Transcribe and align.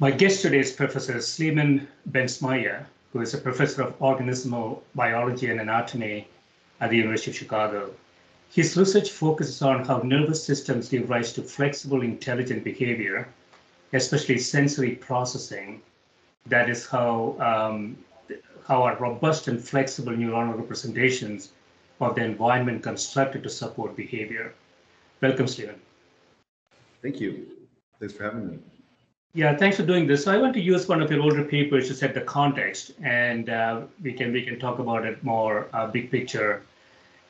My 0.00 0.10
guest 0.10 0.40
today 0.40 0.60
is 0.60 0.72
Professor 0.72 1.16
Sliman 1.16 1.86
Bensmaia, 2.10 2.86
who 3.12 3.20
is 3.20 3.34
a 3.34 3.38
professor 3.38 3.82
of 3.82 3.98
organismal 3.98 4.80
biology 4.94 5.50
and 5.50 5.60
anatomy 5.60 6.26
at 6.80 6.88
the 6.88 6.96
University 6.96 7.32
of 7.32 7.36
Chicago. 7.36 7.90
His 8.50 8.78
research 8.78 9.10
focuses 9.10 9.60
on 9.60 9.84
how 9.84 9.98
nervous 9.98 10.42
systems 10.42 10.88
give 10.88 11.10
rise 11.10 11.34
to 11.34 11.42
flexible, 11.42 12.00
intelligent 12.00 12.64
behavior, 12.64 13.28
especially 13.92 14.38
sensory 14.38 14.92
processing. 14.92 15.82
That 16.46 16.70
is 16.70 16.86
how 16.86 17.36
um, 17.38 17.98
how 18.66 18.82
are 18.84 18.96
robust 18.96 19.48
and 19.48 19.62
flexible 19.62 20.14
neuronal 20.14 20.56
representations 20.56 21.52
of 22.00 22.14
the 22.14 22.24
environment 22.24 22.82
constructed 22.82 23.42
to 23.42 23.50
support 23.50 23.96
behavior. 23.96 24.54
Welcome, 25.20 25.46
Stephen. 25.46 25.78
Thank 27.02 27.20
you. 27.20 27.48
Thanks 27.98 28.14
for 28.14 28.24
having 28.24 28.48
me. 28.48 28.58
Yeah, 29.32 29.56
thanks 29.56 29.76
for 29.76 29.84
doing 29.84 30.08
this. 30.08 30.24
So 30.24 30.32
I 30.32 30.38
want 30.38 30.54
to 30.54 30.60
use 30.60 30.88
one 30.88 31.00
of 31.00 31.08
your 31.08 31.22
older 31.22 31.44
papers 31.44 31.86
to 31.86 31.94
set 31.94 32.14
the 32.14 32.20
context, 32.20 32.90
and 33.00 33.48
uh, 33.48 33.82
we 34.02 34.12
can 34.12 34.32
we 34.32 34.42
can 34.42 34.58
talk 34.58 34.80
about 34.80 35.06
it 35.06 35.22
more 35.22 35.68
uh, 35.72 35.86
big 35.86 36.10
picture 36.10 36.62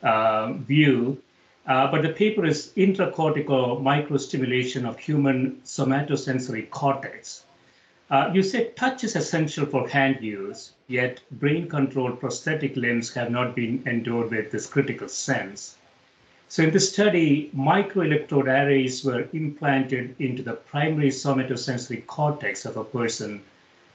uh, 0.02 0.54
view. 0.54 1.22
Uh, 1.66 1.90
but 1.90 2.00
the 2.00 2.08
paper 2.08 2.46
is 2.46 2.72
intracortical 2.78 3.82
microstimulation 3.82 4.88
of 4.88 4.98
human 4.98 5.60
somatosensory 5.66 6.70
cortex. 6.70 7.44
Uh, 8.10 8.30
you 8.32 8.42
said 8.42 8.74
touch 8.76 9.04
is 9.04 9.14
essential 9.14 9.66
for 9.66 9.86
hand 9.86 10.22
use, 10.22 10.72
yet 10.88 11.20
brain-controlled 11.32 12.18
prosthetic 12.18 12.74
limbs 12.76 13.12
have 13.12 13.30
not 13.30 13.54
been 13.54 13.82
endowed 13.86 14.30
with 14.30 14.50
this 14.50 14.66
critical 14.66 15.06
sense. 15.06 15.76
So 16.50 16.64
in 16.64 16.72
this 16.72 16.92
study, 16.92 17.48
microelectrode 17.56 18.48
arrays 18.48 19.04
were 19.04 19.28
implanted 19.32 20.16
into 20.18 20.42
the 20.42 20.54
primary 20.54 21.10
somatosensory 21.10 22.04
cortex 22.08 22.64
of 22.64 22.76
a 22.76 22.82
person 22.82 23.40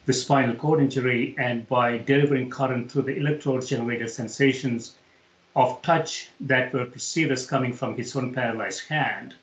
with 0.05 0.15
spinal 0.15 0.55
cord 0.55 0.79
injury, 0.79 1.35
and 1.37 1.67
by 1.67 1.97
delivering 1.97 2.49
current 2.49 2.89
through 2.89 3.01
the 3.01 3.17
electrodes 3.17 3.67
generated 3.67 4.09
sensations 4.09 4.95
of 5.57 5.81
touch 5.81 6.29
that 6.39 6.71
were 6.71 6.85
perceived 6.85 7.33
as 7.33 7.45
coming 7.45 7.73
from 7.73 7.97
his 7.97 8.15
own 8.15 8.33
paralyzed 8.33 8.87
hand. 8.87 9.35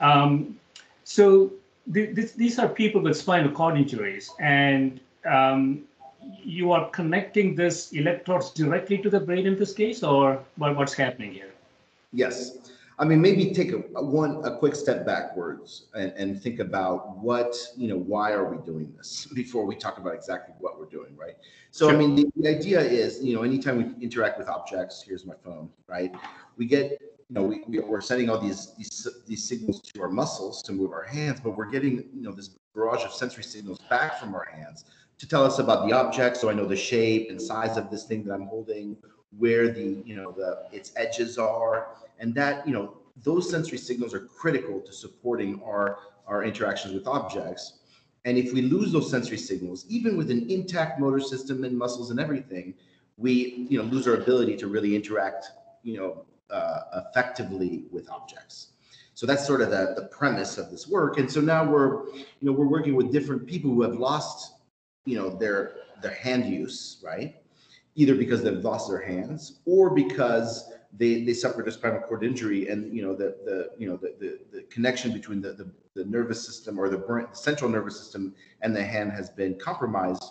Um, 0.00 0.58
so 1.04 1.52
th- 1.92 2.14
th- 2.16 2.32
these 2.32 2.58
are 2.58 2.66
people 2.66 3.02
with 3.02 3.14
spinal 3.14 3.52
cord 3.52 3.76
injuries, 3.76 4.30
and 4.40 5.00
um, 5.26 5.82
you 6.42 6.72
are 6.72 6.88
connecting 6.88 7.54
this 7.54 7.92
electrodes 7.92 8.48
directly 8.52 8.96
to 8.98 9.10
the 9.10 9.20
brain 9.20 9.46
in 9.46 9.58
this 9.58 9.74
case, 9.74 10.02
or 10.02 10.42
what, 10.56 10.74
what's 10.76 10.94
happening 10.94 11.34
here? 11.34 11.51
Yes. 12.12 12.58
I 12.98 13.04
mean, 13.04 13.20
maybe 13.20 13.52
take 13.52 13.72
a, 13.72 13.82
a 13.96 14.04
one 14.04 14.44
a 14.44 14.58
quick 14.58 14.74
step 14.74 15.04
backwards 15.04 15.86
and, 15.94 16.12
and, 16.12 16.40
think 16.40 16.60
about 16.60 17.16
what 17.16 17.56
you 17.76 17.88
know. 17.88 17.96
Why 17.96 18.32
are 18.32 18.44
we 18.44 18.64
doing 18.64 18.92
this 18.96 19.26
before 19.34 19.64
we 19.64 19.74
talk 19.74 19.98
about 19.98 20.14
exactly 20.14 20.54
what 20.58 20.78
we're 20.78 20.86
doing, 20.86 21.16
right? 21.16 21.36
So, 21.70 21.88
sure. 21.88 21.96
I 21.96 21.98
mean, 21.98 22.14
the, 22.14 22.30
the, 22.36 22.48
idea 22.48 22.80
is, 22.80 23.24
you 23.24 23.34
know, 23.34 23.42
anytime 23.42 23.78
we 23.78 24.04
interact 24.04 24.38
with 24.38 24.48
objects, 24.48 25.02
here's 25.04 25.24
my 25.24 25.34
phone, 25.42 25.70
right? 25.88 26.14
We 26.58 26.66
get, 26.66 26.90
you 26.90 27.00
know, 27.30 27.42
we, 27.42 27.62
we 27.66 27.78
are 27.78 28.00
sending 28.02 28.28
all 28.28 28.38
these, 28.38 28.74
these 28.76 29.08
these 29.26 29.48
signals 29.48 29.80
to 29.80 30.02
our 30.02 30.10
muscles 30.10 30.62
to 30.64 30.72
move 30.72 30.92
our 30.92 31.04
hands, 31.04 31.40
but 31.40 31.56
we're 31.56 31.70
getting, 31.70 31.96
you 32.14 32.22
know, 32.22 32.30
this 32.30 32.50
barrage 32.74 33.04
of 33.04 33.12
sensory 33.12 33.42
signals 33.42 33.78
back 33.88 34.20
from 34.20 34.34
our 34.34 34.44
hands 34.44 34.84
to 35.18 35.28
tell 35.28 35.44
us 35.44 35.60
about 35.60 35.86
the 35.86 35.94
object, 35.94 36.36
so 36.36 36.50
I 36.50 36.52
know 36.52 36.66
the 36.66 36.76
shape 36.76 37.30
and 37.30 37.40
size 37.40 37.76
of 37.76 37.90
this 37.90 38.04
thing 38.04 38.24
that 38.24 38.34
I'm 38.34 38.46
holding, 38.46 38.96
where 39.38 39.70
the 39.70 40.02
you 40.04 40.16
know 40.16 40.32
the 40.32 40.64
its 40.72 40.92
edges 40.96 41.38
are 41.38 41.88
and 42.22 42.34
that 42.36 42.66
you 42.66 42.72
know 42.72 42.96
those 43.22 43.50
sensory 43.50 43.76
signals 43.76 44.14
are 44.14 44.20
critical 44.20 44.80
to 44.80 44.92
supporting 44.92 45.60
our 45.62 45.98
our 46.26 46.44
interactions 46.44 46.94
with 46.94 47.06
objects. 47.06 47.80
And 48.24 48.38
if 48.38 48.52
we 48.52 48.62
lose 48.62 48.92
those 48.92 49.10
sensory 49.10 49.36
signals 49.36 49.84
even 49.88 50.16
with 50.16 50.30
an 50.30 50.48
intact 50.48 50.98
motor 50.98 51.20
system 51.20 51.64
and 51.64 51.76
muscles 51.76 52.10
and 52.10 52.18
everything 52.20 52.74
we 53.18 53.66
you 53.68 53.76
know 53.78 53.84
lose 53.84 54.06
our 54.08 54.14
ability 54.14 54.56
to 54.56 54.68
really 54.68 54.96
interact 54.96 55.50
you 55.82 55.96
know 55.98 56.24
uh, 56.50 57.02
effectively 57.04 57.84
with 57.90 58.08
objects. 58.08 58.68
So 59.14 59.26
that's 59.26 59.46
sort 59.46 59.60
of 59.60 59.70
the, 59.70 59.94
the 59.94 60.06
premise 60.06 60.56
of 60.58 60.70
this 60.70 60.88
work. 60.88 61.18
And 61.18 61.30
so 61.30 61.40
now 61.40 61.68
we're 61.68 62.06
you 62.14 62.42
know 62.42 62.52
we're 62.52 62.66
working 62.66 62.94
with 62.94 63.12
different 63.12 63.46
people 63.46 63.70
who 63.70 63.82
have 63.82 63.96
lost 63.96 64.54
you 65.04 65.16
know 65.18 65.28
their 65.28 65.76
their 66.00 66.14
hand 66.14 66.46
use 66.46 67.02
right? 67.04 67.34
Either 67.94 68.14
because 68.14 68.42
they've 68.42 68.64
lost 68.64 68.88
their 68.88 69.02
hands 69.02 69.60
or 69.66 69.90
because 69.90 70.72
they, 70.92 71.24
they 71.24 71.32
suffered 71.32 71.66
a 71.68 71.72
spinal 71.72 72.00
cord 72.00 72.22
injury 72.22 72.68
and 72.68 72.94
you 72.94 73.02
know 73.02 73.14
the, 73.14 73.36
the 73.44 73.70
you 73.78 73.88
know 73.88 73.96
the, 73.96 74.14
the, 74.20 74.38
the 74.52 74.62
connection 74.64 75.12
between 75.12 75.40
the, 75.40 75.52
the, 75.52 75.70
the, 75.94 76.04
nervous 76.04 76.44
system 76.44 76.78
or 76.78 76.88
the, 76.88 76.98
brain, 76.98 77.26
the 77.30 77.36
central 77.36 77.70
nervous 77.70 77.98
system 77.98 78.34
and 78.60 78.74
the 78.76 78.82
hand 78.82 79.10
has 79.12 79.30
been 79.30 79.58
compromised 79.58 80.24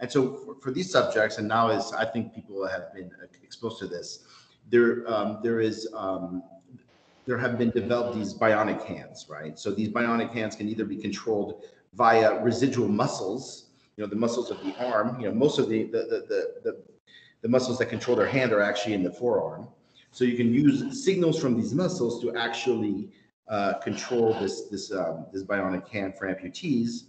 and 0.00 0.10
so 0.10 0.36
for, 0.36 0.54
for 0.60 0.70
these 0.70 0.90
subjects 0.90 1.38
and 1.38 1.48
now 1.48 1.68
as 1.68 1.92
i 1.92 2.04
think 2.04 2.34
people 2.34 2.66
have 2.66 2.94
been 2.94 3.10
exposed 3.42 3.78
to 3.78 3.86
this 3.86 4.24
there 4.70 5.08
um, 5.10 5.40
there 5.42 5.60
is 5.60 5.88
um, 5.94 6.42
there 7.26 7.38
have 7.38 7.58
been 7.58 7.70
developed 7.70 8.16
these 8.16 8.32
bionic 8.32 8.84
hands 8.84 9.26
right 9.28 9.58
so 9.58 9.70
these 9.70 9.88
bionic 9.88 10.30
hands 10.32 10.54
can 10.54 10.68
either 10.68 10.84
be 10.84 10.96
controlled 10.96 11.64
via 11.94 12.40
residual 12.42 12.88
muscles 12.88 13.70
you 13.96 14.04
know 14.04 14.08
the 14.08 14.16
muscles 14.16 14.50
of 14.50 14.62
the 14.62 14.72
arm 14.84 15.18
you 15.20 15.26
know 15.26 15.34
most 15.34 15.58
of 15.58 15.68
the 15.68 15.84
the 15.84 15.98
the, 16.28 16.54
the 16.62 16.82
the 17.42 17.48
muscles 17.48 17.78
that 17.78 17.86
control 17.86 18.16
their 18.16 18.26
hand 18.26 18.52
are 18.52 18.60
actually 18.60 18.94
in 18.94 19.04
the 19.04 19.10
forearm. 19.12 19.68
So 20.16 20.24
you 20.24 20.34
can 20.34 20.50
use 20.50 21.04
signals 21.04 21.38
from 21.38 21.60
these 21.60 21.74
muscles 21.74 22.22
to 22.22 22.34
actually 22.36 23.10
uh, 23.48 23.74
control 23.80 24.32
this 24.40 24.62
this 24.70 24.90
um, 24.90 25.26
this 25.30 25.42
bionic 25.44 25.86
hand 25.88 26.16
for 26.16 26.26
amputees. 26.26 27.02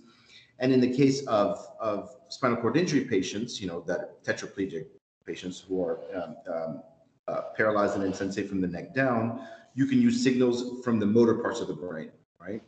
And 0.60 0.74
in 0.74 0.82
the 0.82 0.94
case 0.94 1.26
of 1.26 1.66
of 1.80 2.18
spinal 2.28 2.58
cord 2.58 2.76
injury 2.76 3.06
patients, 3.06 3.62
you 3.62 3.68
know 3.70 3.80
that 3.88 4.22
tetraplegic 4.26 4.88
patients 5.26 5.58
who 5.58 5.82
are 5.82 6.02
um, 6.18 6.36
um, 6.54 6.84
uh, 7.30 7.42
paralyzed 7.56 7.96
and 7.96 8.04
insensate 8.04 8.50
from 8.50 8.60
the 8.60 8.68
neck 8.68 8.94
down, 8.94 9.40
you 9.74 9.86
can 9.86 10.02
use 10.02 10.22
signals 10.22 10.84
from 10.84 11.00
the 11.00 11.06
motor 11.06 11.36
parts 11.36 11.62
of 11.62 11.70
the 11.70 11.74
brain, 11.74 12.12
right, 12.42 12.62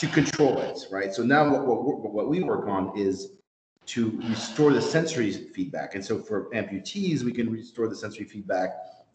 to 0.00 0.08
control 0.08 0.58
it, 0.58 0.76
right. 0.90 1.14
So 1.14 1.22
now 1.22 1.48
what 1.48 1.64
what, 1.64 2.12
what 2.12 2.28
we 2.28 2.42
work 2.42 2.66
on 2.66 2.98
is 2.98 3.38
to 3.86 4.20
restore 4.24 4.72
the 4.72 4.82
sensory 4.82 5.30
feedback. 5.30 5.94
And 5.94 6.04
so 6.04 6.18
for 6.18 6.50
amputees, 6.50 7.22
we 7.22 7.32
can 7.32 7.48
restore 7.48 7.86
the 7.86 7.96
sensory 7.96 8.24
feedback 8.24 8.70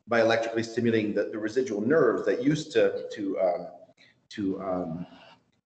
by 0.08 0.22
electrically 0.22 0.64
stimulating 0.64 1.14
the, 1.14 1.30
the 1.32 1.38
residual 1.38 1.82
nerves 1.82 2.26
that 2.26 2.44
used 2.44 2.72
to 2.74 3.08
to 3.14 3.40
um, 3.40 3.68
to 4.30 4.62
um, 4.62 5.08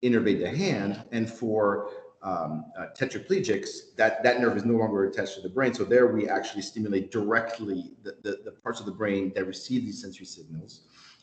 innervate 0.03 0.39
the 0.39 0.49
hand. 0.49 1.03
And 1.11 1.29
for 1.29 1.89
um, 2.21 2.65
uh, 2.77 2.87
tetraplegics, 2.97 3.95
that, 3.95 4.23
that 4.23 4.41
nerve 4.41 4.57
is 4.57 4.65
no 4.65 4.75
longer 4.75 5.05
attached 5.05 5.35
to 5.35 5.41
the 5.41 5.49
brain. 5.49 5.73
So 5.73 5.83
there 5.83 6.07
we 6.07 6.27
actually 6.27 6.63
stimulate 6.63 7.11
directly 7.11 7.91
the, 8.03 8.17
the, 8.23 8.41
the 8.43 8.51
parts 8.51 8.79
of 8.79 8.85
the 8.85 8.91
brain 8.91 9.31
that 9.35 9.45
receive 9.45 9.85
these 9.85 10.01
sensory 10.01 10.25
signals. 10.25 10.81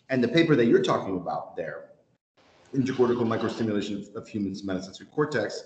And 0.09 0.23
the 0.23 0.29
paper 0.29 0.55
that 0.57 0.67
you're 0.67 0.83
talking 0.83 1.17
about 1.17 1.57
there, 1.57 1.91
intracortical 2.75 3.27
microstimulation 3.27 4.15
of 4.15 4.29
human 4.29 4.53
somatosensory 4.53 5.11
cortex, 5.11 5.65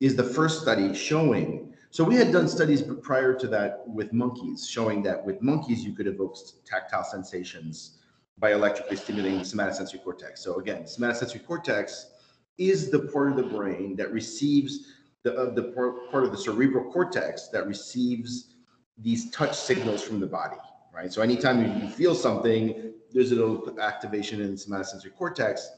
is 0.00 0.16
the 0.16 0.24
first 0.24 0.62
study 0.62 0.94
showing. 0.94 1.71
So 1.92 2.04
we 2.04 2.16
had 2.16 2.32
done 2.32 2.48
studies 2.48 2.82
prior 3.02 3.34
to 3.34 3.46
that 3.48 3.86
with 3.86 4.14
monkeys, 4.14 4.66
showing 4.66 5.02
that 5.02 5.22
with 5.22 5.42
monkeys 5.42 5.84
you 5.84 5.92
could 5.92 6.06
evoke 6.06 6.38
tactile 6.64 7.04
sensations 7.04 7.98
by 8.38 8.54
electrically 8.54 8.96
stimulating 8.96 9.40
the 9.40 9.44
somatosensory 9.44 10.02
cortex. 10.02 10.42
So 10.42 10.58
again, 10.58 10.84
somatosensory 10.84 11.46
cortex 11.46 12.12
is 12.56 12.90
the 12.90 13.00
part 13.00 13.32
of 13.32 13.36
the 13.36 13.42
brain 13.42 13.94
that 13.96 14.10
receives 14.10 14.86
the, 15.22 15.36
uh, 15.36 15.50
the 15.52 15.64
part, 16.10 16.24
of 16.24 16.30
the 16.30 16.38
cerebral 16.38 16.90
cortex 16.90 17.48
that 17.48 17.66
receives 17.66 18.54
these 18.96 19.30
touch 19.30 19.54
signals 19.54 20.02
from 20.02 20.18
the 20.18 20.26
body, 20.26 20.56
right? 20.94 21.12
So 21.12 21.20
anytime 21.20 21.78
you 21.78 21.88
feel 21.90 22.14
something, 22.14 22.94
there's 23.12 23.32
a 23.32 23.34
little 23.34 23.78
activation 23.78 24.40
in 24.40 24.52
the 24.52 24.56
somatosensory 24.56 25.14
cortex. 25.14 25.68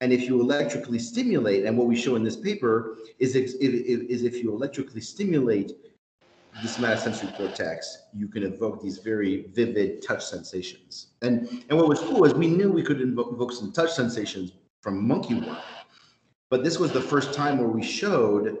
And 0.00 0.12
if 0.12 0.22
you 0.22 0.40
electrically 0.40 0.98
stimulate, 0.98 1.64
and 1.64 1.76
what 1.76 1.88
we 1.88 1.96
show 1.96 2.14
in 2.16 2.22
this 2.22 2.36
paper 2.36 2.96
is 3.18 3.34
if, 3.34 3.54
is 3.60 4.22
if 4.22 4.42
you 4.42 4.52
electrically 4.52 5.00
stimulate 5.00 5.72
the 6.62 6.68
somatosensory 6.68 7.36
cortex, 7.36 8.04
you 8.14 8.28
can 8.28 8.44
evoke 8.44 8.82
these 8.82 8.98
very 8.98 9.46
vivid 9.54 10.02
touch 10.02 10.24
sensations. 10.24 11.08
And, 11.22 11.48
and 11.68 11.78
what 11.78 11.88
was 11.88 12.00
cool 12.00 12.24
is 12.24 12.34
we 12.34 12.46
knew 12.46 12.70
we 12.70 12.82
could 12.82 13.00
invoke, 13.00 13.32
evoke 13.32 13.52
some 13.52 13.72
touch 13.72 13.92
sensations 13.92 14.52
from 14.82 15.06
monkey 15.06 15.34
work, 15.34 15.58
but 16.50 16.64
this 16.64 16.78
was 16.78 16.92
the 16.92 17.00
first 17.00 17.34
time 17.34 17.58
where 17.58 17.68
we 17.68 17.82
showed, 17.82 18.58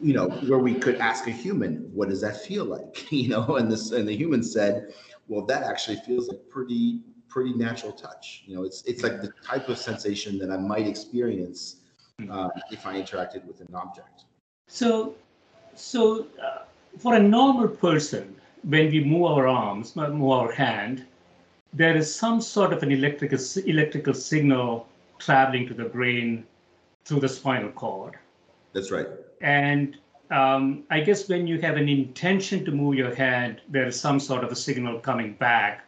you 0.00 0.14
know, 0.14 0.28
where 0.28 0.58
we 0.58 0.74
could 0.74 0.96
ask 0.96 1.26
a 1.26 1.30
human, 1.30 1.90
what 1.92 2.08
does 2.08 2.20
that 2.20 2.36
feel 2.36 2.64
like? 2.64 3.10
You 3.12 3.28
know, 3.28 3.56
and 3.56 3.70
this 3.70 3.92
and 3.92 4.06
the 4.06 4.16
human 4.16 4.42
said, 4.42 4.92
well, 5.28 5.46
that 5.46 5.62
actually 5.62 5.96
feels 5.96 6.28
like 6.28 6.40
pretty 6.48 7.00
pretty 7.28 7.52
natural 7.52 7.92
touch. 7.92 8.42
You 8.46 8.56
know, 8.56 8.64
it's 8.64 8.82
it's 8.84 9.02
like 9.02 9.20
the 9.20 9.32
type 9.44 9.68
of 9.68 9.78
sensation 9.78 10.38
that 10.38 10.50
I 10.50 10.56
might 10.56 10.86
experience 10.86 11.76
uh, 12.30 12.48
if 12.70 12.86
I 12.86 13.00
interacted 13.00 13.44
with 13.44 13.60
an 13.60 13.74
object. 13.74 14.24
So, 14.68 15.14
so 15.74 16.26
uh, 16.42 16.64
for 16.98 17.14
a 17.14 17.20
normal 17.20 17.68
person, 17.68 18.36
when 18.64 18.90
we 18.90 19.04
move 19.04 19.24
our 19.24 19.46
arms, 19.46 19.94
move 19.96 20.30
our 20.30 20.52
hand, 20.52 21.06
there 21.72 21.96
is 21.96 22.12
some 22.12 22.40
sort 22.40 22.72
of 22.72 22.82
an 22.82 22.90
electrical 22.90 23.38
electrical 23.66 24.14
signal 24.14 24.86
traveling 25.18 25.66
to 25.68 25.74
the 25.74 25.84
brain 25.84 26.44
through 27.04 27.20
the 27.20 27.28
spinal 27.28 27.70
cord. 27.70 28.18
That's 28.72 28.90
right. 28.90 29.06
And 29.40 29.96
um, 30.30 30.84
I 30.90 31.00
guess 31.00 31.28
when 31.28 31.46
you 31.46 31.60
have 31.60 31.76
an 31.76 31.88
intention 31.88 32.64
to 32.64 32.70
move 32.70 32.94
your 32.96 33.14
hand, 33.14 33.60
there 33.68 33.86
is 33.86 33.98
some 33.98 34.20
sort 34.20 34.44
of 34.44 34.52
a 34.52 34.56
signal 34.56 34.98
coming 35.00 35.34
back 35.34 35.87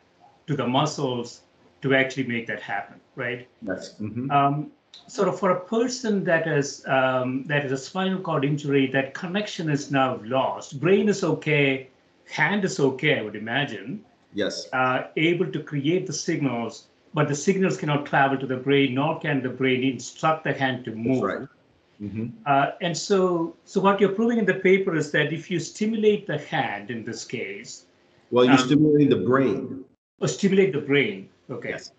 to 0.51 0.57
the 0.57 0.67
muscles 0.67 1.43
to 1.81 1.95
actually 1.95 2.27
make 2.27 2.45
that 2.49 2.61
happen, 2.61 3.01
right? 3.15 3.47
Yes. 3.63 3.95
Mm-hmm. 4.01 4.31
Um, 4.33 4.73
sort 5.07 5.29
of 5.29 5.39
for 5.39 5.51
a 5.53 5.61
person 5.61 6.25
that 6.25 6.49
is 6.49 6.85
um, 6.87 7.45
that 7.45 7.65
is 7.65 7.71
a 7.71 7.79
spinal 7.79 8.21
cord 8.21 8.45
injury, 8.45 8.91
that 8.91 9.15
connection 9.15 9.71
is 9.71 9.93
now 9.93 10.21
lost. 10.25 10.81
Brain 10.81 11.09
is 11.09 11.23
okay, 11.23 11.89
hand 12.29 12.65
is 12.65 12.81
okay, 12.81 13.21
I 13.21 13.23
would 13.23 13.37
imagine. 13.37 14.05
Yes. 14.35 14.69
Uh, 14.73 15.05
able 15.17 15.47
to 15.53 15.63
create 15.63 16.09
the 16.09 16.13
signals, 16.13 16.89
but 17.15 17.29
the 17.29 17.39
signals 17.47 17.77
cannot 17.77 18.07
travel 18.07 18.37
to 18.37 18.47
the 18.47 18.57
brain, 18.57 18.95
nor 18.95 19.21
can 19.21 19.43
the 19.43 19.55
brain 19.61 19.85
instruct 19.85 20.43
the 20.43 20.53
hand 20.53 20.85
to 20.87 20.91
move. 20.91 21.23
That's 21.23 21.41
right. 21.41 21.49
Mm-hmm. 22.03 22.27
Uh, 22.47 22.71
and 22.81 22.97
so, 22.97 23.55
so 23.65 23.81
what 23.81 24.01
you're 24.01 24.17
proving 24.21 24.39
in 24.39 24.47
the 24.47 24.55
paper 24.55 24.97
is 24.97 25.13
that 25.13 25.33
if 25.33 25.51
you 25.51 25.61
stimulate 25.61 26.27
the 26.27 26.39
hand, 26.39 26.91
in 26.91 27.05
this 27.05 27.25
case, 27.25 27.85
well, 28.31 28.45
you're 28.45 28.55
um, 28.55 28.67
stimulating 28.67 29.11
the 29.11 29.23
brain. 29.31 29.85
Or 30.21 30.29
stimulate 30.29 30.73
the 30.73 30.81
brain. 30.81 31.29
Okay. 31.51 31.71
Yes. 31.71 31.93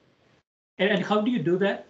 And, 0.78 0.90
and 0.90 1.04
how 1.04 1.22
do 1.22 1.32
you 1.32 1.42
do 1.42 1.58
that? 1.58 1.88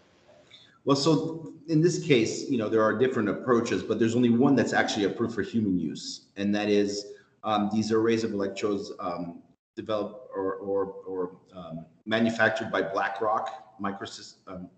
Well, 0.86 0.96
so 0.96 1.54
in 1.68 1.82
this 1.82 2.04
case, 2.04 2.50
you 2.50 2.58
know, 2.58 2.70
there 2.70 2.82
are 2.82 2.98
different 2.98 3.30
approaches, 3.30 3.84
but 3.84 4.00
there's 4.00 4.16
only 4.16 4.30
one 4.30 4.56
that's 4.56 4.74
actually 4.74 5.06
approved 5.06 5.36
for 5.36 5.44
human 5.44 5.78
use, 5.78 6.28
and 6.38 6.54
that 6.56 6.70
is 6.70 7.06
um, 7.44 7.70
these 7.72 7.92
arrays 7.92 8.24
of 8.24 8.34
electrodes 8.34 8.92
um, 9.00 9.42
developed 9.76 10.30
or 10.36 10.56
or, 10.56 10.96
or 11.08 11.38
um, 11.56 11.86
manufactured 12.06 12.72
by 12.72 12.82
BlackRock 12.82 13.80
Microsystems. 13.80 14.36
Um, 14.48 14.70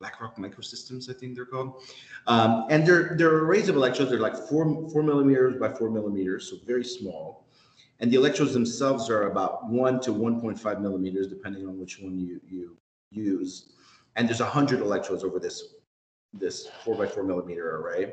BlackRock 0.00 0.36
Microsystems, 0.36 1.10
I 1.10 1.12
think 1.12 1.34
they're 1.34 1.44
called, 1.44 1.82
um, 2.28 2.66
and 2.70 2.86
they're 2.86 3.16
they're 3.16 3.38
arrays 3.38 3.68
of 3.68 3.74
electrodes. 3.74 4.10
They're 4.10 4.20
like 4.20 4.36
four 4.36 4.88
four 4.90 5.02
millimeters 5.02 5.58
by 5.58 5.70
four 5.70 5.90
millimeters, 5.90 6.48
so 6.48 6.56
very 6.64 6.84
small, 6.84 7.47
and 8.00 8.10
the 8.10 8.16
electrodes 8.16 8.52
themselves 8.52 9.10
are 9.10 9.30
about 9.30 9.68
one 9.68 10.00
to 10.00 10.12
1.5 10.12 10.80
millimeters, 10.80 11.26
depending 11.26 11.66
on 11.66 11.78
which 11.78 11.98
one 12.00 12.18
you 12.18 12.40
you 12.46 12.76
use. 13.10 13.72
And 14.16 14.28
there's 14.28 14.40
100 14.40 14.80
electrodes 14.80 15.24
over 15.24 15.38
this 15.38 15.74
this 16.32 16.68
four 16.84 16.94
by 16.94 17.06
four 17.06 17.24
millimeter 17.24 17.76
array 17.76 18.12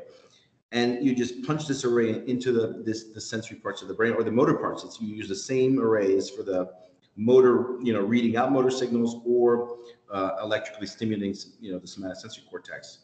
and 0.72 1.04
you 1.04 1.14
just 1.14 1.42
punch 1.44 1.66
this 1.66 1.84
array 1.84 2.22
into 2.26 2.52
the 2.52 2.82
this 2.84 3.04
the 3.04 3.20
sensory 3.20 3.56
parts 3.56 3.82
of 3.82 3.88
the 3.88 3.94
brain 3.94 4.12
or 4.14 4.22
the 4.22 4.30
motor 4.30 4.54
parts. 4.54 4.84
It's 4.84 5.00
you 5.00 5.14
use 5.14 5.28
the 5.28 5.34
same 5.34 5.78
arrays 5.78 6.28
for 6.28 6.42
the 6.42 6.70
motor, 7.16 7.78
you 7.82 7.92
know, 7.92 8.00
reading 8.00 8.36
out 8.36 8.52
motor 8.52 8.70
signals 8.70 9.22
or 9.24 9.78
uh, 10.12 10.32
electrically 10.42 10.86
stimulating, 10.86 11.34
you 11.60 11.72
know, 11.72 11.78
the 11.78 11.86
somatosensory 11.86 12.48
cortex. 12.50 12.98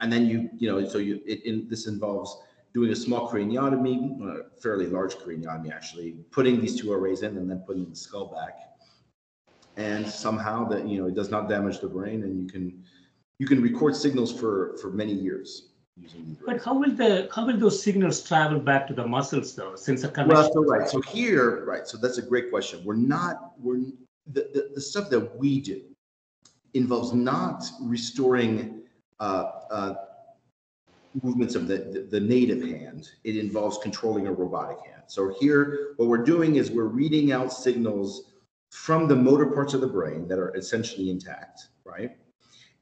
And 0.00 0.10
then 0.10 0.26
you, 0.26 0.48
you 0.56 0.70
know, 0.70 0.86
so 0.88 0.98
you 0.98 1.20
it 1.26 1.44
in, 1.44 1.68
this 1.68 1.86
involves 1.86 2.38
doing 2.72 2.90
a 2.90 2.96
small 2.96 3.30
craniotomy, 3.30 4.20
a 4.22 4.24
uh, 4.24 4.36
fairly 4.62 4.86
large 4.86 5.14
craniotomy 5.16 5.72
actually, 5.72 6.12
putting 6.30 6.60
these 6.60 6.80
two 6.80 6.92
arrays 6.92 7.22
in 7.22 7.36
and 7.36 7.50
then 7.50 7.62
putting 7.66 7.88
the 7.88 7.96
skull 7.96 8.26
back. 8.26 8.58
And 9.76 10.06
somehow 10.06 10.68
that 10.68 10.86
you 10.86 11.00
know 11.00 11.06
it 11.08 11.14
does 11.14 11.30
not 11.30 11.48
damage 11.48 11.80
the 11.80 11.88
brain, 11.88 12.22
and 12.24 12.40
you 12.40 12.48
can 12.48 12.82
you 13.38 13.46
can 13.46 13.62
record 13.62 13.96
signals 13.96 14.32
for 14.32 14.76
for 14.78 14.90
many 14.90 15.12
years 15.12 15.70
using 15.96 16.26
these. 16.26 16.38
But 16.44 16.62
how 16.62 16.74
will 16.78 16.92
the 16.92 17.28
how 17.34 17.46
will 17.46 17.56
those 17.56 17.82
signals 17.82 18.22
travel 18.22 18.58
back 18.58 18.86
to 18.88 18.94
the 18.94 19.06
muscles 19.06 19.54
though? 19.54 19.76
Since 19.76 20.02
the 20.02 20.08
connection. 20.08 20.36
Well, 20.36 20.52
so 20.52 20.64
right. 20.64 20.88
So 20.88 21.00
here, 21.00 21.64
right. 21.64 21.86
So 21.86 21.98
that's 21.98 22.18
a 22.18 22.22
great 22.22 22.50
question. 22.50 22.82
We're 22.84 22.94
not. 22.94 23.52
We're 23.58 23.78
the 24.26 24.50
the, 24.54 24.70
the 24.74 24.80
stuff 24.80 25.08
that 25.10 25.36
we 25.36 25.60
do 25.60 25.82
involves 26.74 27.12
not 27.12 27.64
restoring 27.80 28.82
uh, 29.18 29.50
uh, 29.70 29.94
movements 31.22 31.54
of 31.54 31.66
the, 31.66 31.78
the, 31.78 32.00
the 32.10 32.20
native 32.20 32.62
hand. 32.62 33.10
It 33.24 33.36
involves 33.36 33.78
controlling 33.78 34.26
a 34.26 34.32
robotic 34.32 34.78
hand. 34.86 35.02
So 35.06 35.34
here, 35.40 35.94
what 35.96 36.08
we're 36.08 36.18
doing 36.18 36.56
is 36.56 36.70
we're 36.70 36.84
reading 36.84 37.32
out 37.32 37.52
signals 37.52 38.32
from 38.70 39.08
the 39.08 39.16
motor 39.16 39.46
parts 39.46 39.74
of 39.74 39.80
the 39.80 39.86
brain 39.86 40.28
that 40.28 40.38
are 40.38 40.54
essentially 40.56 41.10
intact, 41.10 41.68
right? 41.84 42.16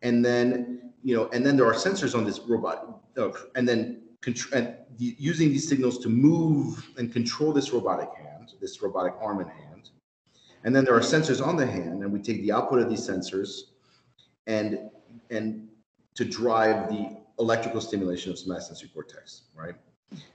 And 0.03 0.25
then, 0.25 0.93
you 1.03 1.17
know, 1.17 1.29
and 1.33 1.45
then 1.45 1.57
there 1.57 1.67
are 1.67 1.75
sensors 1.75 2.15
on 2.15 2.25
this 2.25 2.41
robot, 2.41 3.01
uh, 3.17 3.31
and 3.55 3.67
then 3.69 4.03
and 4.53 4.75
using 4.99 5.49
these 5.49 5.67
signals 5.67 5.99
to 6.01 6.09
move 6.09 6.87
and 6.99 7.13
control 7.13 7.53
this 7.53 7.71
robotic 7.71 8.11
hand, 8.15 8.53
this 8.61 8.83
robotic 8.83 9.15
arm 9.21 9.41
and 9.41 9.49
hand. 9.49 9.91
And 10.65 10.75
then 10.75 10.85
there 10.85 10.95
are 10.95 11.01
sensors 11.01 11.45
on 11.45 11.57
the 11.57 11.67
hand, 11.67 12.03
and 12.03 12.13
we 12.13 12.19
take 12.19 12.43
the 12.43 12.53
output 12.53 12.81
of 12.81 12.91
these 12.91 13.09
sensors 13.09 13.61
and 14.47 14.91
and 15.31 15.69
to 16.15 16.25
drive 16.25 16.89
the 16.89 17.17
electrical 17.39 17.81
stimulation 17.81 18.33
of 18.33 18.39
somatosensory 18.39 18.93
cortex, 18.93 19.43
right? 19.57 19.75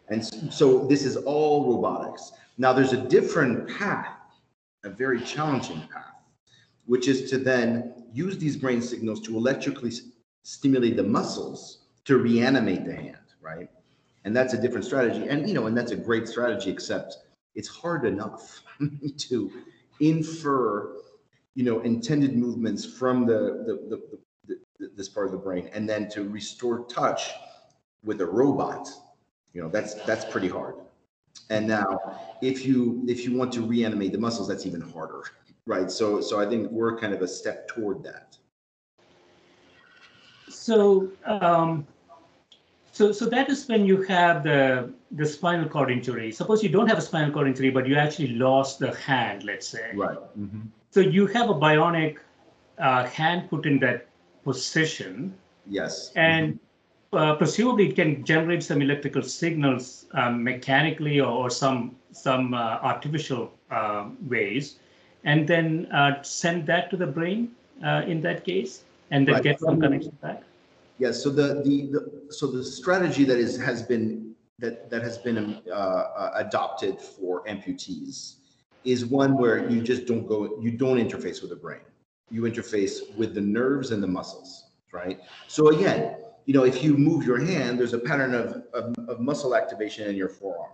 And 0.09 0.23
so 0.53 0.85
this 0.87 1.03
is 1.03 1.17
all 1.17 1.73
robotics. 1.73 2.31
Now 2.57 2.73
there's 2.73 2.93
a 2.93 3.01
different 3.09 3.67
path, 3.77 4.17
a 4.83 4.89
very 4.89 5.21
challenging 5.21 5.81
path, 5.91 6.13
which 6.85 7.07
is 7.07 7.29
to 7.31 7.37
then 7.37 7.93
use 8.13 8.37
these 8.37 8.55
brain 8.55 8.81
signals 8.81 9.19
to 9.21 9.35
electrically 9.35 9.91
stimulate 10.43 10.95
the 10.95 11.03
muscles 11.03 11.85
to 12.05 12.17
reanimate 12.17 12.85
the 12.85 12.93
hand, 12.93 13.17
right? 13.41 13.69
And 14.25 14.35
that's 14.35 14.53
a 14.53 14.61
different 14.61 14.85
strategy. 14.85 15.27
And 15.27 15.47
you 15.47 15.53
know, 15.53 15.67
and 15.67 15.75
that's 15.75 15.91
a 15.91 15.95
great 15.95 16.27
strategy, 16.27 16.69
except 16.69 17.17
it's 17.55 17.67
hard 17.67 18.05
enough 18.05 18.61
to 19.17 19.51
infer, 19.99 20.95
you 21.55 21.63
know, 21.63 21.81
intended 21.81 22.35
movements 22.35 22.85
from 22.85 23.25
the, 23.25 23.63
the, 23.65 23.73
the, 23.89 24.01
the, 24.11 24.19
this 24.95 25.09
part 25.09 25.25
of 25.27 25.31
the 25.31 25.37
brain, 25.37 25.69
and 25.73 25.87
then 25.87 26.09
to 26.09 26.27
restore 26.29 26.85
touch 26.85 27.31
with 28.03 28.21
a 28.21 28.25
robot, 28.25 28.89
you 29.53 29.61
know, 29.61 29.69
that's 29.69 29.93
that's 30.05 30.25
pretty 30.25 30.49
hard. 30.49 30.75
And 31.49 31.67
now, 31.67 31.87
if 32.41 32.65
you 32.65 33.03
if 33.07 33.25
you 33.25 33.37
want 33.37 33.51
to 33.53 33.61
reanimate 33.61 34.11
the 34.11 34.17
muscles, 34.17 34.47
that's 34.47 34.65
even 34.65 34.81
harder, 34.81 35.23
right? 35.65 35.89
So 35.91 36.21
so 36.21 36.39
I 36.39 36.45
think 36.49 36.71
we're 36.71 36.97
kind 36.97 37.13
of 37.13 37.21
a 37.21 37.27
step 37.27 37.67
toward 37.67 38.03
that. 38.03 38.37
So 40.49 41.09
um, 41.25 41.87
So, 42.93 43.11
so 43.11 43.25
that 43.25 43.49
is 43.49 43.67
when 43.67 43.85
you 43.87 44.03
have 44.03 44.43
the 44.43 44.93
the 45.11 45.25
spinal 45.25 45.67
cord 45.67 45.89
injury. 45.89 46.31
Suppose 46.31 46.61
you 46.61 46.69
don't 46.69 46.87
have 46.87 46.99
a 46.99 47.01
spinal 47.01 47.31
cord 47.31 47.47
injury, 47.47 47.71
but 47.71 47.87
you 47.87 47.95
actually 47.95 48.35
lost 48.37 48.77
the 48.77 48.93
hand, 48.93 49.43
let's 49.43 49.67
say. 49.67 49.91
Right. 49.95 50.17
Mm-hmm. 50.37 50.61
So 50.91 50.99
you 50.99 51.25
have 51.25 51.49
a 51.49 51.55
bionic 51.55 52.17
uh, 52.77 53.05
hand 53.07 53.49
put 53.49 53.65
in 53.65 53.79
that 53.79 54.05
position. 54.43 55.33
Yes. 55.67 56.11
And 56.15 56.53
mm-hmm. 56.53 57.17
uh, 57.17 57.35
presumably 57.35 57.89
it 57.89 57.95
can 57.95 58.23
generate 58.25 58.63
some 58.63 58.81
electrical 58.81 59.21
signals 59.21 60.05
um, 60.13 60.43
mechanically 60.43 61.19
or, 61.19 61.31
or, 61.31 61.49
some 61.49 61.95
some 62.11 62.53
uh, 62.53 62.77
artificial 62.81 63.51
uh, 63.71 64.09
ways, 64.27 64.77
and 65.23 65.47
then 65.47 65.87
uh, 65.91 66.21
send 66.21 66.67
that 66.67 66.91
to 66.91 66.97
the 66.97 67.07
brain 67.07 67.51
uh, 67.83 68.03
in 68.05 68.21
that 68.21 68.45
case, 68.45 68.83
and 69.09 69.27
then 69.27 69.35
right. 69.35 69.43
get 69.43 69.59
some 69.59 69.79
connection 69.79 70.15
back. 70.21 70.43
Yes. 70.99 71.23
So 71.23 71.29
the, 71.29 71.61
the, 71.63 71.87
the 71.87 72.33
so 72.33 72.47
the 72.47 72.63
strategy 72.63 73.23
that 73.23 73.37
is 73.37 73.59
has 73.59 73.81
been 73.81 74.35
that 74.59 74.89
that 74.89 75.01
has 75.01 75.17
been 75.17 75.61
uh, 75.67 75.73
uh, 75.73 76.31
adopted 76.35 76.99
for 76.99 77.43
amputees 77.45 78.35
is 78.83 79.05
one 79.05 79.37
where 79.37 79.69
you 79.69 79.81
just 79.81 80.05
don't 80.05 80.27
go 80.27 80.59
you 80.61 80.71
don't 80.71 80.97
interface 80.97 81.41
with 81.41 81.49
the 81.49 81.55
brain. 81.55 81.81
You 82.33 82.41
interface 82.43 83.15
with 83.15 83.33
the 83.33 83.41
nerves 83.41 83.91
and 83.91 84.01
the 84.01 84.07
muscles, 84.07 84.71
right? 84.91 85.19
So 85.47 85.67
again, 85.69 86.17
you 86.45 86.53
know, 86.53 86.65
if 86.65 86.83
you 86.83 86.97
move 86.97 87.25
your 87.25 87.39
hand, 87.39 87.79
there's 87.79 87.93
a 87.93 87.99
pattern 87.99 88.33
of, 88.33 88.63
of, 88.73 88.95
of 89.07 89.19
muscle 89.19 89.55
activation 89.55 90.09
in 90.09 90.15
your 90.15 90.29
forearm. 90.29 90.71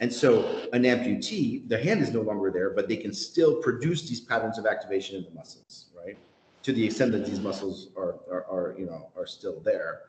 And 0.00 0.12
so 0.12 0.68
an 0.74 0.82
amputee, 0.82 1.66
the 1.68 1.78
hand 1.78 2.02
is 2.02 2.12
no 2.12 2.20
longer 2.20 2.50
there, 2.50 2.70
but 2.70 2.88
they 2.88 2.98
can 2.98 3.14
still 3.14 3.62
produce 3.62 4.06
these 4.06 4.20
patterns 4.20 4.58
of 4.58 4.66
activation 4.66 5.16
in 5.16 5.24
the 5.24 5.30
muscles, 5.30 5.86
right? 5.96 6.18
to 6.66 6.72
the 6.72 6.84
extent 6.84 7.12
that 7.12 7.24
these 7.24 7.38
muscles 7.38 7.90
are, 7.96 8.16
are, 8.28 8.44
are, 8.50 8.74
you 8.76 8.86
know 8.86 9.08
are 9.16 9.24
still 9.24 9.60
there. 9.60 10.00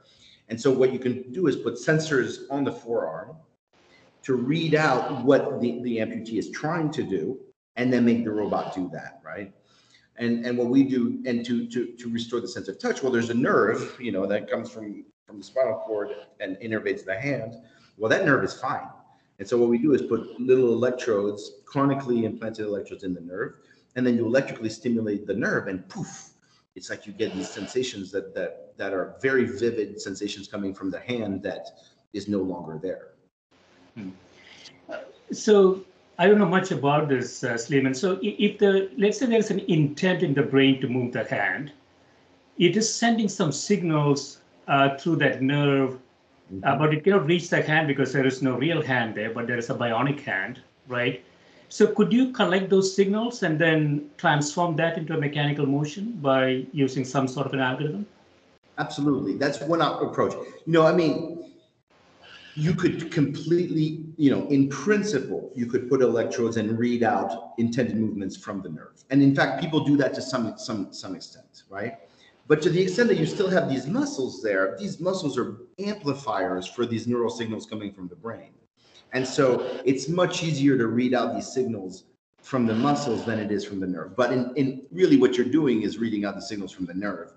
And 0.49 0.59
so 0.59 0.71
what 0.71 0.91
you 0.91 0.97
can 0.97 1.31
do 1.31 1.45
is 1.45 1.55
put 1.55 1.75
sensors 1.75 2.49
on 2.49 2.63
the 2.63 2.71
forearm 2.71 3.35
to 4.23 4.33
read 4.33 4.73
out 4.73 5.23
what 5.23 5.61
the, 5.61 5.79
the 5.83 5.97
amputee 5.97 6.39
is 6.39 6.49
trying 6.49 6.89
to 6.93 7.03
do 7.03 7.37
and 7.75 7.93
then 7.93 8.05
make 8.05 8.23
the 8.23 8.31
robot 8.31 8.73
do 8.73 8.89
that, 8.91 9.21
right? 9.23 9.53
And 10.17 10.45
and 10.45 10.57
what 10.57 10.67
we 10.67 10.83
do 10.83 11.21
and 11.25 11.45
to 11.45 11.67
to 11.67 11.85
to 11.85 12.09
restore 12.09 12.39
the 12.41 12.47
sense 12.47 12.67
of 12.67 12.79
touch, 12.79 13.03
well, 13.03 13.11
there's 13.11 13.29
a 13.29 13.35
nerve, 13.35 13.97
you 13.99 14.11
know, 14.11 14.25
that 14.25 14.49
comes 14.49 14.69
from 14.69 15.05
from 15.25 15.37
the 15.37 15.43
spinal 15.43 15.83
cord 15.85 16.09
and 16.39 16.57
innervates 16.57 17.05
the 17.05 17.19
hand. 17.19 17.55
Well, 17.97 18.09
that 18.09 18.25
nerve 18.25 18.43
is 18.43 18.53
fine. 18.53 18.87
And 19.39 19.47
so 19.47 19.57
what 19.57 19.69
we 19.69 19.77
do 19.77 19.93
is 19.93 20.01
put 20.01 20.39
little 20.39 20.73
electrodes, 20.73 21.51
chronically 21.65 22.25
implanted 22.25 22.65
electrodes 22.65 23.03
in 23.03 23.13
the 23.13 23.21
nerve, 23.21 23.55
and 23.95 24.05
then 24.05 24.15
you 24.15 24.25
electrically 24.25 24.69
stimulate 24.69 25.27
the 25.27 25.33
nerve 25.33 25.67
and 25.67 25.87
poof, 25.89 26.31
it's 26.77 26.91
like 26.91 27.07
you 27.07 27.11
get 27.11 27.33
these 27.33 27.49
sensations 27.49 28.11
that 28.11 28.35
that 28.35 28.77
that 28.77 28.93
are 28.93 29.15
very 29.19 29.45
vivid 29.45 29.99
sensations 29.99 30.47
coming 30.47 30.73
from 30.75 30.91
the 30.91 30.99
hand 30.99 31.41
that 31.41 31.65
is 32.13 32.27
no 32.27 32.39
longer 32.39 32.79
there. 32.81 33.07
Hmm. 33.95 34.09
So 35.31 35.83
I 36.19 36.27
don't 36.27 36.39
know 36.39 36.47
much 36.47 36.71
about 36.71 37.09
this, 37.09 37.43
uh, 37.43 37.53
Sliman. 37.53 37.95
So 37.95 38.19
if 38.21 38.57
the 38.57 38.89
let's 38.97 39.19
say 39.19 39.27
there's 39.27 39.51
an 39.51 39.59
intent 39.59 40.23
in 40.23 40.33
the 40.33 40.43
brain 40.43 40.81
to 40.81 40.87
move 40.87 41.13
the 41.13 41.23
hand, 41.23 41.71
it 42.57 42.75
is 42.75 42.91
sending 42.91 43.29
some 43.29 43.51
signals 43.51 44.39
uh, 44.67 44.97
through 44.97 45.17
that 45.17 45.41
nerve, 45.41 45.93
uh, 45.93 46.53
mm-hmm. 46.53 46.67
uh, 46.67 46.75
but 46.77 46.93
it 46.93 47.03
cannot 47.03 47.27
reach 47.27 47.49
the 47.49 47.61
hand 47.61 47.87
because 47.87 48.11
there 48.13 48.25
is 48.25 48.41
no 48.41 48.57
real 48.57 48.81
hand 48.81 49.13
there, 49.13 49.29
but 49.29 49.45
there 49.45 49.57
is 49.57 49.69
a 49.69 49.75
bionic 49.75 50.19
hand, 50.21 50.59
right? 50.87 51.23
So 51.69 51.85
could 51.85 52.11
you 52.11 52.31
collect 52.31 52.69
those 52.69 52.95
signals 52.95 53.43
and 53.43 53.59
then 53.59 54.09
transform 54.17 54.75
that 54.77 54.97
into 54.97 55.13
a 55.15 55.19
mechanical 55.19 55.65
motion 55.65 56.13
by 56.21 56.65
using 56.71 57.03
some 57.05 57.27
sort 57.27 57.45
of 57.45 57.53
an 57.53 57.59
algorithm? 57.59 58.05
Absolutely. 58.77 59.37
That's 59.37 59.59
one 59.61 59.81
approach. 59.81 60.33
You 60.65 60.73
know, 60.73 60.85
I 60.85 60.93
mean, 60.93 61.36
you 62.57 62.73
could 62.73 63.11
completely, 63.11 64.03
you 64.17 64.31
know, 64.31 64.47
in 64.47 64.67
principle, 64.67 65.51
you 65.53 65.67
could 65.67 65.87
put 65.87 66.01
electrodes 66.01 66.57
and 66.57 66.79
read 66.79 67.03
out 67.03 67.53
intended 67.59 67.95
movements 67.95 68.35
from 68.35 68.63
the 68.63 68.69
nerve. 68.69 69.03
And 69.11 69.21
in 69.21 69.35
fact, 69.35 69.61
people 69.61 69.81
do 69.81 69.95
that 69.97 70.15
to 70.15 70.23
some 70.23 70.57
some 70.57 70.91
some 70.91 71.15
extent, 71.15 71.63
right? 71.69 71.99
But 72.47 72.63
to 72.63 72.71
the 72.71 72.81
extent 72.81 73.09
that 73.09 73.19
you 73.19 73.27
still 73.27 73.49
have 73.49 73.69
these 73.69 73.85
muscles 73.85 74.41
there, 74.41 74.75
these 74.79 74.99
muscles 74.99 75.37
are 75.37 75.57
amplifiers 75.77 76.65
for 76.65 76.87
these 76.87 77.05
neural 77.05 77.29
signals 77.29 77.67
coming 77.67 77.93
from 77.93 78.07
the 78.07 78.15
brain. 78.15 78.49
And 79.13 79.27
so 79.27 79.79
it's 79.85 80.09
much 80.09 80.41
easier 80.41 80.79
to 80.79 80.87
read 80.87 81.13
out 81.13 81.35
these 81.35 81.51
signals 81.53 82.05
from 82.41 82.65
the 82.65 82.73
muscles 82.73 83.23
than 83.23 83.37
it 83.37 83.51
is 83.51 83.65
from 83.65 83.79
the 83.79 83.87
nerve. 83.87 84.15
But 84.15 84.31
in, 84.31 84.51
in 84.55 84.87
really 84.91 85.17
what 85.17 85.37
you're 85.37 85.53
doing 85.61 85.83
is 85.83 85.99
reading 85.99 86.25
out 86.25 86.33
the 86.33 86.41
signals 86.41 86.71
from 86.71 86.87
the 86.87 86.93
nerve 86.93 87.33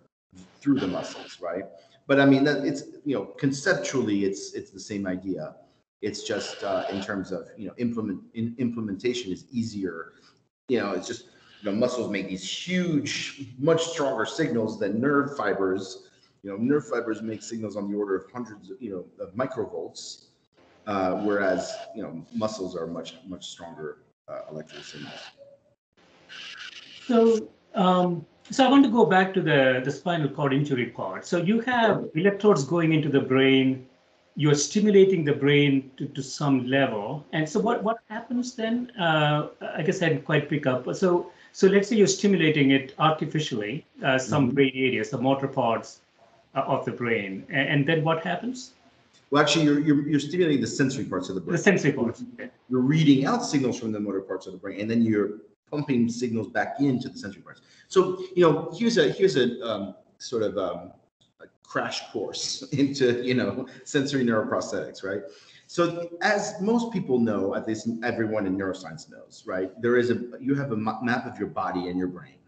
through 0.61 0.81
the 0.81 0.87
muscles, 0.87 1.39
right? 1.43 1.65
But 2.11 2.19
I 2.19 2.27
mean, 2.27 2.45
it's 2.49 2.83
you 3.05 3.15
know 3.15 3.27
conceptually 3.45 4.25
it's 4.25 4.53
it's 4.55 4.73
the 4.73 4.81
same 4.81 5.07
idea. 5.07 5.55
It's 6.03 6.25
just 6.25 6.65
uh, 6.65 6.85
in 6.91 7.01
terms 7.01 7.31
of 7.31 7.43
you 7.57 7.69
know 7.69 7.75
implement 7.79 8.21
in, 8.35 8.57
implementation 8.59 9.31
is 9.31 9.45
easier. 9.53 10.15
You 10.69 10.81
know, 10.81 10.91
it's 10.91 11.07
just 11.07 11.27
the 11.63 11.71
muscles 11.71 12.11
make 12.11 12.29
these 12.29 12.47
huge, 12.67 13.55
much 13.61 13.83
stronger 13.85 14.27
signals 14.27 14.81
than 14.81 15.01
nerve 15.01 15.37
fibers. 15.37 16.09
You 16.43 16.51
know, 16.51 16.57
nerve 16.57 16.89
fibers 16.89 17.23
make 17.23 17.45
signals 17.45 17.77
on 17.77 17.89
the 17.89 17.97
order 17.97 18.17
of 18.17 18.25
hundreds, 18.33 18.73
you 18.81 18.91
know, 18.91 19.25
of 19.25 19.35
microvolts 19.35 20.31
uh, 20.91 21.13
whereas 21.23 21.73
you 21.95 22.03
know 22.03 22.25
muscles 22.35 22.77
are 22.77 22.87
much 22.87 23.15
much 23.27 23.47
stronger 23.47 23.99
uh, 24.29 24.41
electrical 24.51 24.83
signals. 24.83 25.21
So, 27.07 27.49
um, 27.75 28.27
so 28.51 28.65
I 28.65 28.69
want 28.69 28.85
to 28.85 28.91
go 28.91 29.07
back 29.07 29.33
to 29.35 29.41
the 29.41 29.81
the 29.85 29.91
spinal 29.91 30.29
cord 30.29 30.53
injury 30.53 30.87
part. 30.87 31.27
So 31.27 31.37
you 31.39 31.61
have 31.61 32.09
electrodes 32.15 32.65
going 32.65 32.93
into 32.93 33.09
the 33.09 33.21
brain. 33.21 33.87
You're 34.37 34.55
stimulating 34.55 35.25
the 35.25 35.35
brain 35.35 35.91
to, 35.97 36.07
to 36.07 36.23
some 36.23 36.67
level, 36.67 37.25
and 37.33 37.49
so 37.49 37.61
what 37.61 37.83
what 37.83 37.99
happens 38.09 38.55
then? 38.55 38.91
Uh, 38.99 39.49
I 39.77 39.83
guess 39.83 40.03
I 40.03 40.09
didn't 40.09 40.25
quite 40.25 40.49
pick 40.49 40.67
up. 40.67 40.95
So 40.95 41.31
so 41.53 41.67
let's 41.67 41.89
say 41.89 41.97
you're 41.97 42.07
stimulating 42.07 42.71
it 42.71 42.95
artificially, 42.99 43.85
uh, 44.05 44.19
some 44.19 44.47
mm-hmm. 44.47 44.55
brain 44.55 44.73
areas, 44.75 45.11
the 45.11 45.19
motor 45.19 45.49
parts 45.49 46.01
uh, 46.55 46.61
of 46.61 46.85
the 46.85 46.93
brain, 46.93 47.45
and, 47.49 47.69
and 47.69 47.87
then 47.87 48.05
what 48.05 48.25
happens? 48.25 48.73
Well, 49.31 49.41
actually, 49.41 49.65
you're, 49.65 49.79
you're, 49.79 50.09
you're 50.09 50.21
stimulating 50.21 50.61
the 50.61 50.67
sensory 50.67 51.05
parts 51.05 51.29
of 51.29 51.37
the 51.37 51.41
brain. 51.41 51.53
The 51.53 51.63
sensory 51.63 51.93
parts. 51.93 52.25
You're 52.69 52.81
reading 52.81 53.27
out 53.27 53.45
signals 53.45 53.79
from 53.79 53.93
the 53.93 54.01
motor 54.01 54.21
parts 54.21 54.47
of 54.47 54.53
the 54.53 54.59
brain, 54.59 54.81
and 54.81 54.91
then 54.91 55.03
you're 55.03 55.39
pumping 55.71 56.09
signals 56.09 56.49
back 56.49 56.81
into 56.81 57.09
the 57.09 57.19
sensory 57.19 57.43
parts. 57.43 57.63
So, 57.89 58.19
you 58.35 58.43
know, 58.43 58.71
here's 58.77 58.99
a 58.99 59.11
here's 59.11 59.37
a 59.37 59.61
um, 59.67 59.95
sort 60.19 60.43
of 60.43 60.59
um, 60.59 60.93
a 61.41 61.47
crash 61.63 62.11
course 62.13 62.63
into 62.73 63.25
you 63.25 63.35
know 63.35 63.67
sensory 63.85 64.25
neuroprosthetics, 64.25 65.05
right? 65.05 65.23
So, 65.67 66.11
as 66.21 66.61
most 66.61 66.93
people 66.93 67.19
know, 67.19 67.55
at 67.55 67.67
least 67.69 67.89
everyone 68.03 68.47
in 68.47 68.57
neuroscience 68.57 69.09
knows, 69.11 69.45
right? 69.47 69.71
There 69.81 69.97
is 69.97 70.11
a 70.11 70.21
you 70.41 70.55
have 70.55 70.73
a 70.73 70.77
map 70.77 71.27
of 71.27 71.39
your 71.39 71.49
body 71.49 71.89
and 71.89 71.99
your 71.99 72.09
brain, 72.09 72.39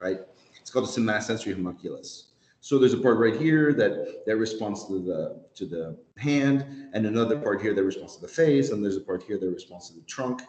right? 0.00 0.20
It's 0.60 0.70
called 0.70 0.86
the 0.86 1.00
somatosensory 1.00 1.54
homunculus. 1.54 2.30
So 2.60 2.78
there's 2.78 2.94
a 2.94 2.98
part 2.98 3.18
right 3.18 3.36
here 3.36 3.74
that 3.74 4.24
that 4.26 4.36
responds 4.36 4.86
to 4.86 4.98
the 4.98 5.42
to 5.54 5.66
the 5.66 5.98
hand, 6.16 6.88
and 6.94 7.06
another 7.06 7.38
part 7.38 7.60
here 7.60 7.74
that 7.74 7.84
responds 7.84 8.16
to 8.16 8.22
the 8.22 8.28
face, 8.28 8.70
and 8.70 8.82
there's 8.82 8.96
a 8.96 9.02
part 9.02 9.22
here 9.22 9.38
that 9.38 9.48
responds 9.48 9.90
to 9.90 9.94
the 9.96 10.02
trunk. 10.06 10.40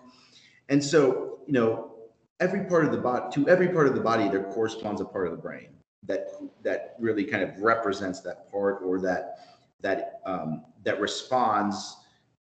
And 0.70 0.84
so, 0.84 1.40
you 1.46 1.54
know, 1.54 1.95
every 2.40 2.66
part 2.66 2.86
of 2.86 2.92
the 2.92 2.98
body 2.98 3.26
to 3.34 3.48
every 3.48 3.70
part 3.70 3.88
of 3.88 3.96
the 3.96 4.02
body 4.02 4.28
there 4.30 4.44
corresponds 4.44 5.02
a 5.02 5.06
part 5.06 5.26
of 5.28 5.32
the 5.32 5.42
brain 5.42 5.70
that 6.04 6.28
that 6.64 6.96
really 7.00 7.24
kind 7.24 7.44
of 7.44 7.58
represents 7.60 8.22
that 8.22 8.50
part 8.52 8.82
or 8.84 9.00
that 9.00 9.40
that 9.82 10.20
um, 10.26 10.64
that 10.84 11.00
responds 11.00 11.98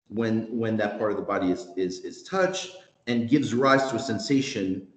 when 0.10 0.58
when 0.58 0.78
that 0.78 0.98
part 0.98 1.12
of 1.12 1.18
the 1.18 1.24
body 1.24 1.52
is 1.52 1.68
is 1.76 2.00
is 2.00 2.24
touched 2.24 2.78
and 3.08 3.30
gives 3.30 3.54
rise 3.54 3.90
to 3.90 3.96
a 3.96 4.00
sensation 4.00 4.88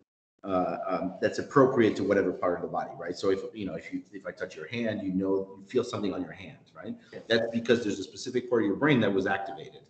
uh, 0.45 0.77
um, 0.87 1.15
that's 1.21 1.41
appropriate 1.41 1.97
to 1.97 2.05
whatever 2.05 2.33
part 2.33 2.55
of 2.55 2.63
the 2.63 2.69
body, 2.69 2.93
right? 2.97 3.17
So 3.17 3.31
if 3.31 3.41
you 3.53 3.67
know 3.67 3.75
if 3.75 3.93
you 3.93 4.03
if 4.13 4.27
I 4.27 4.31
touch 4.31 4.57
your 4.57 4.69
hand, 4.69 5.03
you 5.03 5.13
know 5.13 5.57
you 5.59 5.65
feel 5.67 5.85
something 5.85 6.15
on 6.15 6.23
your 6.23 6.33
hand, 6.33 6.59
right? 6.75 6.95
That's 7.29 7.47
because 7.53 7.83
there's 7.83 7.99
a 7.99 8.05
specific 8.05 8.49
part 8.49 8.63
of 8.63 8.67
your 8.67 8.77
brain 8.77 9.01
that 9.01 9.13
was 9.13 9.27
activated. 9.27 9.83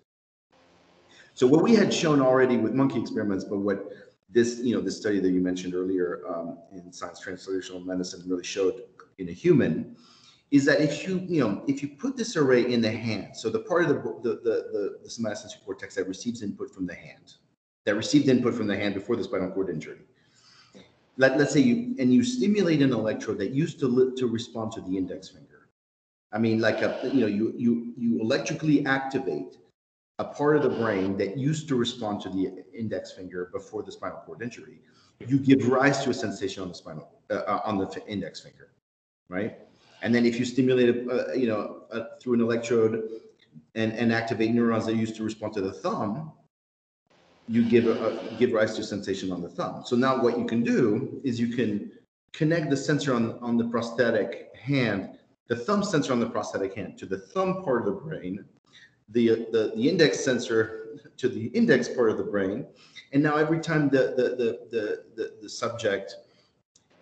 So 1.34 1.46
what 1.46 1.62
we 1.62 1.74
had 1.74 1.92
shown 1.92 2.22
already 2.22 2.56
with 2.56 2.72
monkey 2.72 2.98
experiments, 2.98 3.44
but 3.44 3.58
what 3.58 3.92
this 4.28 4.58
you 4.60 4.74
know 4.74 4.80
this 4.80 4.96
study 4.96 5.20
that 5.20 5.30
you 5.30 5.40
mentioned 5.40 5.74
earlier 5.74 6.22
um, 6.28 6.58
in 6.72 6.92
Science 6.92 7.20
Translational 7.24 7.84
Medicine 7.84 8.22
really 8.26 8.44
showed 8.44 8.82
in 9.18 9.28
a 9.28 9.32
human 9.32 9.96
is 10.50 10.64
that 10.64 10.80
if 10.80 11.06
you 11.06 11.24
you 11.26 11.40
know 11.40 11.62
if 11.66 11.82
you 11.82 11.88
put 11.88 12.16
this 12.16 12.36
array 12.36 12.70
in 12.72 12.80
the 12.80 12.90
hand, 12.90 13.36
so 13.36 13.50
the 13.50 13.60
part 13.60 13.84
of 13.84 13.88
the 13.88 13.94
the 13.94 14.34
the, 14.42 14.54
the, 14.72 14.98
the 15.02 15.08
somatosensory 15.08 15.64
cortex 15.64 15.94
that 15.94 16.08
receives 16.08 16.42
input 16.42 16.74
from 16.74 16.86
the 16.86 16.94
hand, 16.94 17.34
that 17.84 17.94
received 17.94 18.28
input 18.28 18.54
from 18.54 18.66
the 18.66 18.76
hand 18.76 18.94
before 18.94 19.16
the 19.16 19.24
spinal 19.24 19.50
cord 19.50 19.70
injury 19.70 19.98
let, 21.16 21.38
let's 21.38 21.52
say 21.52 21.60
you 21.60 21.94
and 21.98 22.12
you 22.12 22.22
stimulate 22.22 22.82
an 22.82 22.92
electrode 22.92 23.38
that 23.38 23.50
used 23.50 23.80
to 23.80 24.14
to 24.16 24.26
respond 24.26 24.72
to 24.72 24.80
the 24.82 24.96
index 24.96 25.28
finger. 25.28 25.68
I 26.32 26.38
mean 26.38 26.60
like 26.60 26.82
a 26.82 27.10
you 27.12 27.20
know 27.20 27.26
you 27.26 27.54
you 27.56 27.94
you 27.96 28.20
electrically 28.20 28.84
activate 28.86 29.56
a 30.18 30.24
part 30.24 30.56
of 30.56 30.62
the 30.62 30.68
brain 30.68 31.16
that 31.16 31.36
used 31.36 31.68
to 31.68 31.76
respond 31.76 32.20
to 32.22 32.28
the 32.30 32.64
index 32.74 33.12
finger 33.12 33.50
before 33.52 33.82
the 33.82 33.92
spinal 33.92 34.22
cord 34.24 34.42
injury 34.42 34.80
you 35.26 35.38
give 35.38 35.68
rise 35.68 36.02
to 36.04 36.10
a 36.10 36.14
sensation 36.14 36.62
on 36.62 36.68
the 36.68 36.74
spinal 36.74 37.08
uh, 37.30 37.34
uh 37.34 37.60
on 37.64 37.78
the 37.78 38.02
index 38.06 38.40
finger 38.40 38.68
right 39.28 39.58
and 40.02 40.14
then 40.14 40.24
if 40.26 40.38
you 40.38 40.44
stimulate 40.44 41.08
uh, 41.08 41.32
you 41.32 41.46
know 41.46 41.82
uh, 41.92 42.04
through 42.20 42.34
an 42.34 42.40
electrode 42.40 43.08
and, 43.74 43.92
and 43.92 44.12
activate 44.12 44.52
neurons 44.52 44.86
that 44.86 44.96
used 44.96 45.16
to 45.16 45.22
respond 45.22 45.52
to 45.54 45.60
the 45.60 45.72
thumb, 45.72 46.32
you 47.48 47.64
give 47.64 47.86
a, 47.86 48.36
give 48.38 48.52
rise 48.52 48.74
to 48.74 48.80
a 48.80 48.84
sensation 48.84 49.30
on 49.30 49.40
the 49.40 49.48
thumb. 49.48 49.82
So 49.84 49.94
now 49.94 50.20
what 50.20 50.38
you 50.38 50.46
can 50.46 50.64
do 50.64 51.20
is 51.24 51.38
you 51.38 51.54
can 51.54 51.92
connect 52.32 52.70
the 52.70 52.76
sensor 52.76 53.14
on, 53.14 53.38
on 53.40 53.56
the 53.56 53.64
prosthetic 53.64 54.50
hand, 54.56 55.18
the 55.46 55.56
thumb 55.56 55.84
sensor 55.84 56.12
on 56.12 56.20
the 56.20 56.28
prosthetic 56.28 56.74
hand 56.74 56.98
to 56.98 57.06
the 57.06 57.18
thumb 57.18 57.62
part 57.62 57.80
of 57.80 57.86
the 57.86 58.00
brain, 58.00 58.44
the, 59.10 59.46
the, 59.52 59.72
the 59.76 59.88
index 59.88 60.24
sensor 60.24 60.98
to 61.16 61.28
the 61.28 61.46
index 61.48 61.88
part 61.88 62.10
of 62.10 62.18
the 62.18 62.24
brain. 62.24 62.66
And 63.12 63.22
now 63.22 63.36
every 63.36 63.60
time 63.60 63.88
the, 63.88 64.14
the, 64.16 64.22
the, 64.36 64.58
the, 64.70 65.04
the, 65.14 65.32
the 65.42 65.48
subject 65.48 66.16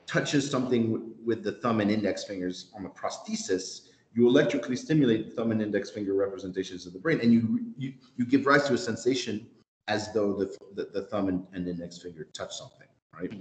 touches 0.06 0.50
something 0.50 1.12
with 1.24 1.42
the 1.42 1.52
thumb 1.52 1.80
and 1.80 1.90
index 1.90 2.24
fingers 2.24 2.70
on 2.76 2.82
the 2.82 2.90
prosthesis, 2.90 3.88
you 4.14 4.28
electrically 4.28 4.76
stimulate 4.76 5.30
the 5.30 5.34
thumb 5.34 5.50
and 5.50 5.60
index 5.60 5.90
finger 5.90 6.14
representations 6.14 6.86
of 6.86 6.92
the 6.92 6.98
brain, 6.98 7.20
and 7.20 7.32
you 7.32 7.72
you, 7.76 7.94
you 8.16 8.24
give 8.24 8.46
rise 8.46 8.64
to 8.68 8.74
a 8.74 8.78
sensation 8.78 9.46
as 9.88 10.12
though 10.12 10.32
the, 10.32 10.56
the, 10.76 10.88
the 10.94 11.02
thumb 11.06 11.28
and, 11.28 11.44
and, 11.52 11.68
index 11.68 11.98
finger 11.98 12.28
touch 12.32 12.54
something, 12.56 12.86
right? 13.12 13.32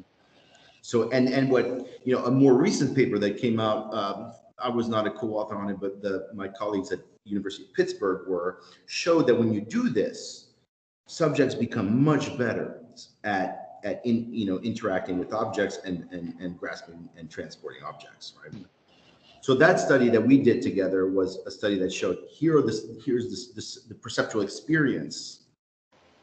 So, 0.81 1.09
and 1.11 1.29
and 1.29 1.49
what 1.49 1.87
you 2.05 2.15
know, 2.15 2.25
a 2.25 2.31
more 2.31 2.55
recent 2.55 2.95
paper 2.95 3.19
that 3.19 3.37
came 3.37 3.59
out, 3.59 3.93
um, 3.93 4.33
I 4.57 4.69
was 4.69 4.89
not 4.89 5.05
a 5.05 5.11
co-author 5.11 5.55
on 5.55 5.69
it, 5.69 5.79
but 5.79 6.01
the, 6.01 6.27
my 6.33 6.47
colleagues 6.47 6.91
at 6.91 6.99
University 7.25 7.65
of 7.65 7.73
Pittsburgh 7.73 8.27
were 8.27 8.61
showed 8.85 9.27
that 9.27 9.35
when 9.35 9.53
you 9.53 9.61
do 9.61 9.89
this, 9.89 10.53
subjects 11.07 11.55
become 11.55 12.03
much 12.03 12.37
better 12.37 12.81
at 13.23 13.79
at 13.83 14.05
in 14.05 14.33
you 14.33 14.45
know 14.45 14.59
interacting 14.59 15.17
with 15.17 15.33
objects 15.33 15.79
and 15.85 16.07
and, 16.11 16.33
and 16.39 16.57
grasping 16.57 17.09
and 17.17 17.29
transporting 17.29 17.83
objects, 17.83 18.33
right? 18.43 18.65
So 19.41 19.53
that 19.55 19.79
study 19.79 20.09
that 20.09 20.25
we 20.25 20.41
did 20.41 20.61
together 20.61 21.07
was 21.07 21.39
a 21.45 21.51
study 21.51 21.77
that 21.79 21.91
showed 21.91 22.19
here 22.29 22.61
this 22.61 22.85
here's 23.05 23.29
this, 23.29 23.47
this 23.47 23.83
the 23.83 23.95
perceptual 23.95 24.41
experience 24.41 25.43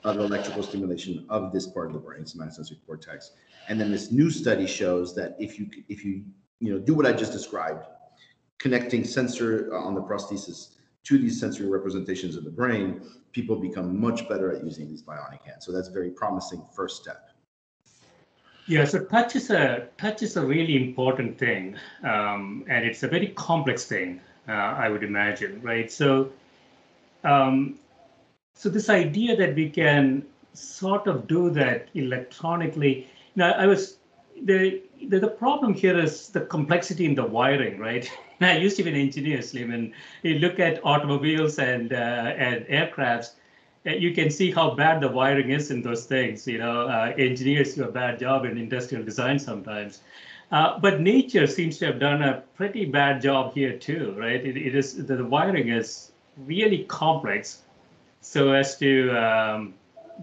of 0.04 0.16
electrical 0.16 0.62
stimulation 0.62 1.26
of 1.28 1.52
this 1.52 1.66
part 1.66 1.88
of 1.88 1.92
the 1.92 1.98
brain, 1.98 2.22
somatosensory 2.22 2.78
cortex. 2.86 3.32
And 3.68 3.78
then 3.78 3.90
this 3.92 4.10
new 4.10 4.30
study 4.30 4.66
shows 4.66 5.14
that 5.16 5.36
if 5.38 5.58
you 5.58 5.68
if 5.88 6.04
you 6.04 6.24
you 6.60 6.72
know 6.72 6.78
do 6.78 6.94
what 6.94 7.06
I 7.06 7.12
just 7.12 7.32
described, 7.32 7.84
connecting 8.58 9.04
sensor 9.04 9.74
on 9.74 9.94
the 9.94 10.02
prosthesis 10.02 10.76
to 11.04 11.18
these 11.18 11.40
sensory 11.40 11.66
representations 11.66 12.36
of 12.36 12.44
the 12.44 12.50
brain, 12.50 13.02
people 13.32 13.56
become 13.56 13.98
much 14.00 14.28
better 14.28 14.54
at 14.54 14.64
using 14.64 14.88
these 14.88 15.02
bionic 15.02 15.42
hands. 15.44 15.64
So 15.64 15.72
that's 15.72 15.88
a 15.88 15.92
very 15.92 16.10
promising 16.10 16.62
first 16.74 17.02
step. 17.02 17.30
Yeah, 18.66 18.84
so 18.84 19.04
touch 19.04 19.34
is 19.34 19.50
a 19.50 19.88
touch 19.98 20.22
is 20.22 20.36
a 20.36 20.44
really 20.44 20.76
important 20.76 21.38
thing, 21.38 21.76
um, 22.04 22.64
and 22.68 22.84
it's 22.84 23.02
a 23.02 23.08
very 23.08 23.28
complex 23.28 23.84
thing. 23.84 24.20
Uh, 24.48 24.52
I 24.52 24.88
would 24.88 25.02
imagine, 25.02 25.60
right? 25.62 25.90
So, 25.90 26.30
um, 27.24 27.78
so 28.54 28.68
this 28.68 28.88
idea 28.88 29.36
that 29.36 29.54
we 29.54 29.70
can 29.70 30.24
sort 30.52 31.06
of 31.06 31.26
do 31.26 31.50
that 31.50 31.88
electronically. 31.94 33.08
Now, 33.34 33.52
I 33.52 33.66
was 33.66 33.98
the 34.44 34.82
the, 35.08 35.20
the 35.20 35.28
problem 35.28 35.74
here 35.74 35.98
is 35.98 36.28
the 36.28 36.42
complexity 36.42 37.06
in 37.06 37.14
the 37.14 37.24
wiring, 37.24 37.78
right? 37.78 38.10
I 38.40 38.56
used 38.56 38.76
to 38.78 38.82
be 38.82 38.90
an 38.90 38.96
engineer, 38.96 39.42
Slim, 39.42 39.70
and 39.70 39.92
you 40.22 40.38
look 40.38 40.58
at 40.58 40.84
automobiles 40.84 41.58
and 41.58 41.92
uh, 41.92 41.96
and 41.96 42.64
aircrafts 42.66 43.32
uh, 43.86 43.90
you 43.90 44.14
can 44.14 44.30
see 44.30 44.50
how 44.50 44.74
bad 44.74 45.00
the 45.00 45.08
wiring 45.08 45.50
is 45.50 45.70
in 45.70 45.82
those 45.82 46.04
things. 46.04 46.46
You 46.46 46.58
know, 46.58 46.86
uh, 46.86 47.14
engineers 47.16 47.74
do 47.74 47.84
a 47.84 47.90
bad 47.90 48.18
job 48.18 48.44
in 48.44 48.58
industrial 48.58 49.04
design 49.04 49.38
sometimes. 49.38 50.00
Uh, 50.52 50.78
but 50.78 51.00
nature 51.00 51.46
seems 51.46 51.78
to 51.78 51.86
have 51.86 52.00
done 52.00 52.22
a 52.22 52.42
pretty 52.56 52.84
bad 52.84 53.22
job 53.22 53.54
here 53.54 53.78
too, 53.78 54.14
right? 54.18 54.44
it, 54.44 54.56
it 54.56 54.74
is 54.74 55.06
the, 55.06 55.16
the, 55.16 55.24
wiring 55.24 55.68
is 55.68 56.10
really 56.38 56.84
complex, 56.84 57.62
so 58.20 58.52
as 58.52 58.76
to 58.76 59.10
um, 59.12 59.74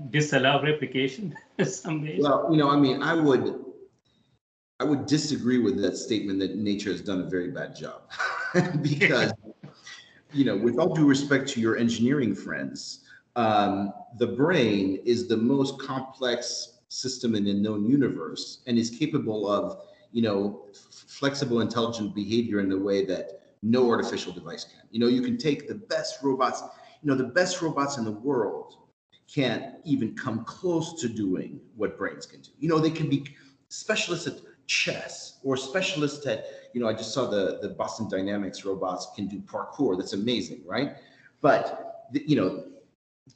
disallow 0.09 0.61
replication 0.61 1.33
some 1.63 2.03
ways. 2.03 2.21
Well, 2.21 2.49
you 2.51 2.57
know, 2.57 2.69
I 2.69 2.75
mean, 2.75 3.01
I 3.01 3.13
would, 3.15 3.63
I 4.79 4.83
would 4.83 5.07
disagree 5.07 5.57
with 5.57 5.81
that 5.81 5.97
statement 5.97 6.39
that 6.39 6.55
nature 6.55 6.91
has 6.91 7.01
done 7.01 7.21
a 7.21 7.29
very 7.29 7.49
bad 7.49 7.75
job, 7.75 8.03
because, 8.81 9.33
you 10.33 10.45
know, 10.45 10.55
with 10.55 10.77
all 10.77 10.93
due 10.93 11.07
respect 11.07 11.47
to 11.49 11.61
your 11.61 11.77
engineering 11.77 12.35
friends, 12.35 12.99
um, 13.35 13.91
the 14.19 14.27
brain 14.27 14.99
is 15.03 15.27
the 15.27 15.37
most 15.37 15.79
complex 15.79 16.79
system 16.89 17.33
in 17.33 17.43
the 17.43 17.53
known 17.53 17.85
universe 17.85 18.61
and 18.67 18.77
is 18.77 18.91
capable 18.91 19.49
of, 19.49 19.81
you 20.11 20.21
know, 20.21 20.65
flexible, 21.07 21.61
intelligent 21.61 22.13
behavior 22.13 22.59
in 22.59 22.71
a 22.71 22.77
way 22.77 23.03
that 23.05 23.41
no 23.63 23.89
artificial 23.89 24.31
device 24.31 24.63
can. 24.63 24.87
You 24.91 24.99
know, 24.99 25.07
you 25.07 25.23
can 25.23 25.37
take 25.37 25.67
the 25.67 25.75
best 25.75 26.21
robots, 26.21 26.61
you 27.01 27.09
know, 27.09 27.15
the 27.15 27.23
best 27.23 27.63
robots 27.63 27.97
in 27.97 28.05
the 28.05 28.11
world 28.11 28.77
can't 29.27 29.75
even 29.83 30.15
come 30.15 30.45
close 30.45 31.01
to 31.01 31.09
doing 31.09 31.59
what 31.75 31.97
brains 31.97 32.27
can 32.27 32.41
do. 32.41 32.51
You 32.59 32.69
know, 32.69 32.79
they 32.79 32.91
can 32.91 33.09
be 33.09 33.25
specialists 33.69 34.27
at 34.27 34.37
chess 34.67 35.39
or 35.43 35.57
specialists 35.57 36.25
at, 36.27 36.45
you 36.73 36.81
know, 36.81 36.87
I 36.87 36.93
just 36.93 37.13
saw 37.13 37.27
the, 37.27 37.59
the 37.61 37.69
Boston 37.69 38.07
Dynamics 38.09 38.63
robots 38.65 39.07
can 39.15 39.27
do 39.27 39.39
parkour. 39.39 39.97
That's 39.97 40.13
amazing, 40.13 40.61
right? 40.65 40.97
But, 41.41 42.07
the, 42.11 42.23
you 42.27 42.35
know, 42.35 42.65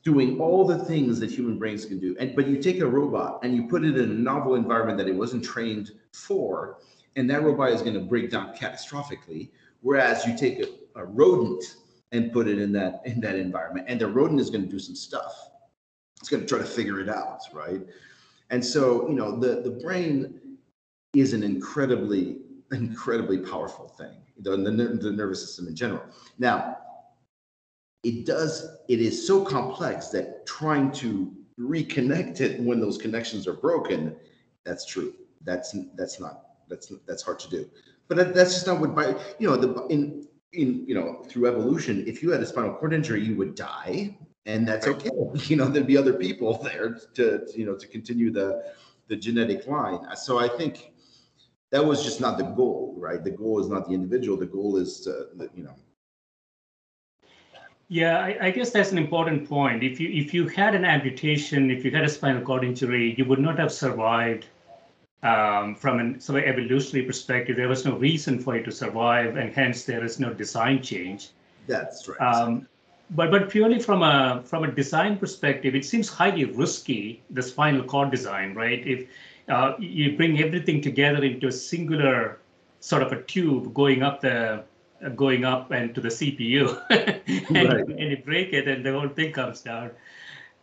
doing 0.03 0.39
all 0.39 0.65
the 0.65 0.77
things 0.85 1.19
that 1.19 1.29
human 1.29 1.57
brains 1.57 1.85
can 1.85 1.99
do. 1.99 2.15
And 2.19 2.35
but 2.35 2.47
you 2.47 2.61
take 2.61 2.79
a 2.79 2.87
robot 2.87 3.39
and 3.43 3.55
you 3.55 3.67
put 3.67 3.83
it 3.83 3.97
in 3.97 4.11
a 4.11 4.13
novel 4.13 4.55
environment 4.55 4.97
that 4.97 5.07
it 5.07 5.15
wasn't 5.15 5.43
trained 5.43 5.91
for, 6.13 6.77
and 7.15 7.29
that 7.29 7.43
robot 7.43 7.71
is 7.71 7.81
going 7.81 7.93
to 7.93 7.99
break 7.99 8.31
down 8.31 8.55
catastrophically. 8.55 9.49
Whereas 9.81 10.25
you 10.25 10.37
take 10.37 10.59
a, 10.59 10.99
a 10.99 11.05
rodent 11.05 11.63
and 12.11 12.31
put 12.31 12.47
it 12.47 12.59
in 12.59 12.71
that 12.73 13.01
in 13.05 13.19
that 13.21 13.35
environment, 13.35 13.85
and 13.89 13.99
the 13.99 14.07
rodent 14.07 14.39
is 14.39 14.49
going 14.49 14.63
to 14.63 14.69
do 14.69 14.79
some 14.79 14.95
stuff. 14.95 15.49
It's 16.19 16.29
going 16.29 16.41
to 16.41 16.47
try 16.47 16.59
to 16.59 16.65
figure 16.65 16.99
it 16.99 17.09
out, 17.09 17.41
right? 17.53 17.81
And 18.49 18.63
so 18.63 19.07
you 19.07 19.15
know 19.15 19.37
the 19.39 19.61
the 19.61 19.71
brain 19.71 20.39
is 21.13 21.33
an 21.33 21.43
incredibly 21.43 22.37
incredibly 22.71 23.37
powerful 23.37 23.89
thing. 23.89 24.15
The, 24.39 24.55
the, 24.55 24.71
the 24.71 25.11
nervous 25.11 25.41
system 25.41 25.67
in 25.67 25.75
general. 25.75 26.03
Now, 26.39 26.77
it 28.03 28.25
does 28.25 28.77
it 28.87 28.99
is 28.99 29.27
so 29.27 29.43
complex 29.43 30.07
that 30.07 30.45
trying 30.45 30.91
to 30.91 31.31
reconnect 31.59 32.41
it 32.41 32.59
when 32.59 32.79
those 32.79 32.97
connections 32.97 33.47
are 33.47 33.53
broken 33.53 34.15
that's 34.65 34.85
true 34.85 35.13
that's 35.43 35.75
that's 35.95 36.19
not 36.19 36.43
that's 36.67 36.91
that's 37.07 37.21
hard 37.21 37.39
to 37.39 37.49
do 37.49 37.69
but 38.07 38.33
that's 38.33 38.53
just 38.53 38.67
not 38.67 38.79
what 38.79 38.95
by 38.95 39.09
you 39.37 39.47
know 39.47 39.55
the 39.55 39.85
in 39.87 40.27
in 40.53 40.83
you 40.87 40.95
know 40.95 41.23
through 41.27 41.47
evolution 41.47 42.03
if 42.07 42.23
you 42.23 42.31
had 42.31 42.41
a 42.41 42.45
spinal 42.45 42.73
cord 42.73 42.93
injury 42.93 43.23
you 43.23 43.35
would 43.35 43.53
die 43.53 44.17
and 44.45 44.67
that's 44.67 44.87
okay 44.87 45.09
you 45.45 45.55
know 45.55 45.67
there'd 45.67 45.87
be 45.87 45.97
other 45.97 46.13
people 46.13 46.57
there 46.63 46.97
to 47.13 47.45
you 47.55 47.65
know 47.65 47.75
to 47.75 47.87
continue 47.87 48.31
the 48.31 48.63
the 49.07 49.15
genetic 49.15 49.67
line 49.67 49.99
so 50.15 50.39
i 50.39 50.47
think 50.47 50.90
that 51.71 51.83
was 51.83 52.03
just 52.03 52.21
not 52.21 52.37
the 52.37 52.43
goal 52.43 52.95
right 52.97 53.23
the 53.23 53.31
goal 53.31 53.59
is 53.59 53.67
not 53.67 53.87
the 53.87 53.93
individual 53.93 54.37
the 54.37 54.45
goal 54.45 54.77
is 54.77 54.99
to 55.01 55.27
you 55.55 55.63
know 55.63 55.75
yeah, 57.91 58.19
I, 58.19 58.37
I, 58.43 58.51
guess 58.51 58.69
that's 58.69 58.93
an 58.93 58.97
important 58.97 59.49
point. 59.49 59.83
If 59.83 59.99
you 59.99 60.09
if 60.09 60.33
you 60.33 60.47
had 60.47 60.75
an 60.75 60.85
amputation, 60.85 61.69
if 61.69 61.83
you 61.83 61.91
had 61.91 62.05
a 62.05 62.09
spinal 62.09 62.41
cord 62.41 62.63
injury, 62.63 63.13
you 63.17 63.25
would 63.25 63.39
not 63.39 63.59
have 63.59 63.69
survived 63.69 64.45
um, 65.23 65.75
from 65.75 65.99
an 65.99 66.21
sort 66.21 66.41
of 66.41 66.47
evolutionary 66.47 67.05
perspective. 67.05 67.57
There 67.57 67.67
was 67.67 67.83
no 67.83 67.97
reason 67.97 68.39
for 68.39 68.55
you 68.55 68.63
to 68.63 68.71
survive, 68.71 69.35
and 69.35 69.53
hence 69.53 69.83
there 69.83 70.05
is 70.05 70.21
no 70.21 70.33
design 70.33 70.81
change. 70.81 71.31
That's 71.67 72.07
right. 72.07 72.17
Um, 72.21 72.65
but 73.09 73.29
but 73.29 73.49
purely 73.49 73.79
from 73.79 74.03
a 74.03 74.41
from 74.45 74.63
a 74.63 74.71
design 74.71 75.17
perspective, 75.17 75.75
it 75.75 75.83
seems 75.83 76.07
highly 76.07 76.45
risky 76.45 77.21
the 77.29 77.43
spinal 77.43 77.83
cord 77.83 78.09
design, 78.09 78.53
right? 78.53 78.87
If 78.87 79.09
uh, 79.49 79.73
you 79.79 80.15
bring 80.17 80.41
everything 80.41 80.81
together 80.81 81.23
into 81.23 81.47
a 81.47 81.51
singular 81.51 82.39
sort 82.79 83.03
of 83.03 83.11
a 83.11 83.21
tube 83.23 83.73
going 83.73 84.01
up 84.03 84.21
the 84.21 84.63
going 85.15 85.45
up 85.45 85.71
and 85.71 85.95
to 85.95 86.01
the 86.01 86.09
CPU 86.09 86.79
and, 86.89 87.69
right. 87.69 87.87
and 87.87 88.11
you 88.11 88.17
break 88.17 88.53
it 88.53 88.67
and 88.67 88.85
the 88.85 88.91
whole 88.91 89.09
thing 89.09 89.31
comes 89.31 89.61
down. 89.61 89.91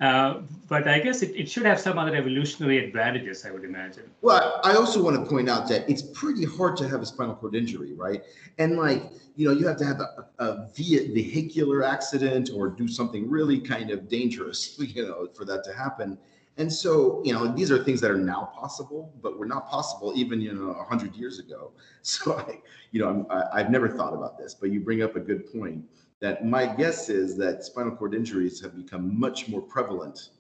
Uh, 0.00 0.42
but 0.68 0.86
I 0.86 1.00
guess 1.00 1.22
it, 1.22 1.34
it 1.34 1.50
should 1.50 1.66
have 1.66 1.80
some 1.80 1.98
other 1.98 2.14
evolutionary 2.14 2.84
advantages, 2.84 3.44
I 3.44 3.50
would 3.50 3.64
imagine. 3.64 4.04
Well, 4.22 4.60
I 4.62 4.74
also 4.74 5.02
want 5.02 5.22
to 5.22 5.28
point 5.28 5.50
out 5.50 5.68
that 5.70 5.90
it's 5.90 6.02
pretty 6.02 6.44
hard 6.44 6.76
to 6.76 6.88
have 6.88 7.02
a 7.02 7.06
spinal 7.06 7.34
cord 7.34 7.56
injury, 7.56 7.94
right? 7.94 8.22
And 8.58 8.76
like, 8.76 9.02
you 9.34 9.48
know, 9.48 9.52
you 9.52 9.66
have 9.66 9.76
to 9.78 9.84
have 9.84 10.00
a, 10.00 10.26
a 10.38 10.68
vehicular 10.76 11.82
accident 11.82 12.50
or 12.54 12.68
do 12.68 12.86
something 12.86 13.28
really 13.28 13.58
kind 13.58 13.90
of 13.90 14.08
dangerous, 14.08 14.76
you 14.78 15.04
know, 15.04 15.28
for 15.34 15.44
that 15.46 15.64
to 15.64 15.74
happen. 15.74 16.16
And 16.59 16.73
so, 16.73 17.23
you 17.25 17.33
know, 17.33 17.47
these 17.47 17.71
are 17.71 17.83
things 17.85 18.01
that 18.01 18.11
are 18.11 18.18
now 18.18 18.51
possible, 18.53 19.14
but 19.23 19.38
were 19.38 19.47
not 19.47 19.68
possible 19.68 20.12
even, 20.16 20.40
you 20.40 20.53
know, 20.53 20.73
100 20.73 21.14
years 21.14 21.38
ago. 21.38 21.73
So, 22.03 22.38
I, 22.38 22.59
you 22.90 23.01
know, 23.01 23.27
I, 23.31 23.61
I've 23.61 23.71
never 23.71 23.88
thought 23.88 24.14
about 24.14 24.38
this, 24.38 24.55
but 24.55 24.71
you 24.71 24.81
bring 24.81 25.03
up 25.03 25.14
a 25.14 25.21
good 25.21 25.53
point 25.53 25.85
that 26.21 26.44
my 26.44 26.66
guess 26.66 27.09
is 27.09 27.37
that 27.37 27.62
spinal 27.62 27.94
cord 27.94 28.14
injuries 28.14 28.61
have 28.62 28.75
become 28.75 29.18
much 29.18 29.49
more 29.49 29.61
prevalent 29.61 30.31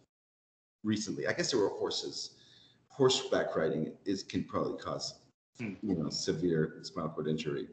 recently. 0.82 1.26
I 1.26 1.34
guess 1.34 1.50
there 1.50 1.60
were 1.60 1.68
horses. 1.68 2.36
Horseback 2.88 3.54
riding 3.54 3.92
is 4.06 4.22
can 4.22 4.44
probably 4.44 4.78
cause, 4.78 5.20
hmm. 5.58 5.74
you 5.82 5.94
know, 5.94 6.08
severe 6.10 6.78
spinal 6.82 7.10
cord 7.10 7.28
injury. 7.28 7.68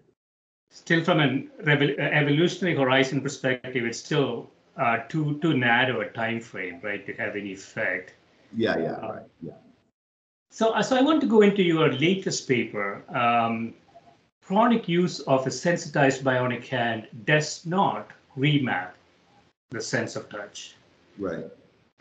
still 0.69 1.03
from 1.03 1.19
an 1.19 1.49
evolutionary 1.59 2.77
horizon 2.77 3.21
perspective, 3.21 3.85
it's 3.85 3.99
still 3.99 4.51
uh, 4.77 4.97
too 5.07 5.39
too 5.41 5.55
narrow 5.57 6.01
a 6.01 6.09
time 6.09 6.41
frame, 6.41 6.79
right, 6.83 7.05
to 7.07 7.13
have 7.13 7.35
any 7.35 7.53
effect. 7.53 8.13
Yeah, 8.55 8.77
yeah, 8.77 8.91
uh, 8.93 9.13
right, 9.13 9.25
yeah. 9.41 9.53
So, 10.51 10.71
uh, 10.71 10.81
so 10.81 10.95
I 10.95 11.01
want 11.01 11.21
to 11.21 11.27
go 11.27 11.41
into 11.41 11.61
your 11.61 11.91
latest 11.91 12.47
paper. 12.47 13.03
Um, 13.13 13.73
chronic 14.41 14.87
use 14.87 15.19
of 15.21 15.45
a 15.47 15.51
sensitized 15.51 16.23
bionic 16.23 16.65
hand 16.67 17.07
does 17.25 17.65
not 17.65 18.11
remap 18.37 18.91
the 19.71 19.81
sense 19.81 20.15
of 20.15 20.29
touch. 20.29 20.75
Right. 21.17 21.45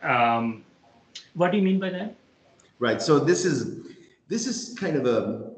Um, 0.02 0.64
what 1.34 1.50
do 1.50 1.58
you 1.58 1.64
mean 1.64 1.80
by 1.80 1.90
that? 1.90 2.14
Right. 2.78 3.00
So 3.00 3.18
this 3.18 3.44
is 3.44 3.86
this 4.28 4.46
is 4.46 4.76
kind 4.78 4.96
of 4.96 5.06
a 5.06 5.54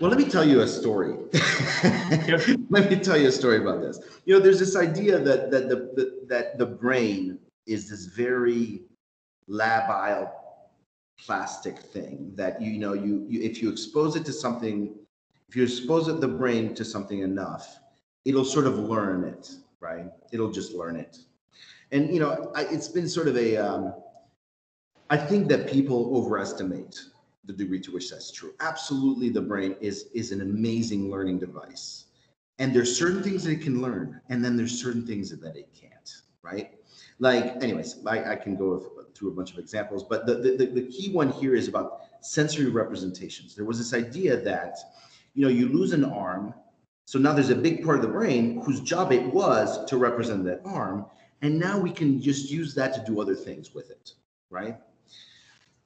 well, 0.00 0.10
let 0.10 0.18
me 0.18 0.28
tell 0.28 0.44
you 0.44 0.60
a 0.60 0.68
story. 0.68 1.14
let 2.68 2.90
me 2.90 2.98
tell 2.98 3.16
you 3.16 3.28
a 3.28 3.32
story 3.32 3.58
about 3.58 3.80
this. 3.80 3.98
You 4.26 4.34
know, 4.34 4.40
there's 4.40 4.58
this 4.58 4.76
idea 4.76 5.18
that 5.18 5.50
that 5.50 5.68
the, 5.68 5.76
the 5.96 6.26
that 6.28 6.58
the 6.58 6.66
brain 6.66 7.38
is 7.66 7.88
this 7.88 8.06
very 8.06 8.82
labile 9.48 10.30
plastic 11.18 11.78
thing 11.78 12.32
that 12.34 12.60
you 12.60 12.78
know 12.78 12.92
you, 12.92 13.24
you 13.28 13.40
if 13.42 13.62
you 13.62 13.70
expose 13.70 14.16
it 14.16 14.24
to 14.24 14.32
something 14.32 14.94
if 15.48 15.56
you 15.56 15.62
expose 15.62 16.08
it 16.08 16.20
the 16.20 16.28
brain 16.28 16.74
to 16.74 16.84
something 16.84 17.20
enough 17.20 17.78
it'll 18.24 18.44
sort 18.44 18.66
of 18.66 18.78
learn 18.78 19.24
it 19.24 19.50
right 19.80 20.10
it'll 20.32 20.50
just 20.50 20.72
learn 20.72 20.96
it 20.96 21.18
and 21.92 22.12
you 22.12 22.20
know 22.20 22.52
I, 22.54 22.62
it's 22.64 22.88
been 22.88 23.08
sort 23.08 23.28
of 23.28 23.36
a 23.36 23.56
um, 23.56 23.94
I 25.08 25.16
think 25.16 25.48
that 25.48 25.70
people 25.70 26.10
overestimate 26.16 27.00
the 27.44 27.52
degree 27.52 27.80
to 27.80 27.92
which 27.92 28.10
that's 28.10 28.32
true. 28.32 28.54
Absolutely, 28.60 29.28
the 29.28 29.40
brain 29.40 29.76
is 29.80 30.06
is 30.14 30.32
an 30.32 30.40
amazing 30.40 31.10
learning 31.10 31.38
device, 31.38 32.06
and 32.58 32.74
there's 32.74 32.96
certain 32.96 33.22
things 33.22 33.44
that 33.44 33.52
it 33.52 33.62
can 33.62 33.80
learn, 33.80 34.20
and 34.28 34.44
then 34.44 34.56
there's 34.56 34.80
certain 34.80 35.06
things 35.06 35.30
that 35.30 35.56
it 35.56 35.68
can't. 35.80 36.22
Right? 36.42 36.75
Like, 37.18 37.62
anyways, 37.62 38.04
I, 38.06 38.32
I 38.32 38.36
can 38.36 38.56
go 38.56 39.06
through 39.14 39.30
a 39.30 39.34
bunch 39.34 39.52
of 39.52 39.58
examples, 39.58 40.04
but 40.04 40.26
the, 40.26 40.34
the 40.34 40.66
the 40.66 40.86
key 40.88 41.12
one 41.12 41.30
here 41.32 41.54
is 41.54 41.68
about 41.68 42.02
sensory 42.20 42.66
representations. 42.66 43.54
There 43.54 43.64
was 43.64 43.78
this 43.78 43.94
idea 43.94 44.36
that, 44.36 44.76
you 45.34 45.42
know, 45.42 45.48
you 45.48 45.68
lose 45.68 45.92
an 45.92 46.04
arm, 46.04 46.52
so 47.06 47.18
now 47.18 47.32
there's 47.32 47.50
a 47.50 47.54
big 47.54 47.84
part 47.84 47.96
of 47.96 48.02
the 48.02 48.08
brain 48.08 48.60
whose 48.62 48.80
job 48.80 49.12
it 49.12 49.24
was 49.32 49.84
to 49.86 49.96
represent 49.96 50.44
that 50.44 50.60
arm, 50.64 51.06
and 51.40 51.58
now 51.58 51.78
we 51.78 51.90
can 51.90 52.20
just 52.20 52.50
use 52.50 52.74
that 52.74 52.92
to 52.94 53.04
do 53.06 53.20
other 53.20 53.34
things 53.34 53.74
with 53.74 53.90
it, 53.90 54.12
right? 54.50 54.76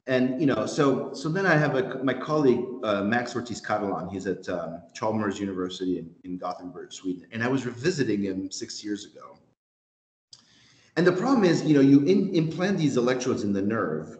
and 0.07 0.39
you 0.41 0.47
know, 0.47 0.65
so 0.65 1.13
so 1.13 1.29
then 1.29 1.45
I 1.45 1.55
have 1.55 1.75
a, 1.75 2.03
my 2.03 2.13
colleague 2.13 2.65
uh, 2.83 3.03
Max 3.03 3.35
Ortiz 3.35 3.61
Catalan. 3.61 4.09
He's 4.09 4.25
at 4.27 4.47
um, 4.49 4.81
Chalmers 4.93 5.39
University 5.39 5.99
in, 5.99 6.09
in 6.23 6.37
Gothenburg, 6.37 6.91
Sweden, 6.91 7.27
and 7.31 7.43
I 7.43 7.47
was 7.47 7.65
revisiting 7.65 8.23
him 8.23 8.51
six 8.51 8.83
years 8.83 9.05
ago. 9.05 9.37
And 10.97 11.07
the 11.07 11.11
problem 11.11 11.45
is, 11.45 11.63
you 11.63 11.73
know, 11.73 11.81
you 11.81 12.01
in, 12.05 12.33
implant 12.35 12.77
these 12.77 12.97
electrodes 12.97 13.43
in 13.43 13.53
the 13.53 13.61
nerve, 13.61 14.17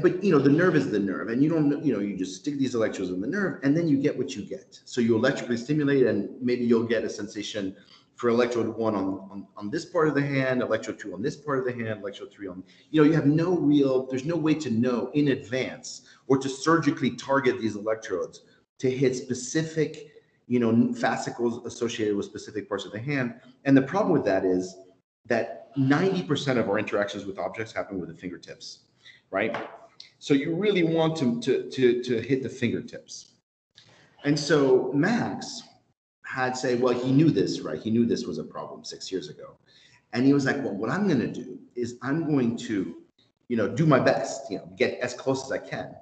but 0.00 0.22
you 0.24 0.32
know, 0.32 0.38
the 0.38 0.50
nerve 0.50 0.74
is 0.76 0.90
the 0.90 0.98
nerve, 0.98 1.28
and 1.28 1.42
you 1.42 1.50
don't, 1.50 1.84
you 1.84 1.92
know, 1.92 2.00
you 2.00 2.16
just 2.16 2.36
stick 2.36 2.58
these 2.58 2.74
electrodes 2.74 3.10
in 3.10 3.20
the 3.20 3.26
nerve, 3.26 3.60
and 3.62 3.76
then 3.76 3.88
you 3.88 3.98
get 3.98 4.16
what 4.16 4.34
you 4.34 4.42
get. 4.42 4.80
So 4.84 5.00
you 5.00 5.16
electrically 5.16 5.56
stimulate, 5.56 6.06
and 6.06 6.30
maybe 6.40 6.64
you'll 6.64 6.86
get 6.86 7.04
a 7.04 7.10
sensation 7.10 7.76
for 8.14 8.28
electrode 8.28 8.68
one 8.76 8.94
on, 8.94 9.28
on, 9.30 9.46
on 9.56 9.70
this 9.70 9.84
part 9.84 10.06
of 10.06 10.14
the 10.14 10.22
hand, 10.22 10.62
electrode 10.62 10.98
two 10.98 11.12
on 11.12 11.22
this 11.22 11.36
part 11.36 11.58
of 11.58 11.64
the 11.64 11.72
hand, 11.72 12.00
electrode 12.00 12.32
three 12.32 12.46
on, 12.46 12.62
you 12.90 13.02
know, 13.02 13.08
you 13.08 13.14
have 13.14 13.26
no 13.26 13.58
real, 13.58 14.06
there's 14.06 14.24
no 14.24 14.36
way 14.36 14.54
to 14.54 14.70
know 14.70 15.10
in 15.14 15.28
advance 15.28 16.02
or 16.28 16.38
to 16.38 16.48
surgically 16.48 17.10
target 17.10 17.60
these 17.60 17.74
electrodes 17.74 18.42
to 18.78 18.90
hit 18.90 19.16
specific, 19.16 20.12
you 20.46 20.60
know, 20.60 20.94
fascicles 20.94 21.66
associated 21.66 22.16
with 22.16 22.24
specific 22.24 22.68
parts 22.68 22.84
of 22.84 22.92
the 22.92 23.00
hand. 23.00 23.34
And 23.64 23.76
the 23.76 23.82
problem 23.82 24.12
with 24.12 24.24
that 24.24 24.44
is 24.44 24.76
that 25.26 25.61
90% 25.78 26.58
of 26.58 26.68
our 26.68 26.78
interactions 26.78 27.24
with 27.24 27.38
objects 27.38 27.72
happen 27.72 27.98
with 27.98 28.08
the 28.08 28.14
fingertips, 28.14 28.80
right? 29.30 29.56
So 30.18 30.34
you 30.34 30.54
really 30.54 30.82
want 30.82 31.16
to, 31.16 31.40
to, 31.40 31.70
to, 31.70 32.02
to 32.02 32.20
hit 32.20 32.42
the 32.42 32.48
fingertips. 32.48 33.32
And 34.24 34.38
so 34.38 34.92
Max, 34.92 35.62
had 36.32 36.56
say, 36.56 36.76
well, 36.76 36.94
he 36.94 37.12
knew 37.12 37.30
this, 37.30 37.60
right? 37.60 37.78
He 37.78 37.90
knew 37.90 38.06
this 38.06 38.24
was 38.24 38.38
a 38.38 38.44
problem 38.44 38.84
six 38.84 39.12
years 39.12 39.28
ago. 39.28 39.56
And 40.14 40.24
he 40.24 40.32
was 40.32 40.46
like, 40.46 40.56
well, 40.56 40.74
what 40.74 40.88
I'm 40.88 41.06
going 41.06 41.20
to 41.20 41.30
do 41.30 41.58
is 41.74 41.98
I'm 42.00 42.26
going 42.26 42.56
to, 42.68 42.96
you 43.48 43.56
know, 43.56 43.68
do 43.68 43.84
my 43.84 44.00
best, 44.00 44.50
you 44.50 44.56
know, 44.56 44.68
get 44.76 44.98
as 45.00 45.12
close 45.12 45.44
as 45.44 45.52
I 45.52 45.58
can. 45.58 45.94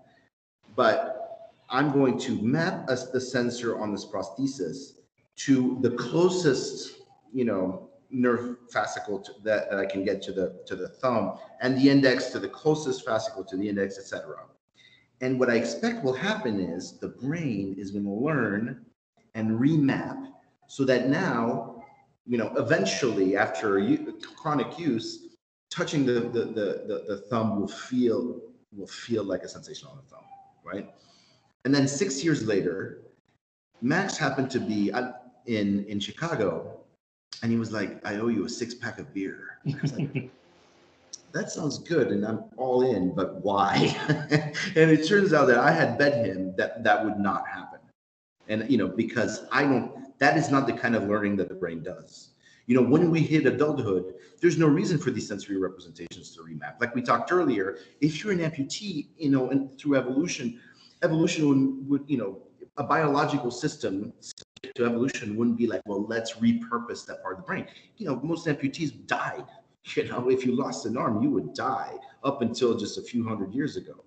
But 0.76 1.50
I'm 1.68 1.90
going 1.92 2.16
to 2.20 2.40
map 2.42 2.86
the 2.86 3.20
sensor 3.20 3.80
on 3.80 3.90
this 3.90 4.04
prosthesis 4.04 4.98
to 5.36 5.78
the 5.80 5.90
closest, 5.90 7.00
you 7.32 7.44
know, 7.44 7.89
nerve 8.10 8.56
fascicle 8.74 9.22
to, 9.24 9.32
that, 9.44 9.70
that 9.70 9.78
I 9.78 9.86
can 9.86 10.04
get 10.04 10.22
to 10.22 10.32
the 10.32 10.60
to 10.66 10.76
the 10.76 10.88
thumb, 10.88 11.38
and 11.60 11.76
the 11.80 11.88
index 11.88 12.26
to 12.30 12.38
the 12.38 12.48
closest 12.48 13.06
fascicle 13.06 13.46
to 13.48 13.56
the 13.56 13.68
index, 13.68 13.98
etc. 13.98 14.36
And 15.20 15.38
what 15.38 15.50
I 15.50 15.56
expect 15.56 16.02
will 16.02 16.14
happen 16.14 16.60
is 16.60 16.98
the 16.98 17.08
brain 17.08 17.76
is 17.78 17.90
going 17.90 18.04
to 18.04 18.10
learn 18.10 18.84
and 19.34 19.58
remap 19.60 20.32
so 20.66 20.84
that 20.84 21.08
now, 21.08 21.84
you 22.26 22.38
know, 22.38 22.52
eventually 22.56 23.36
after 23.36 23.78
u- 23.78 24.18
chronic 24.36 24.78
use, 24.78 25.36
touching 25.70 26.06
the, 26.06 26.12
the, 26.12 26.44
the, 26.44 26.84
the, 26.86 27.04
the 27.08 27.16
thumb 27.28 27.60
will 27.60 27.68
feel 27.68 28.40
will 28.72 28.86
feel 28.86 29.24
like 29.24 29.42
a 29.42 29.48
sensation 29.48 29.88
on 29.90 29.96
the 29.96 30.02
thumb, 30.02 30.24
right? 30.64 30.90
And 31.64 31.74
then 31.74 31.88
six 31.88 32.22
years 32.24 32.46
later, 32.46 33.02
Max 33.82 34.16
happened 34.16 34.50
to 34.52 34.60
be 34.60 34.92
uh, 34.92 35.12
in 35.46 35.84
in 35.86 36.00
Chicago, 36.00 36.79
and 37.42 37.50
he 37.50 37.58
was 37.58 37.72
like, 37.72 38.04
"I 38.06 38.16
owe 38.16 38.28
you 38.28 38.44
a 38.44 38.48
six 38.48 38.74
pack 38.74 38.98
of 38.98 39.12
beer." 39.14 39.58
Like, 39.64 40.30
that 41.32 41.50
sounds 41.50 41.78
good, 41.78 42.08
and 42.08 42.24
I'm 42.26 42.44
all 42.56 42.82
in, 42.82 43.14
but 43.14 43.42
why? 43.44 43.96
and 44.76 44.90
it 44.90 45.06
turns 45.06 45.32
out 45.32 45.46
that 45.46 45.58
I 45.58 45.70
had 45.70 45.98
bet 45.98 46.24
him 46.24 46.54
that 46.56 46.84
that 46.84 47.04
would 47.04 47.18
not 47.18 47.46
happen 47.48 47.80
and 48.50 48.68
you 48.70 48.76
know 48.76 48.88
because 48.88 49.46
i 49.52 49.62
don't 49.62 50.18
that 50.18 50.36
is 50.36 50.50
not 50.50 50.66
the 50.66 50.72
kind 50.72 50.94
of 50.94 51.04
learning 51.04 51.36
that 51.36 51.48
the 51.48 51.54
brain 51.54 51.82
does 51.82 52.30
you 52.66 52.74
know 52.74 52.82
when 52.82 53.10
we 53.10 53.20
hit 53.20 53.46
adulthood 53.46 54.14
there's 54.40 54.58
no 54.58 54.66
reason 54.66 54.98
for 54.98 55.10
these 55.10 55.26
sensory 55.26 55.56
representations 55.56 56.34
to 56.34 56.42
remap 56.42 56.78
like 56.80 56.94
we 56.94 57.00
talked 57.00 57.32
earlier 57.32 57.78
if 58.00 58.22
you're 58.22 58.32
an 58.32 58.40
amputee 58.40 59.08
you 59.16 59.30
know 59.30 59.48
and 59.50 59.78
through 59.78 59.96
evolution 59.96 60.60
evolution 61.02 61.48
would, 61.48 61.88
would 61.88 62.10
you 62.10 62.18
know 62.18 62.38
a 62.76 62.82
biological 62.82 63.50
system 63.50 64.12
to 64.74 64.84
evolution 64.84 65.36
wouldn't 65.36 65.56
be 65.56 65.66
like 65.66 65.82
well 65.86 66.06
let's 66.06 66.34
repurpose 66.34 67.06
that 67.06 67.22
part 67.22 67.34
of 67.34 67.40
the 67.40 67.46
brain 67.46 67.66
you 67.96 68.06
know 68.06 68.20
most 68.22 68.46
amputees 68.46 69.06
died 69.06 69.44
you 69.96 70.04
know 70.08 70.28
if 70.30 70.44
you 70.44 70.54
lost 70.54 70.86
an 70.86 70.96
arm 70.96 71.22
you 71.22 71.30
would 71.30 71.54
die 71.54 71.94
up 72.24 72.42
until 72.42 72.76
just 72.76 72.98
a 72.98 73.02
few 73.02 73.26
hundred 73.26 73.52
years 73.54 73.76
ago 73.76 74.04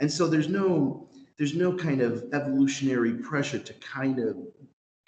and 0.00 0.10
so 0.10 0.26
there's 0.26 0.48
no 0.48 1.08
there's 1.38 1.54
no 1.54 1.74
kind 1.74 2.00
of 2.00 2.24
evolutionary 2.32 3.14
pressure 3.14 3.58
to 3.58 3.72
kind 3.74 4.18
of 4.18 4.36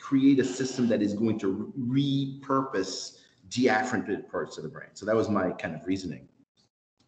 create 0.01 0.39
a 0.39 0.45
system 0.45 0.87
that 0.89 1.01
is 1.01 1.15
going 1.15 1.39
to 1.39 1.73
repurpose 1.79 3.19
deafferent 3.49 4.29
parts 4.31 4.57
of 4.57 4.65
the 4.65 4.69
brain. 4.69 4.89
So 4.95 5.07
that 5.07 5.15
was 5.15 5.29
my 5.29 5.51
kind 5.51 5.75
of 5.75 5.87
reasoning. 5.87 6.29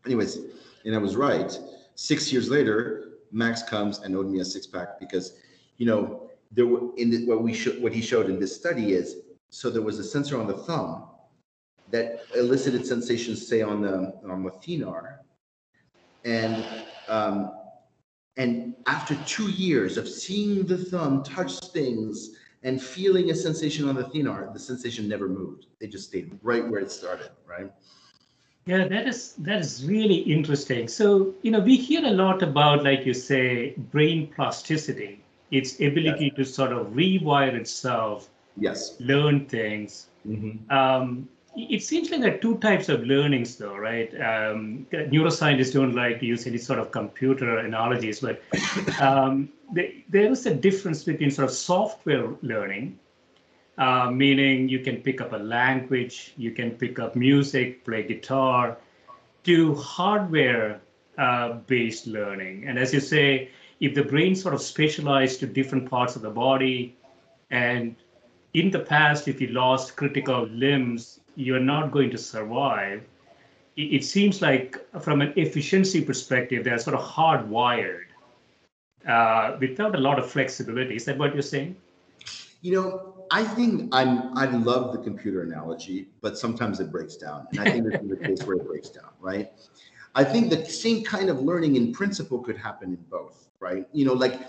Anyways, 0.04 0.38
and 0.84 0.94
I 0.94 0.98
was 0.98 1.16
right. 1.16 1.58
Six 1.94 2.32
years 2.32 2.48
later, 2.48 3.18
Max 3.32 3.62
comes 3.62 3.98
and 3.98 4.14
owed 4.16 4.28
me 4.28 4.40
a 4.40 4.44
six 4.44 4.66
pack 4.66 5.00
because, 5.00 5.40
you 5.76 5.86
know, 5.86 6.25
there 6.56 6.66
were 6.66 6.80
in 6.96 7.10
the, 7.10 7.26
what 7.26 7.42
we 7.42 7.54
what 7.78 7.92
he 7.92 8.00
showed 8.00 8.28
in 8.28 8.40
this 8.40 8.56
study 8.56 8.94
is 8.94 9.16
so 9.50 9.70
there 9.70 9.82
was 9.82 9.98
a 9.98 10.04
sensor 10.04 10.40
on 10.40 10.46
the 10.46 10.56
thumb 10.56 11.04
that 11.90 12.22
elicited 12.34 12.84
sensations, 12.84 13.46
say 13.46 13.62
on 13.62 13.80
the 13.82 14.14
on 14.28 14.42
the 14.42 14.50
thenar, 14.50 15.18
and 16.24 16.64
um, 17.08 17.52
and 18.36 18.74
after 18.86 19.14
two 19.26 19.50
years 19.50 19.96
of 19.96 20.08
seeing 20.08 20.66
the 20.66 20.76
thumb 20.76 21.22
touch 21.22 21.58
things 21.68 22.30
and 22.62 22.82
feeling 22.82 23.30
a 23.30 23.34
sensation 23.34 23.88
on 23.88 23.94
the 23.94 24.04
thenar, 24.04 24.52
the 24.52 24.58
sensation 24.58 25.06
never 25.08 25.28
moved. 25.28 25.66
It 25.80 25.92
just 25.92 26.08
stayed 26.08 26.38
right 26.42 26.66
where 26.66 26.80
it 26.80 26.90
started, 26.90 27.30
right? 27.46 27.70
Yeah, 28.64 28.88
that 28.88 29.06
is 29.06 29.34
that 29.34 29.60
is 29.60 29.84
really 29.86 30.16
interesting. 30.16 30.88
So, 30.88 31.34
you 31.42 31.52
know, 31.52 31.60
we 31.60 31.76
hear 31.76 32.04
a 32.04 32.10
lot 32.10 32.42
about, 32.42 32.82
like 32.82 33.06
you 33.06 33.14
say, 33.14 33.74
brain 33.92 34.32
plasticity, 34.34 35.22
its 35.50 35.74
ability 35.74 36.26
yes. 36.26 36.36
to 36.36 36.44
sort 36.44 36.72
of 36.72 36.88
rewire 36.88 37.54
itself, 37.54 38.28
yes, 38.56 38.96
learn 39.00 39.46
things. 39.46 40.08
Mm-hmm. 40.26 40.70
Um, 40.70 41.28
it 41.56 41.82
seems 41.82 42.10
like 42.10 42.20
there 42.20 42.34
are 42.34 42.38
two 42.38 42.58
types 42.58 42.88
of 42.88 43.04
learnings, 43.04 43.56
though, 43.56 43.76
right? 43.76 44.12
Um, 44.14 44.86
neuroscientists 44.92 45.72
don't 45.72 45.94
like 45.94 46.20
to 46.20 46.26
use 46.26 46.46
any 46.46 46.58
sort 46.58 46.78
of 46.78 46.90
computer 46.90 47.58
analogies, 47.58 48.20
but 48.20 48.42
um, 49.00 49.48
there 49.72 50.30
is 50.30 50.44
a 50.46 50.54
difference 50.54 51.04
between 51.04 51.30
sort 51.30 51.48
of 51.48 51.54
software 51.54 52.28
learning, 52.42 52.98
uh, 53.78 54.10
meaning 54.10 54.68
you 54.68 54.80
can 54.80 54.98
pick 54.98 55.20
up 55.20 55.32
a 55.32 55.38
language, 55.38 56.34
you 56.36 56.50
can 56.50 56.72
pick 56.72 56.98
up 56.98 57.16
music, 57.16 57.84
play 57.84 58.02
guitar, 58.02 58.76
to 59.44 59.74
hardware 59.76 60.80
uh, 61.16 61.54
based 61.66 62.06
learning. 62.06 62.66
And 62.68 62.78
as 62.78 62.92
you 62.92 63.00
say, 63.00 63.50
if 63.80 63.94
the 63.94 64.02
brain 64.02 64.34
sort 64.34 64.54
of 64.54 64.62
specialized 64.62 65.40
to 65.40 65.46
different 65.46 65.88
parts 65.90 66.16
of 66.16 66.22
the 66.22 66.30
body, 66.30 66.96
And 67.50 67.96
in 68.54 68.70
the 68.70 68.80
past, 68.80 69.28
if 69.28 69.40
you 69.40 69.48
lost 69.48 69.96
critical 69.96 70.46
limbs, 70.48 71.20
you're 71.36 71.60
not 71.60 71.90
going 71.92 72.10
to 72.10 72.18
survive. 72.18 73.04
It, 73.76 74.04
seems 74.04 74.40
like, 74.40 74.84
from 75.00 75.20
an 75.20 75.34
efficiency 75.36 76.00
perspective, 76.00 76.64
they're 76.64 76.78
sort 76.78 76.96
of 76.96 77.02
hardwired 77.02 78.06
uh, 79.06 79.56
without 79.60 79.94
a 79.94 79.98
lot 79.98 80.18
of 80.18 80.30
flexibility. 80.30 80.96
Is 80.96 81.04
that 81.04 81.18
what 81.18 81.34
you're 81.34 81.42
saying? 81.42 81.76
You 82.62 82.72
know, 82.74 83.26
I 83.30 83.44
think 83.44 83.94
I'm. 83.94 84.36
I 84.36 84.46
love 84.46 84.92
the 84.92 84.98
computer 84.98 85.42
analogy, 85.42 86.08
but 86.22 86.38
sometimes 86.38 86.80
it 86.80 86.90
breaks 86.90 87.16
down, 87.16 87.46
and 87.50 87.60
I 87.60 87.64
think 87.70 87.84
this 87.84 88.00
is 88.00 88.08
the 88.08 88.16
case 88.16 88.42
where 88.44 88.56
it 88.56 88.66
breaks 88.66 88.88
down, 88.88 89.10
right? 89.20 89.52
I 90.16 90.24
think 90.24 90.48
the 90.48 90.64
same 90.64 91.04
kind 91.04 91.28
of 91.28 91.40
learning 91.40 91.76
in 91.76 91.92
principle 91.92 92.38
could 92.38 92.56
happen 92.56 92.88
in 92.88 93.04
both, 93.10 93.50
right? 93.60 93.86
You 93.92 94.06
know, 94.06 94.14
like 94.14 94.48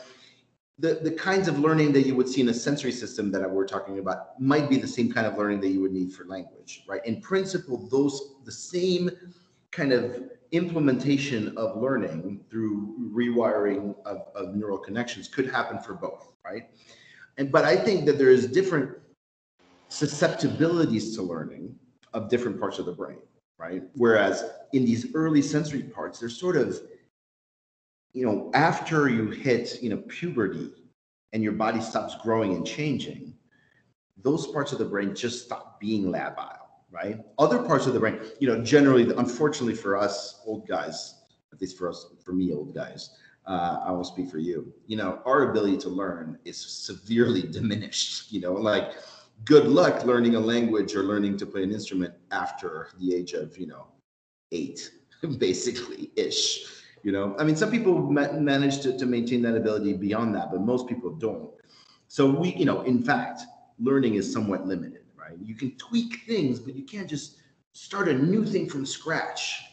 the, 0.79 0.99
the 1.03 1.11
kinds 1.11 1.49
of 1.49 1.59
learning 1.59 1.91
that 1.91 2.07
you 2.07 2.15
would 2.15 2.29
see 2.29 2.39
in 2.39 2.47
a 2.47 2.53
sensory 2.53 2.93
system 2.93 3.31
that 3.31 3.51
we're 3.51 3.67
talking 3.67 3.99
about 3.99 4.39
might 4.39 4.69
be 4.69 4.77
the 4.77 4.87
same 4.87 5.11
kind 5.11 5.27
of 5.27 5.37
learning 5.37 5.59
that 5.61 5.67
you 5.67 5.81
would 5.81 5.91
need 5.91 6.13
for 6.13 6.23
language, 6.23 6.85
right? 6.87 7.05
In 7.05 7.19
principle, 7.19 7.85
those 7.91 8.35
the 8.45 8.51
same 8.51 9.11
kind 9.71 9.91
of 9.91 10.31
implementation 10.53 11.57
of 11.57 11.75
learning 11.75 12.45
through 12.49 13.11
rewiring 13.13 13.93
of, 14.05 14.29
of 14.35 14.55
neural 14.55 14.77
connections 14.77 15.27
could 15.27 15.49
happen 15.51 15.79
for 15.79 15.95
both, 15.95 16.31
right? 16.45 16.69
And 17.37 17.51
but 17.51 17.65
I 17.65 17.75
think 17.75 18.05
that 18.05 18.17
there 18.17 18.29
is 18.29 18.47
different 18.47 18.97
susceptibilities 19.89 21.13
to 21.17 21.23
learning 21.23 21.75
of 22.13 22.29
different 22.29 22.57
parts 22.57 22.79
of 22.79 22.85
the 22.85 22.93
brain, 22.93 23.19
right? 23.57 23.83
Whereas 23.93 24.45
in 24.73 24.85
these 24.85 25.13
early 25.15 25.41
sensory 25.41 25.83
parts, 25.83 26.19
they're 26.19 26.29
sort 26.29 26.57
of 26.57 26.79
you 28.17 28.25
know, 28.25 28.49
after 28.55 29.07
you 29.09 29.29
hit, 29.29 29.77
you 29.79 29.91
know, 29.91 29.97
puberty 30.07 30.71
and 31.33 31.43
your 31.43 31.51
body 31.51 31.79
stops 31.79 32.15
growing 32.23 32.55
and 32.55 32.65
changing, 32.65 33.35
those 34.23 34.47
parts 34.47 34.71
of 34.71 34.79
the 34.79 34.85
brain 34.85 35.13
just 35.13 35.45
stop 35.45 35.79
being 35.79 36.05
labile, 36.05 36.57
right? 36.89 37.19
Other 37.37 37.59
parts 37.59 37.85
of 37.85 37.93
the 37.93 37.99
brain, 37.99 38.19
you 38.39 38.47
know, 38.47 38.63
generally, 38.63 39.03
unfortunately 39.15 39.75
for 39.75 39.95
us 39.95 40.41
old 40.47 40.67
guys, 40.67 41.21
at 41.53 41.61
least 41.61 41.77
for 41.77 41.89
us, 41.89 42.07
for 42.25 42.33
me, 42.33 42.51
old 42.51 42.73
guys, 42.73 43.11
uh, 43.45 43.81
I 43.85 43.91
won't 43.91 44.07
speak 44.07 44.31
for 44.31 44.39
you. 44.39 44.73
You 44.87 44.97
know, 44.97 45.21
our 45.25 45.51
ability 45.51 45.77
to 45.77 45.89
learn 45.89 46.39
is 46.43 46.57
severely 46.57 47.43
diminished. 47.43 48.31
You 48.31 48.41
know, 48.41 48.53
like 48.53 48.93
good 49.45 49.65
luck 49.67 50.03
learning 50.03 50.35
a 50.35 50.39
language 50.39 50.95
or 50.95 51.03
learning 51.03 51.37
to 51.37 51.45
play 51.45 51.63
an 51.63 51.71
instrument 51.71 52.13
after 52.31 52.89
the 52.99 53.13
age 53.13 53.33
of, 53.33 53.57
you 53.57 53.67
know, 53.67 53.87
eight, 54.51 54.91
basically 55.37 56.11
ish 56.15 56.77
you 57.07 57.13
know, 57.13 57.35
I 57.39 57.45
mean, 57.45 57.55
some 57.55 57.71
people 57.71 57.97
ma- 57.99 58.33
manage 58.33 58.81
to, 58.81 58.97
to 58.97 59.05
maintain 59.05 59.41
that 59.43 59.55
ability 59.55 59.93
beyond 59.93 60.35
that, 60.35 60.51
but 60.51 60.61
most 60.61 60.87
people 60.87 61.11
don't. 61.11 61.51
So 62.09 62.29
we, 62.29 62.53
you 62.53 62.65
know, 62.65 62.81
in 62.81 63.01
fact, 63.01 63.43
learning 63.79 64.15
is 64.15 64.31
somewhat 64.31 64.67
limited, 64.67 65.03
right? 65.15 65.37
You 65.41 65.55
can 65.55 65.71
tweak 65.77 66.21
things, 66.27 66.59
but 66.59 66.75
you 66.75 66.83
can't 66.83 67.09
just 67.09 67.37
start 67.71 68.09
a 68.09 68.13
new 68.13 68.45
thing 68.45 68.67
from 68.67 68.85
scratch 68.85 69.63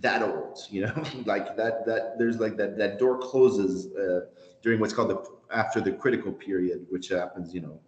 that 0.00 0.22
old, 0.22 0.60
you 0.70 0.82
know, 0.82 1.04
like 1.24 1.56
that, 1.56 1.84
that 1.86 2.18
there's 2.18 2.38
like 2.38 2.56
that, 2.58 2.78
that 2.78 3.00
door 3.00 3.18
closes 3.18 3.92
uh, 3.96 4.26
during 4.62 4.78
what's 4.78 4.92
called 4.92 5.10
the, 5.10 5.24
after 5.52 5.80
the 5.80 5.90
critical 5.90 6.30
period, 6.32 6.86
which 6.90 7.08
happens, 7.08 7.52
you 7.52 7.62
know, 7.62 7.80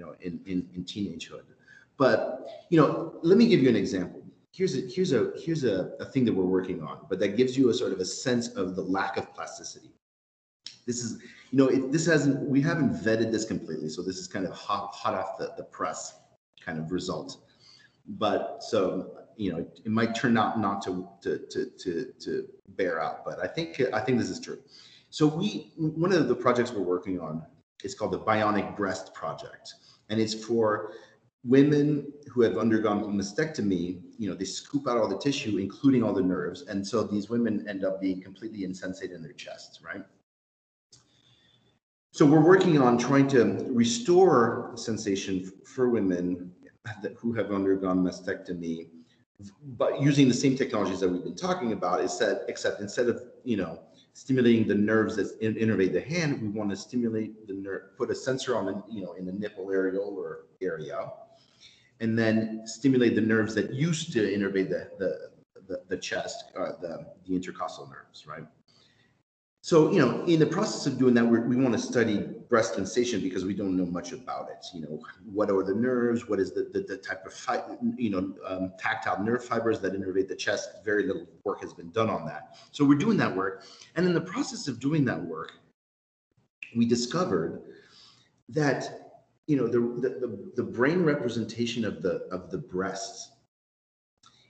you 0.00 0.06
know, 0.06 0.14
in, 0.22 0.40
in, 0.46 0.66
in 0.74 0.84
teenagehood. 0.84 1.42
But, 1.98 2.48
you 2.70 2.80
know, 2.80 3.18
let 3.22 3.36
me 3.36 3.46
give 3.46 3.60
you 3.60 3.68
an 3.68 3.76
example. 3.76 4.22
Here's 4.52 4.74
a 4.76 4.80
here's 4.80 5.12
a 5.12 5.32
here's 5.36 5.62
a, 5.62 5.92
a 6.00 6.04
thing 6.06 6.24
that 6.24 6.32
we're 6.32 6.44
working 6.58 6.82
on 6.82 7.06
but 7.08 7.20
that 7.20 7.36
gives 7.36 7.56
you 7.56 7.70
a 7.70 7.74
sort 7.74 7.92
of 7.92 8.00
a 8.00 8.04
sense 8.04 8.48
of 8.56 8.74
the 8.74 8.82
lack 8.82 9.16
of 9.16 9.32
plasticity. 9.32 9.92
This 10.86 11.04
is 11.04 11.22
you 11.52 11.58
know 11.58 11.68
it, 11.68 11.92
this 11.92 12.04
hasn't 12.06 12.40
we 12.48 12.60
haven't 12.60 12.94
vetted 12.94 13.30
this 13.30 13.44
completely 13.44 13.88
so 13.88 14.02
this 14.02 14.16
is 14.16 14.26
kind 14.26 14.44
of 14.44 14.52
hot 14.52 14.92
hot 14.92 15.14
off 15.14 15.38
the, 15.38 15.52
the 15.56 15.62
press 15.62 16.14
kind 16.60 16.80
of 16.80 16.90
result. 16.90 17.44
But 18.08 18.58
so 18.60 19.12
you 19.36 19.52
know 19.52 19.58
it, 19.58 19.86
might 19.86 20.16
turn 20.16 20.36
out 20.36 20.58
not 20.58 20.82
to, 20.82 21.08
to 21.22 21.38
to 21.48 21.66
to 21.78 22.12
to 22.18 22.48
bear 22.70 23.00
out 23.00 23.24
but 23.24 23.38
i 23.38 23.46
think 23.46 23.80
i 23.92 24.00
think 24.00 24.18
this 24.18 24.30
is 24.30 24.40
true. 24.40 24.58
So 25.10 25.28
we 25.28 25.72
one 25.76 26.12
of 26.12 26.26
the 26.26 26.34
projects 26.34 26.72
we're 26.72 26.90
working 26.96 27.20
on 27.20 27.46
is 27.84 27.94
called 27.94 28.12
the 28.12 28.20
bionic 28.20 28.76
breast 28.76 29.14
project 29.14 29.74
and 30.10 30.20
it's 30.20 30.34
for 30.34 30.92
women 31.44 32.12
who 32.30 32.42
have 32.42 32.58
undergone 32.58 33.02
mastectomy, 33.14 34.02
you 34.18 34.28
know, 34.28 34.36
they 34.36 34.44
scoop 34.44 34.86
out 34.86 34.98
all 34.98 35.08
the 35.08 35.18
tissue, 35.18 35.56
including 35.56 36.02
all 36.02 36.12
the 36.12 36.20
nerves. 36.20 36.62
And 36.62 36.86
so 36.86 37.02
these 37.02 37.30
women 37.30 37.66
end 37.68 37.84
up 37.84 38.00
being 38.00 38.20
completely 38.20 38.64
insensate 38.64 39.12
in 39.12 39.22
their 39.22 39.32
chests, 39.32 39.80
right? 39.82 40.04
So 42.12 42.26
we're 42.26 42.44
working 42.44 42.78
on 42.82 42.98
trying 42.98 43.28
to 43.28 43.64
restore 43.70 44.72
sensation 44.74 45.50
for 45.64 45.88
women 45.88 46.52
who 47.16 47.32
have 47.32 47.52
undergone 47.52 48.04
mastectomy, 48.04 48.88
but 49.78 50.02
using 50.02 50.28
the 50.28 50.34
same 50.34 50.56
technologies 50.56 51.00
that 51.00 51.08
we've 51.08 51.22
been 51.22 51.36
talking 51.36 51.72
about, 51.72 52.02
is 52.02 52.18
that 52.18 52.42
except 52.48 52.80
instead 52.80 53.08
of, 53.08 53.22
you 53.44 53.56
know, 53.56 53.80
stimulating 54.14 54.66
the 54.66 54.74
nerves 54.74 55.16
that 55.16 55.40
innervate 55.40 55.92
the 55.92 56.00
hand, 56.00 56.40
we 56.40 56.48
want 56.48 56.70
to 56.70 56.76
stimulate 56.76 57.46
the 57.46 57.54
nerve, 57.54 57.96
put 57.96 58.10
a 58.10 58.14
sensor 58.14 58.56
on 58.56 58.66
the, 58.66 58.82
you 58.88 59.02
know, 59.02 59.12
in 59.14 59.24
the 59.24 59.32
nipple 59.32 59.66
areolar 59.66 60.42
area, 60.60 61.10
and 62.00 62.18
then 62.18 62.62
stimulate 62.64 63.14
the 63.14 63.20
nerves 63.20 63.54
that 63.54 63.72
used 63.72 64.12
to 64.12 64.20
innervate 64.20 64.68
the, 64.68 64.90
the, 64.98 65.30
the, 65.68 65.82
the 65.88 65.96
chest, 65.96 66.44
uh, 66.58 66.72
the, 66.80 67.06
the 67.26 67.34
intercostal 67.34 67.86
nerves, 67.88 68.26
right? 68.26 68.44
So, 69.62 69.92
you 69.92 69.98
know, 69.98 70.24
in 70.24 70.40
the 70.40 70.46
process 70.46 70.86
of 70.86 70.98
doing 70.98 71.12
that, 71.14 71.24
we 71.24 71.56
want 71.56 71.74
to 71.74 71.78
study 71.78 72.26
breast 72.48 72.74
sensation 72.74 73.20
because 73.20 73.44
we 73.44 73.52
don't 73.52 73.76
know 73.76 73.84
much 73.84 74.12
about 74.12 74.48
it. 74.50 74.64
You 74.74 74.80
know, 74.80 75.02
what 75.24 75.50
are 75.50 75.62
the 75.62 75.74
nerves? 75.74 76.28
What 76.28 76.40
is 76.40 76.52
the, 76.52 76.70
the, 76.72 76.80
the 76.80 76.96
type 76.96 77.26
of, 77.26 77.34
fi- 77.34 77.62
you 77.96 78.08
know, 78.08 78.34
um, 78.46 78.72
tactile 78.78 79.22
nerve 79.22 79.44
fibers 79.44 79.78
that 79.80 79.92
innervate 79.92 80.28
the 80.28 80.34
chest? 80.34 80.70
Very 80.82 81.06
little 81.06 81.26
work 81.44 81.60
has 81.60 81.74
been 81.74 81.90
done 81.90 82.08
on 82.08 82.24
that. 82.26 82.56
So 82.72 82.86
we're 82.86 82.98
doing 82.98 83.18
that 83.18 83.36
work. 83.36 83.64
And 83.96 84.06
in 84.06 84.14
the 84.14 84.20
process 84.22 84.66
of 84.66 84.80
doing 84.80 85.04
that 85.04 85.20
work, 85.20 85.52
we 86.74 86.86
discovered 86.86 87.60
that 88.48 89.12
you 89.46 89.56
know 89.56 89.66
the, 89.66 89.80
the 89.80 90.52
the 90.56 90.62
brain 90.62 91.02
representation 91.02 91.84
of 91.84 92.02
the 92.02 92.28
of 92.30 92.50
the 92.50 92.58
breasts 92.58 93.32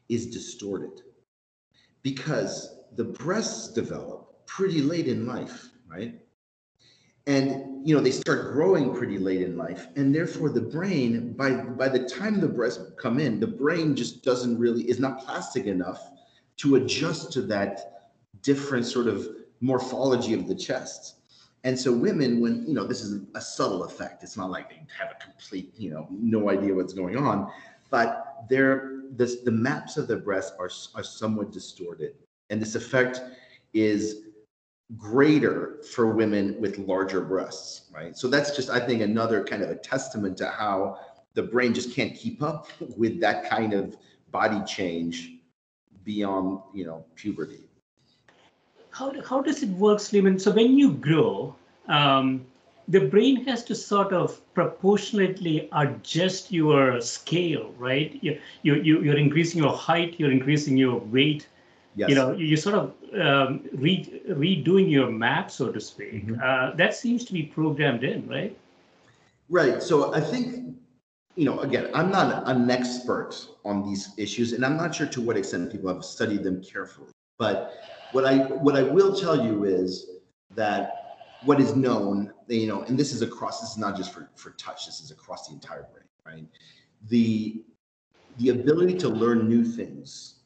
is 0.08 0.26
distorted 0.26 1.02
because 2.02 2.80
the 2.96 3.04
breasts 3.04 3.72
develop 3.72 4.29
pretty 4.56 4.82
late 4.82 5.06
in 5.06 5.26
life 5.26 5.70
right 5.88 6.14
and 7.26 7.86
you 7.86 7.94
know 7.94 8.00
they 8.00 8.10
start 8.10 8.52
growing 8.52 8.94
pretty 8.94 9.18
late 9.18 9.42
in 9.42 9.56
life 9.56 9.86
and 9.96 10.14
therefore 10.14 10.50
the 10.50 10.60
brain 10.60 11.32
by 11.34 11.50
by 11.52 11.88
the 11.88 12.04
time 12.08 12.40
the 12.40 12.48
breasts 12.48 12.82
come 13.00 13.20
in 13.20 13.38
the 13.38 13.46
brain 13.46 13.94
just 13.94 14.24
doesn't 14.24 14.58
really 14.58 14.82
is 14.90 14.98
not 14.98 15.20
plastic 15.24 15.66
enough 15.66 16.10
to 16.56 16.76
adjust 16.76 17.32
to 17.32 17.42
that 17.42 18.10
different 18.42 18.84
sort 18.84 19.06
of 19.06 19.28
morphology 19.60 20.34
of 20.34 20.48
the 20.48 20.54
chest 20.54 21.20
and 21.62 21.78
so 21.78 21.92
women, 21.92 22.40
when 22.40 22.66
you 22.66 22.72
know, 22.72 22.86
this 22.86 23.02
is 23.02 23.22
a 23.34 23.40
subtle 23.40 23.84
effect. 23.84 24.22
It's 24.22 24.36
not 24.36 24.50
like 24.50 24.70
they 24.70 24.82
have 24.98 25.10
a 25.10 25.22
complete, 25.22 25.74
you 25.76 25.90
know, 25.90 26.08
no 26.10 26.48
idea 26.48 26.74
what's 26.74 26.94
going 26.94 27.18
on, 27.18 27.52
but 27.90 28.46
they're 28.48 29.02
this, 29.10 29.40
the 29.40 29.50
maps 29.50 29.96
of 29.96 30.08
the 30.08 30.16
breast 30.16 30.54
are 30.58 30.70
are 30.94 31.02
somewhat 31.02 31.52
distorted, 31.52 32.14
and 32.48 32.62
this 32.62 32.76
effect 32.76 33.20
is 33.74 34.29
greater 34.96 35.78
for 35.94 36.08
women 36.08 36.60
with 36.60 36.78
larger 36.78 37.20
breasts, 37.20 37.90
right? 37.92 38.16
So 38.16 38.28
that's 38.28 38.54
just, 38.56 38.70
I 38.70 38.80
think, 38.80 39.02
another 39.02 39.44
kind 39.44 39.62
of 39.62 39.70
a 39.70 39.76
testament 39.76 40.36
to 40.38 40.48
how 40.48 40.98
the 41.34 41.42
brain 41.42 41.72
just 41.74 41.94
can't 41.94 42.14
keep 42.14 42.42
up 42.42 42.68
with 42.96 43.20
that 43.20 43.48
kind 43.48 43.72
of 43.72 43.96
body 44.30 44.60
change 44.64 45.34
beyond, 46.04 46.60
you 46.74 46.84
know, 46.84 47.04
puberty 47.14 47.70
how, 48.90 49.12
how 49.22 49.40
does 49.40 49.62
it 49.62 49.70
work, 49.70 49.98
Sliman? 49.98 50.40
So 50.40 50.50
when 50.50 50.76
you 50.76 50.92
grow, 50.92 51.54
um, 51.88 52.44
the 52.88 53.00
brain 53.00 53.44
has 53.46 53.62
to 53.64 53.74
sort 53.74 54.12
of 54.12 54.40
proportionately 54.52 55.68
adjust 55.72 56.52
your 56.52 57.00
scale, 57.00 57.72
right? 57.78 58.18
You, 58.20 58.38
you, 58.62 58.74
you, 58.74 59.02
you're 59.02 59.16
increasing 59.16 59.62
your 59.62 59.72
height, 59.72 60.16
you're 60.18 60.32
increasing 60.32 60.76
your 60.76 60.98
weight. 60.98 61.46
Yes. 62.00 62.08
You 62.08 62.14
know, 62.14 62.32
you 62.32 62.56
sort 62.56 62.76
of 62.76 62.94
um, 63.20 63.68
re, 63.74 64.22
redoing 64.30 64.90
your 64.90 65.10
map, 65.10 65.50
so 65.50 65.70
to 65.70 65.78
speak. 65.78 66.28
Mm-hmm. 66.28 66.40
Uh, 66.42 66.74
that 66.76 66.94
seems 66.94 67.26
to 67.26 67.32
be 67.34 67.42
programmed 67.42 68.04
in, 68.04 68.26
right? 68.26 68.56
Right. 69.50 69.82
So 69.82 70.14
I 70.14 70.20
think, 70.22 70.76
you 71.36 71.44
know, 71.44 71.60
again, 71.60 71.90
I'm 71.92 72.10
not 72.10 72.48
an 72.48 72.70
expert 72.70 73.46
on 73.66 73.84
these 73.84 74.14
issues, 74.16 74.54
and 74.54 74.64
I'm 74.64 74.78
not 74.78 74.94
sure 74.94 75.08
to 75.08 75.20
what 75.20 75.36
extent 75.36 75.70
people 75.70 75.92
have 75.92 76.02
studied 76.02 76.42
them 76.42 76.62
carefully. 76.62 77.12
But 77.36 77.74
what 78.12 78.24
I 78.24 78.38
what 78.64 78.76
I 78.76 78.82
will 78.82 79.14
tell 79.14 79.44
you 79.44 79.64
is 79.64 80.06
that 80.54 81.18
what 81.44 81.60
is 81.60 81.76
known, 81.76 82.32
you 82.48 82.66
know, 82.66 82.80
and 82.84 82.98
this 82.98 83.12
is 83.12 83.20
across. 83.20 83.60
This 83.60 83.72
is 83.72 83.78
not 83.78 83.94
just 83.94 84.10
for 84.14 84.30
for 84.36 84.52
touch. 84.52 84.86
This 84.86 85.02
is 85.02 85.10
across 85.10 85.48
the 85.48 85.52
entire 85.52 85.86
brain, 85.92 86.08
right? 86.24 86.46
The 87.10 87.62
the 88.38 88.48
ability 88.48 88.94
to 89.00 89.10
learn 89.10 89.50
new 89.50 89.66
things. 89.66 90.39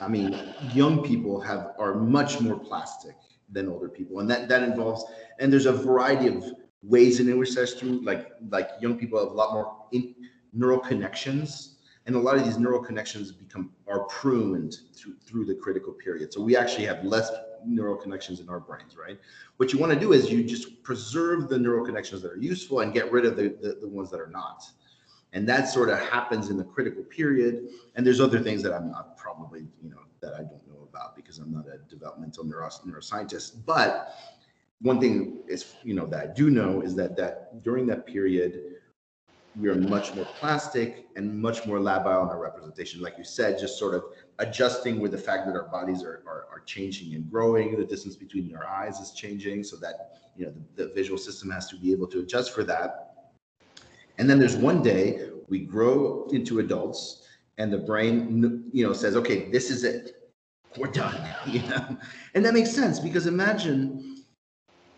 I 0.00 0.08
mean, 0.08 0.38
young 0.72 1.02
people 1.02 1.40
have 1.40 1.74
are 1.78 1.94
much 1.94 2.40
more 2.40 2.58
plastic 2.58 3.16
than 3.50 3.68
older 3.68 3.88
people, 3.88 4.20
and 4.20 4.30
that 4.30 4.48
that 4.48 4.62
involves 4.62 5.04
and 5.38 5.52
there's 5.52 5.66
a 5.66 5.72
variety 5.72 6.28
of 6.28 6.44
ways 6.82 7.20
in 7.20 7.38
which 7.38 7.54
that's 7.54 7.78
true. 7.78 8.00
Like 8.02 8.30
like 8.48 8.70
young 8.80 8.96
people 8.96 9.18
have 9.18 9.28
a 9.28 9.34
lot 9.34 9.52
more 9.52 9.86
in, 9.92 10.14
neural 10.52 10.78
connections, 10.78 11.76
and 12.06 12.16
a 12.16 12.18
lot 12.18 12.36
of 12.36 12.44
these 12.44 12.58
neural 12.58 12.82
connections 12.82 13.30
become 13.32 13.72
are 13.86 14.04
pruned 14.04 14.78
through 14.94 15.16
through 15.26 15.44
the 15.44 15.54
critical 15.54 15.92
period. 15.92 16.32
So 16.32 16.40
we 16.40 16.56
actually 16.56 16.86
have 16.86 17.04
less 17.04 17.30
neural 17.66 17.96
connections 17.96 18.40
in 18.40 18.48
our 18.48 18.60
brains, 18.60 18.96
right? 18.96 19.18
What 19.58 19.72
you 19.72 19.78
want 19.78 19.92
to 19.92 20.00
do 20.00 20.12
is 20.12 20.30
you 20.30 20.42
just 20.42 20.82
preserve 20.82 21.48
the 21.48 21.58
neural 21.58 21.84
connections 21.84 22.22
that 22.22 22.32
are 22.32 22.38
useful 22.38 22.80
and 22.80 22.92
get 22.92 23.12
rid 23.12 23.26
of 23.26 23.36
the, 23.36 23.54
the, 23.60 23.78
the 23.80 23.88
ones 23.88 24.10
that 24.10 24.20
are 24.20 24.30
not. 24.30 24.64
And 25.32 25.48
that 25.48 25.68
sort 25.68 25.88
of 25.90 25.98
happens 25.98 26.50
in 26.50 26.56
the 26.56 26.64
critical 26.64 27.04
period. 27.04 27.68
And 27.94 28.04
there's 28.06 28.20
other 28.20 28.40
things 28.40 28.62
that 28.62 28.72
I'm 28.72 28.90
not 28.90 29.16
probably, 29.16 29.66
you 29.82 29.90
know, 29.90 30.00
that 30.20 30.34
I 30.34 30.38
don't 30.38 30.66
know 30.68 30.88
about 30.88 31.14
because 31.14 31.38
I'm 31.38 31.52
not 31.52 31.66
a 31.66 31.78
developmental 31.88 32.44
neuroscientist. 32.44 33.64
But 33.64 34.14
one 34.80 35.00
thing 35.00 35.38
is, 35.48 35.74
you 35.84 35.94
know, 35.94 36.06
that 36.06 36.20
I 36.20 36.26
do 36.32 36.50
know 36.50 36.80
is 36.80 36.94
that 36.96 37.16
that 37.16 37.62
during 37.62 37.86
that 37.86 38.06
period, 38.06 38.60
we 39.58 39.68
are 39.68 39.74
much 39.74 40.14
more 40.14 40.24
plastic 40.38 41.06
and 41.16 41.40
much 41.40 41.66
more 41.66 41.78
labile 41.78 42.22
in 42.22 42.28
our 42.28 42.40
representation. 42.40 43.00
Like 43.00 43.18
you 43.18 43.24
said, 43.24 43.58
just 43.58 43.78
sort 43.78 43.94
of 43.94 44.04
adjusting 44.38 45.00
with 45.00 45.10
the 45.10 45.18
fact 45.18 45.46
that 45.46 45.56
our 45.56 45.68
bodies 45.68 46.02
are, 46.04 46.22
are, 46.26 46.46
are 46.50 46.62
changing 46.66 47.14
and 47.14 47.28
growing. 47.30 47.76
The 47.76 47.84
distance 47.84 48.16
between 48.16 48.54
our 48.54 48.66
eyes 48.66 49.00
is 49.00 49.12
changing 49.12 49.64
so 49.64 49.76
that, 49.78 50.20
you 50.36 50.46
know, 50.46 50.52
the, 50.76 50.84
the 50.84 50.94
visual 50.94 51.18
system 51.18 51.50
has 51.50 51.68
to 51.70 51.76
be 51.76 51.90
able 51.90 52.06
to 52.08 52.20
adjust 52.20 52.54
for 52.54 52.62
that. 52.64 53.09
And 54.20 54.28
then 54.28 54.38
there's 54.38 54.54
one 54.54 54.82
day 54.82 55.30
we 55.48 55.60
grow 55.60 56.28
into 56.30 56.58
adults 56.58 57.26
and 57.56 57.72
the 57.72 57.78
brain, 57.78 58.68
you 58.70 58.86
know, 58.86 58.92
says, 58.92 59.16
okay, 59.16 59.50
this 59.50 59.70
is 59.70 59.82
it. 59.82 60.30
We're 60.76 60.88
done, 60.92 61.26
you 61.46 61.62
know? 61.62 61.96
And 62.34 62.44
that 62.44 62.52
makes 62.52 62.70
sense 62.70 63.00
because 63.00 63.26
imagine 63.26 64.18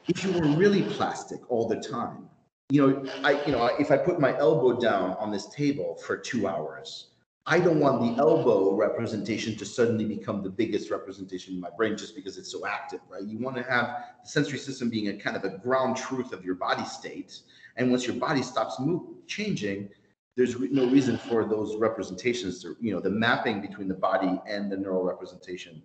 if 0.08 0.24
you 0.24 0.32
were 0.32 0.48
really 0.56 0.82
plastic 0.82 1.38
all 1.48 1.68
the 1.68 1.76
time, 1.76 2.28
you 2.68 2.84
know, 2.84 3.12
I, 3.22 3.40
you 3.46 3.52
know, 3.52 3.66
if 3.78 3.92
I 3.92 3.96
put 3.96 4.18
my 4.18 4.36
elbow 4.38 4.80
down 4.80 5.12
on 5.20 5.30
this 5.30 5.48
table 5.50 6.00
for 6.04 6.16
two 6.16 6.48
hours, 6.48 7.10
I 7.46 7.60
don't 7.60 7.78
want 7.78 8.00
the 8.00 8.20
elbow 8.20 8.74
representation 8.74 9.56
to 9.56 9.64
suddenly 9.64 10.04
become 10.04 10.42
the 10.42 10.50
biggest 10.50 10.90
representation 10.90 11.54
in 11.54 11.60
my 11.60 11.70
brain 11.76 11.96
just 11.96 12.16
because 12.16 12.38
it's 12.38 12.50
so 12.50 12.66
active, 12.66 13.00
right? 13.08 13.22
You 13.22 13.38
want 13.38 13.56
to 13.56 13.62
have 13.62 14.04
the 14.22 14.28
sensory 14.28 14.58
system 14.58 14.90
being 14.90 15.08
a 15.08 15.16
kind 15.16 15.36
of 15.36 15.44
a 15.44 15.58
ground 15.58 15.96
truth 15.96 16.32
of 16.32 16.44
your 16.44 16.56
body 16.56 16.84
state. 16.84 17.40
And 17.76 17.90
once 17.90 18.06
your 18.06 18.16
body 18.16 18.42
stops 18.42 18.78
move, 18.80 19.02
changing, 19.26 19.88
there's 20.36 20.56
re- 20.56 20.68
no 20.70 20.86
reason 20.86 21.18
for 21.18 21.44
those 21.44 21.76
representations 21.76 22.62
to, 22.62 22.76
you 22.80 22.92
know, 22.92 23.00
the 23.00 23.10
mapping 23.10 23.60
between 23.60 23.88
the 23.88 23.94
body 23.94 24.40
and 24.46 24.70
the 24.70 24.76
neural 24.76 25.04
representation 25.04 25.82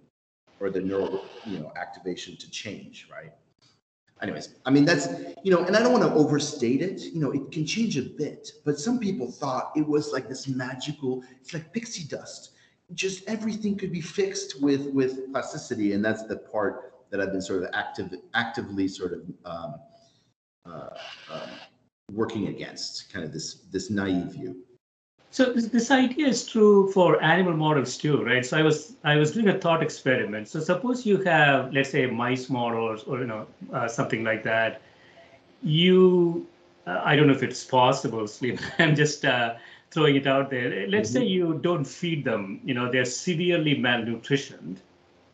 or 0.60 0.70
the 0.70 0.82
neural, 0.82 1.26
you 1.46 1.60
know, 1.60 1.72
activation 1.76 2.36
to 2.38 2.50
change, 2.50 3.08
right? 3.12 3.32
anyways, 4.22 4.56
I 4.66 4.72
mean, 4.72 4.86
that's, 4.86 5.08
you 5.44 5.52
know, 5.52 5.64
and 5.64 5.76
I 5.76 5.80
don't 5.80 5.92
want 5.92 6.04
to 6.04 6.14
overstate 6.14 6.82
it. 6.82 7.02
You 7.02 7.20
know, 7.20 7.32
it 7.32 7.52
can 7.52 7.66
change 7.66 7.98
a 7.98 8.02
bit, 8.02 8.52
but 8.66 8.80
some 8.80 9.00
people 9.00 9.32
thought 9.32 9.72
it 9.76 9.88
was 9.88 10.12
like 10.12 10.28
this 10.28 10.48
magical, 10.48 11.24
it's 11.40 11.54
like 11.54 11.72
pixie 11.74 12.08
dust. 12.08 12.52
Just 12.94 13.28
everything 13.28 13.78
could 13.78 13.92
be 13.92 14.02
fixed 14.02 14.62
with 14.62 14.88
with 14.88 15.32
plasticity, 15.32 15.92
and 15.92 16.04
that's 16.04 16.26
the 16.26 16.38
part 16.38 16.94
that 17.10 17.20
I've 17.20 17.32
been 17.32 17.42
sort 17.42 17.64
of 17.64 17.70
active, 17.74 18.14
actively 18.34 18.88
sort 18.88 19.14
of 19.14 19.22
um, 19.46 19.76
uh, 20.66 20.90
um, 21.32 21.50
working 22.14 22.48
against, 22.48 23.12
kind 23.12 23.26
of 23.26 23.34
this 23.34 23.56
this 23.72 23.90
naive 23.90 24.34
view. 24.34 24.64
So 25.30 25.52
this, 25.52 25.68
this, 25.68 25.92
idea 25.92 26.28
is 26.28 26.48
true 26.48 26.90
for 26.92 27.22
animal 27.22 27.54
models 27.54 27.98
too, 27.98 28.24
right? 28.24 28.46
So 28.46 28.58
I 28.58 28.62
was 28.62 28.96
I 29.04 29.18
was 29.18 29.32
doing 29.32 29.50
a 29.50 29.60
thought 29.60 29.84
experiment. 29.84 30.48
So 30.48 30.60
suppose 30.60 31.06
you 31.06 31.18
have, 31.24 31.74
let's 31.74 31.90
say, 31.90 32.06
mice 32.06 32.50
models 32.50 33.04
or 33.04 33.20
you 33.20 33.28
know 33.28 33.46
uh, 33.74 33.88
something 33.88 34.24
like 34.24 34.44
that. 34.44 34.82
You, 35.62 36.48
uh, 36.86 37.02
I 37.04 37.16
don't 37.16 37.28
know 37.28 37.34
if 37.34 37.44
it's 37.44 37.64
possible, 37.64 38.28
Sleep. 38.28 38.60
I'm 38.80 38.96
just 38.96 39.26
uh, 39.26 39.56
throwing 39.92 40.16
it 40.16 40.28
out 40.28 40.50
there. 40.50 40.88
Let's 40.88 41.10
mm-hmm. 41.10 41.20
say 41.20 41.26
you 41.26 41.60
don't 41.62 41.86
feed 41.86 42.24
them. 42.24 42.62
You 42.64 42.74
know, 42.74 42.92
they're 42.92 43.06
severely 43.06 43.76
malnutritioned. 43.76 44.78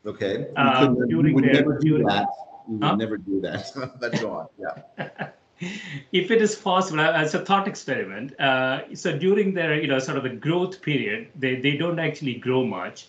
Okay. 0.06 0.48
Um, 0.56 1.08
during 1.08 1.36
would 1.36 1.44
their, 1.44 1.54
never 1.54 1.78
do 1.80 1.90
during, 1.90 2.08
that. 2.08 2.28
We 2.68 2.76
would 2.76 2.84
huh? 2.84 2.96
never 2.96 3.18
do 3.18 3.40
that. 3.42 3.72
but 4.00 4.20
go 4.20 4.32
on. 4.32 4.48
Yeah. 4.58 5.28
if 5.60 6.32
it 6.32 6.42
is 6.42 6.56
possible 6.56 7.00
as 7.00 7.34
a 7.34 7.46
thought 7.46 7.68
experiment 7.68 8.40
uh, 8.40 8.82
so 8.94 9.18
during 9.18 9.54
their 9.54 9.80
you 9.80 9.88
know 9.88 10.00
sort 10.00 10.18
of 10.18 10.24
the 10.24 10.30
growth 10.30 10.82
period 10.82 11.28
they, 11.36 11.56
they 11.56 11.78
don't 11.78 12.00
actually 12.00 12.36
grow 12.36 12.64
much 12.64 13.08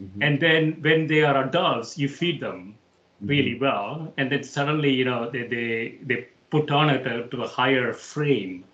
mm-hmm. 0.00 0.22
and 0.22 0.40
then 0.40 0.72
when 0.80 1.06
they 1.06 1.22
are 1.22 1.44
adults 1.44 1.98
you 1.98 2.08
feed 2.08 2.40
them 2.40 2.74
really 3.22 3.52
mm-hmm. 3.52 3.64
well 3.64 4.12
and 4.18 4.30
then 4.30 4.42
suddenly 4.42 4.92
you 4.92 5.04
know 5.04 5.30
they 5.30 5.46
they, 5.46 5.98
they 6.02 6.28
put 6.50 6.70
on 6.70 6.88
it 6.88 7.04
to, 7.04 7.26
to 7.28 7.42
a 7.42 7.48
higher 7.48 7.92
frame 7.92 8.64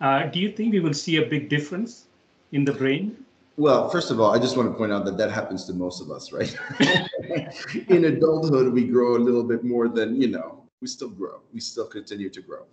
uh, 0.00 0.26
do 0.26 0.38
you 0.40 0.50
think 0.52 0.72
we 0.72 0.80
will 0.80 0.94
see 0.94 1.16
a 1.16 1.26
big 1.26 1.48
difference 1.48 2.06
in 2.52 2.64
the 2.64 2.72
brain 2.72 3.16
well, 3.58 3.90
first 3.90 4.10
of 4.10 4.18
all, 4.18 4.30
I 4.30 4.38
just 4.38 4.56
want 4.56 4.70
to 4.70 4.74
point 4.74 4.92
out 4.92 5.04
that 5.04 5.18
that 5.18 5.30
happens 5.30 5.66
to 5.66 5.74
most 5.74 6.00
of 6.00 6.10
us, 6.10 6.32
right? 6.32 6.56
in 7.88 8.06
adulthood, 8.06 8.72
we 8.72 8.84
grow 8.84 9.16
a 9.16 9.18
little 9.18 9.44
bit 9.44 9.62
more 9.62 9.88
than, 9.88 10.20
you 10.20 10.28
know, 10.28 10.61
we 10.82 10.88
still 10.88 11.08
grow. 11.08 11.40
We 11.54 11.60
still 11.60 11.86
continue 11.86 12.28
to 12.28 12.42
grow. 12.42 12.66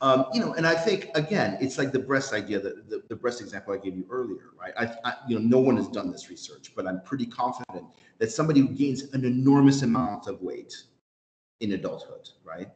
Um, 0.00 0.26
you 0.32 0.40
know, 0.40 0.54
and 0.54 0.66
I 0.66 0.74
think 0.74 1.10
again, 1.14 1.58
it's 1.60 1.76
like 1.76 1.92
the 1.92 1.98
breast 1.98 2.32
idea, 2.32 2.58
the, 2.58 2.82
the, 2.88 3.02
the 3.08 3.14
breast 3.14 3.42
example 3.42 3.74
I 3.74 3.76
gave 3.76 3.94
you 3.94 4.06
earlier, 4.10 4.46
right? 4.58 4.72
I, 4.78 4.94
I, 5.08 5.14
you 5.28 5.38
know, 5.38 5.46
no 5.46 5.58
one 5.58 5.76
has 5.76 5.88
done 5.88 6.10
this 6.10 6.30
research, 6.30 6.72
but 6.74 6.86
I'm 6.86 7.02
pretty 7.02 7.26
confident 7.26 7.84
that 8.18 8.32
somebody 8.32 8.60
who 8.60 8.68
gains 8.68 9.12
an 9.12 9.26
enormous 9.26 9.82
amount 9.82 10.26
of 10.26 10.40
weight 10.40 10.74
in 11.60 11.72
adulthood, 11.72 12.30
right? 12.42 12.68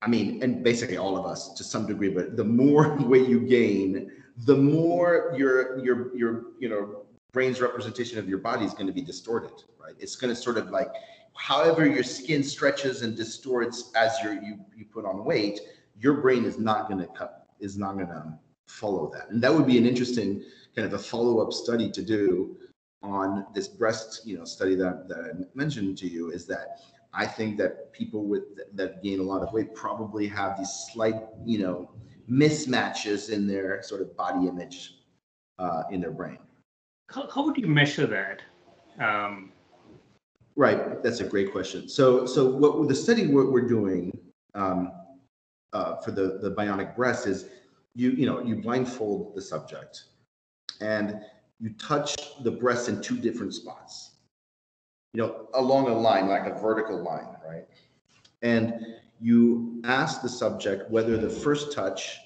I 0.00 0.08
mean, 0.08 0.42
and 0.42 0.64
basically 0.64 0.96
all 0.96 1.18
of 1.18 1.26
us 1.26 1.52
to 1.52 1.62
some 1.62 1.86
degree, 1.86 2.08
but 2.08 2.38
the 2.38 2.44
more 2.44 2.96
weight 3.00 3.28
you 3.28 3.40
gain, 3.40 4.10
the 4.46 4.56
more 4.56 5.34
your 5.36 5.84
your 5.84 6.16
your 6.16 6.44
you 6.58 6.70
know 6.70 7.02
brain's 7.32 7.60
representation 7.60 8.18
of 8.18 8.28
your 8.28 8.38
body 8.38 8.64
is 8.64 8.72
going 8.72 8.86
to 8.86 8.92
be 8.94 9.02
distorted, 9.02 9.52
right? 9.78 9.94
It's 9.98 10.16
going 10.16 10.34
to 10.34 10.40
sort 10.40 10.56
of 10.56 10.70
like 10.70 10.88
however 11.40 11.86
your 11.86 12.02
skin 12.02 12.42
stretches 12.42 13.00
and 13.02 13.16
distorts 13.16 13.90
as 13.96 14.12
you 14.22 14.58
you 14.76 14.84
put 14.84 15.04
on 15.06 15.24
weight, 15.24 15.58
your 15.98 16.14
brain 16.20 16.44
is 16.44 16.58
not 16.58 16.88
going 16.88 17.00
to 17.00 17.06
cut 17.06 17.46
is 17.60 17.78
not 17.78 17.94
going 17.94 18.08
to 18.08 18.38
follow 18.66 19.10
that. 19.14 19.30
And 19.30 19.42
that 19.42 19.52
would 19.52 19.66
be 19.66 19.78
an 19.78 19.86
interesting 19.86 20.44
kind 20.76 20.86
of 20.86 20.92
a 20.92 20.98
follow 20.98 21.40
up 21.40 21.52
study 21.52 21.90
to 21.90 22.02
do 22.02 22.56
on 23.02 23.46
this 23.54 23.66
breast 23.66 24.26
you 24.26 24.36
know 24.36 24.44
study 24.44 24.74
that, 24.74 25.08
that 25.08 25.18
I 25.18 25.28
mentioned 25.54 25.96
to 25.98 26.06
you 26.06 26.30
is 26.30 26.46
that 26.46 26.80
I 27.14 27.26
think 27.26 27.56
that 27.58 27.92
people 27.92 28.26
with 28.26 28.42
that 28.74 29.02
gain 29.02 29.18
a 29.20 29.22
lot 29.22 29.42
of 29.42 29.52
weight 29.54 29.74
probably 29.74 30.28
have 30.28 30.58
these 30.58 30.74
slight 30.92 31.16
you 31.46 31.58
know 31.58 31.90
mismatches 32.30 33.30
in 33.30 33.46
their 33.46 33.82
sort 33.82 34.02
of 34.02 34.14
body 34.14 34.46
image 34.46 34.96
uh, 35.58 35.84
in 35.90 36.00
their 36.02 36.12
brain. 36.12 36.38
How, 37.08 37.28
how 37.34 37.44
would 37.46 37.56
you 37.56 37.66
measure 37.66 38.06
that? 38.06 38.42
Um, 39.02 39.52
Right, 40.56 41.02
that's 41.02 41.20
a 41.20 41.24
great 41.24 41.52
question. 41.52 41.88
So, 41.88 42.26
so 42.26 42.50
what 42.50 42.88
the 42.88 42.94
study 42.94 43.28
what 43.28 43.52
we're 43.52 43.68
doing 43.68 44.18
um, 44.54 44.92
uh, 45.72 45.96
for 45.96 46.10
the 46.10 46.38
the 46.42 46.50
bionic 46.50 46.96
breast 46.96 47.26
is 47.26 47.46
you 47.94 48.10
you 48.10 48.26
know 48.26 48.42
you 48.42 48.56
blindfold 48.56 49.34
the 49.34 49.42
subject 49.42 50.04
and 50.80 51.20
you 51.60 51.70
touch 51.78 52.14
the 52.42 52.50
breast 52.50 52.88
in 52.88 53.00
two 53.00 53.18
different 53.18 53.54
spots, 53.54 54.12
you 55.12 55.22
know, 55.22 55.48
along 55.54 55.88
a 55.88 55.94
line 55.94 56.26
like 56.26 56.46
a 56.46 56.58
vertical 56.58 57.02
line, 57.02 57.36
right? 57.46 57.66
And 58.42 58.74
you 59.20 59.80
ask 59.84 60.22
the 60.22 60.28
subject 60.28 60.90
whether 60.90 61.16
the 61.18 61.28
first 61.28 61.72
touch 61.72 62.18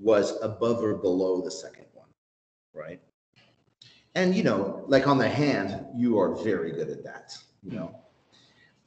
was 0.00 0.40
above 0.42 0.82
or 0.82 0.94
below 0.94 1.42
the 1.42 1.50
second 1.50 1.84
one, 1.92 2.08
right? 2.74 3.00
And 4.14 4.34
you 4.34 4.42
know, 4.42 4.84
like 4.88 5.06
on 5.06 5.18
the 5.18 5.28
hand, 5.28 5.86
you 5.94 6.18
are 6.18 6.34
very 6.42 6.72
good 6.72 6.88
at 6.88 7.04
that 7.04 7.36
you 7.62 7.76
know. 7.76 7.94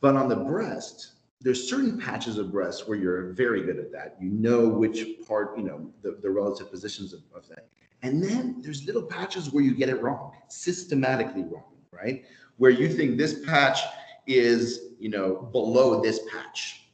But 0.01 0.15
on 0.15 0.29
the 0.29 0.35
breast, 0.35 1.13
there's 1.41 1.69
certain 1.69 1.99
patches 1.99 2.37
of 2.37 2.51
breast 2.51 2.87
where 2.87 2.97
you're 2.97 3.33
very 3.33 3.63
good 3.63 3.77
at 3.77 3.91
that. 3.91 4.17
You 4.19 4.29
know 4.29 4.67
which 4.67 5.05
part, 5.27 5.57
you 5.57 5.63
know, 5.63 5.91
the, 6.01 6.17
the 6.21 6.29
relative 6.29 6.71
positions 6.71 7.13
of, 7.13 7.21
of 7.35 7.47
that. 7.49 7.67
And 8.01 8.23
then 8.23 8.61
there's 8.61 8.85
little 8.85 9.03
patches 9.03 9.51
where 9.51 9.63
you 9.63 9.73
get 9.73 9.89
it 9.89 10.01
wrong, 10.01 10.33
systematically 10.47 11.43
wrong, 11.43 11.73
right? 11.91 12.23
Where 12.57 12.71
you 12.71 12.89
think 12.89 13.17
this 13.17 13.45
patch 13.45 13.79
is, 14.27 14.93
you 14.99 15.09
know, 15.09 15.49
below 15.51 16.01
this 16.01 16.19
patch 16.31 16.89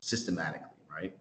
systematically, 0.00 0.78
right? 0.90 1.16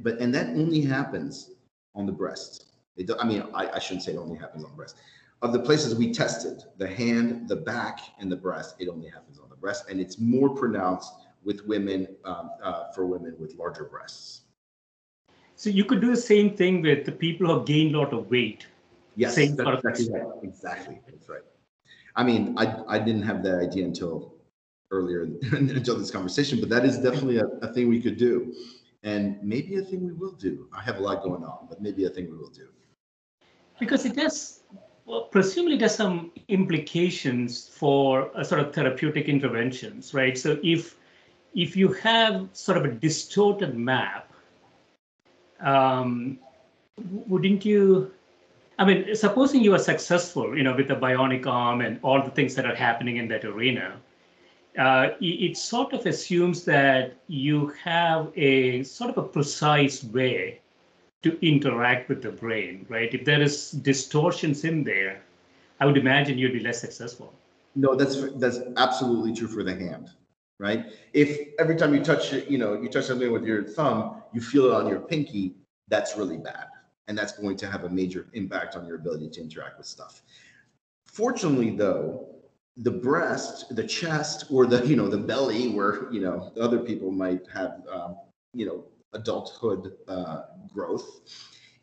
But 0.00 0.18
and 0.18 0.34
that 0.34 0.48
only 0.48 0.80
happens 0.80 1.50
on 1.94 2.06
the 2.06 2.12
breast. 2.12 2.66
It, 2.96 3.10
I 3.18 3.26
mean, 3.26 3.44
I, 3.54 3.68
I 3.70 3.78
shouldn't 3.78 4.02
say 4.02 4.12
it 4.12 4.18
only 4.18 4.38
happens 4.38 4.64
on 4.64 4.70
the 4.70 4.76
breast. 4.76 4.96
Of 5.42 5.52
the 5.52 5.60
places 5.60 5.94
we 5.94 6.12
tested, 6.12 6.62
the 6.76 6.86
hand, 6.86 7.48
the 7.48 7.56
back, 7.56 8.00
and 8.18 8.30
the 8.30 8.36
breast, 8.36 8.76
it 8.78 8.88
only 8.88 9.08
happens 9.08 9.38
on 9.38 9.49
breast, 9.60 9.88
and 9.90 10.00
it's 10.00 10.18
more 10.18 10.50
pronounced 10.50 11.12
with 11.44 11.66
women 11.66 12.06
um, 12.24 12.50
uh, 12.62 12.90
for 12.92 13.06
women 13.06 13.34
with 13.38 13.54
larger 13.54 13.84
breasts. 13.84 14.42
So 15.56 15.68
you 15.68 15.84
could 15.84 16.00
do 16.00 16.10
the 16.10 16.16
same 16.20 16.56
thing 16.56 16.82
with 16.82 17.04
the 17.04 17.12
people 17.12 17.46
who 17.46 17.64
gain 17.64 17.94
a 17.94 17.98
lot 17.98 18.12
of 18.12 18.30
weight. 18.30 18.66
Yes, 19.16 19.34
same 19.34 19.56
that's 19.56 19.84
exactly 19.84 20.08
right. 20.10 20.32
Exactly, 20.42 21.00
that's 21.06 21.28
right. 21.28 21.42
I 22.16 22.24
mean, 22.24 22.54
I 22.56 22.82
I 22.88 22.98
didn't 22.98 23.22
have 23.22 23.42
that 23.44 23.58
idea 23.60 23.84
until 23.84 24.34
earlier 24.90 25.22
until 25.52 25.98
this 25.98 26.10
conversation, 26.10 26.60
but 26.60 26.68
that 26.68 26.84
is 26.84 26.98
definitely 26.98 27.38
a, 27.38 27.46
a 27.62 27.72
thing 27.72 27.88
we 27.88 28.00
could 28.00 28.16
do. 28.16 28.54
and 29.02 29.42
maybe 29.42 29.76
a 29.76 29.82
thing 29.82 30.04
we 30.04 30.12
will 30.12 30.32
do. 30.32 30.68
I 30.76 30.82
have 30.82 30.98
a 30.98 31.00
lot 31.00 31.22
going 31.22 31.42
on, 31.42 31.66
but 31.68 31.80
maybe 31.80 32.04
a 32.04 32.10
thing 32.10 32.30
we 32.30 32.36
will 32.36 32.50
do. 32.50 32.68
Because 33.78 34.04
it 34.04 34.14
does, 34.14 34.59
well, 35.10 35.22
presumably 35.22 35.76
there's 35.76 35.96
some 35.96 36.30
implications 36.46 37.68
for 37.68 38.30
a 38.36 38.44
sort 38.44 38.60
of 38.60 38.72
therapeutic 38.72 39.26
interventions, 39.26 40.14
right? 40.14 40.38
So 40.38 40.58
if 40.62 40.96
if 41.52 41.76
you 41.76 41.92
have 41.94 42.48
sort 42.52 42.78
of 42.78 42.84
a 42.84 42.92
distorted 42.92 43.74
map, 43.74 44.32
um, 45.58 46.38
wouldn't 47.26 47.64
you? 47.64 48.12
I 48.78 48.84
mean, 48.84 49.14
supposing 49.16 49.62
you 49.62 49.74
are 49.74 49.80
successful, 49.80 50.56
you 50.56 50.62
know, 50.62 50.76
with 50.76 50.86
the 50.86 50.94
bionic 50.94 51.44
arm 51.44 51.80
and 51.80 51.98
all 52.02 52.22
the 52.22 52.30
things 52.30 52.54
that 52.54 52.64
are 52.64 52.74
happening 52.74 53.16
in 53.16 53.26
that 53.28 53.44
arena, 53.44 53.96
uh, 54.78 55.08
it, 55.20 55.50
it 55.50 55.56
sort 55.56 55.92
of 55.92 56.06
assumes 56.06 56.64
that 56.66 57.14
you 57.26 57.74
have 57.84 58.30
a 58.36 58.84
sort 58.84 59.10
of 59.10 59.18
a 59.18 59.26
precise 59.28 60.04
way 60.04 60.60
to 61.22 61.46
interact 61.46 62.08
with 62.08 62.22
the 62.22 62.30
brain, 62.30 62.86
right? 62.88 63.12
If 63.12 63.24
there 63.24 63.40
is 63.40 63.72
distortions 63.72 64.64
in 64.64 64.84
there, 64.84 65.22
I 65.80 65.86
would 65.86 65.98
imagine 65.98 66.38
you'd 66.38 66.52
be 66.52 66.60
less 66.60 66.80
successful. 66.80 67.32
No, 67.74 67.94
that's 67.94 68.32
that's 68.36 68.60
absolutely 68.76 69.34
true 69.34 69.48
for 69.48 69.62
the 69.62 69.74
hand, 69.74 70.10
right? 70.58 70.86
If 71.12 71.54
every 71.58 71.76
time 71.76 71.94
you 71.94 72.02
touch 72.02 72.32
you 72.32 72.58
know, 72.58 72.80
you 72.80 72.88
touch 72.88 73.04
something 73.04 73.32
with 73.32 73.44
your 73.44 73.64
thumb, 73.64 74.22
you 74.32 74.40
feel 74.40 74.66
it 74.66 74.72
on 74.72 74.88
your 74.88 75.00
pinky, 75.00 75.54
that's 75.88 76.16
really 76.16 76.38
bad. 76.38 76.66
And 77.08 77.16
that's 77.18 77.32
going 77.32 77.56
to 77.58 77.66
have 77.66 77.84
a 77.84 77.88
major 77.88 78.26
impact 78.34 78.76
on 78.76 78.86
your 78.86 78.96
ability 78.96 79.30
to 79.30 79.40
interact 79.40 79.78
with 79.78 79.86
stuff. 79.86 80.22
Fortunately, 81.06 81.70
though, 81.70 82.28
the 82.76 82.90
breast, 82.90 83.74
the 83.74 83.82
chest, 83.84 84.46
or 84.50 84.66
the 84.66 84.86
you 84.86 84.96
know 84.96 85.08
the 85.08 85.18
belly, 85.18 85.68
where 85.68 86.10
you 86.12 86.20
know 86.20 86.52
other 86.60 86.78
people 86.78 87.10
might 87.10 87.46
have 87.52 87.82
um, 87.92 88.16
you 88.54 88.66
know 88.66 88.84
adulthood 89.12 89.92
uh, 90.08 90.42
growth, 90.72 91.20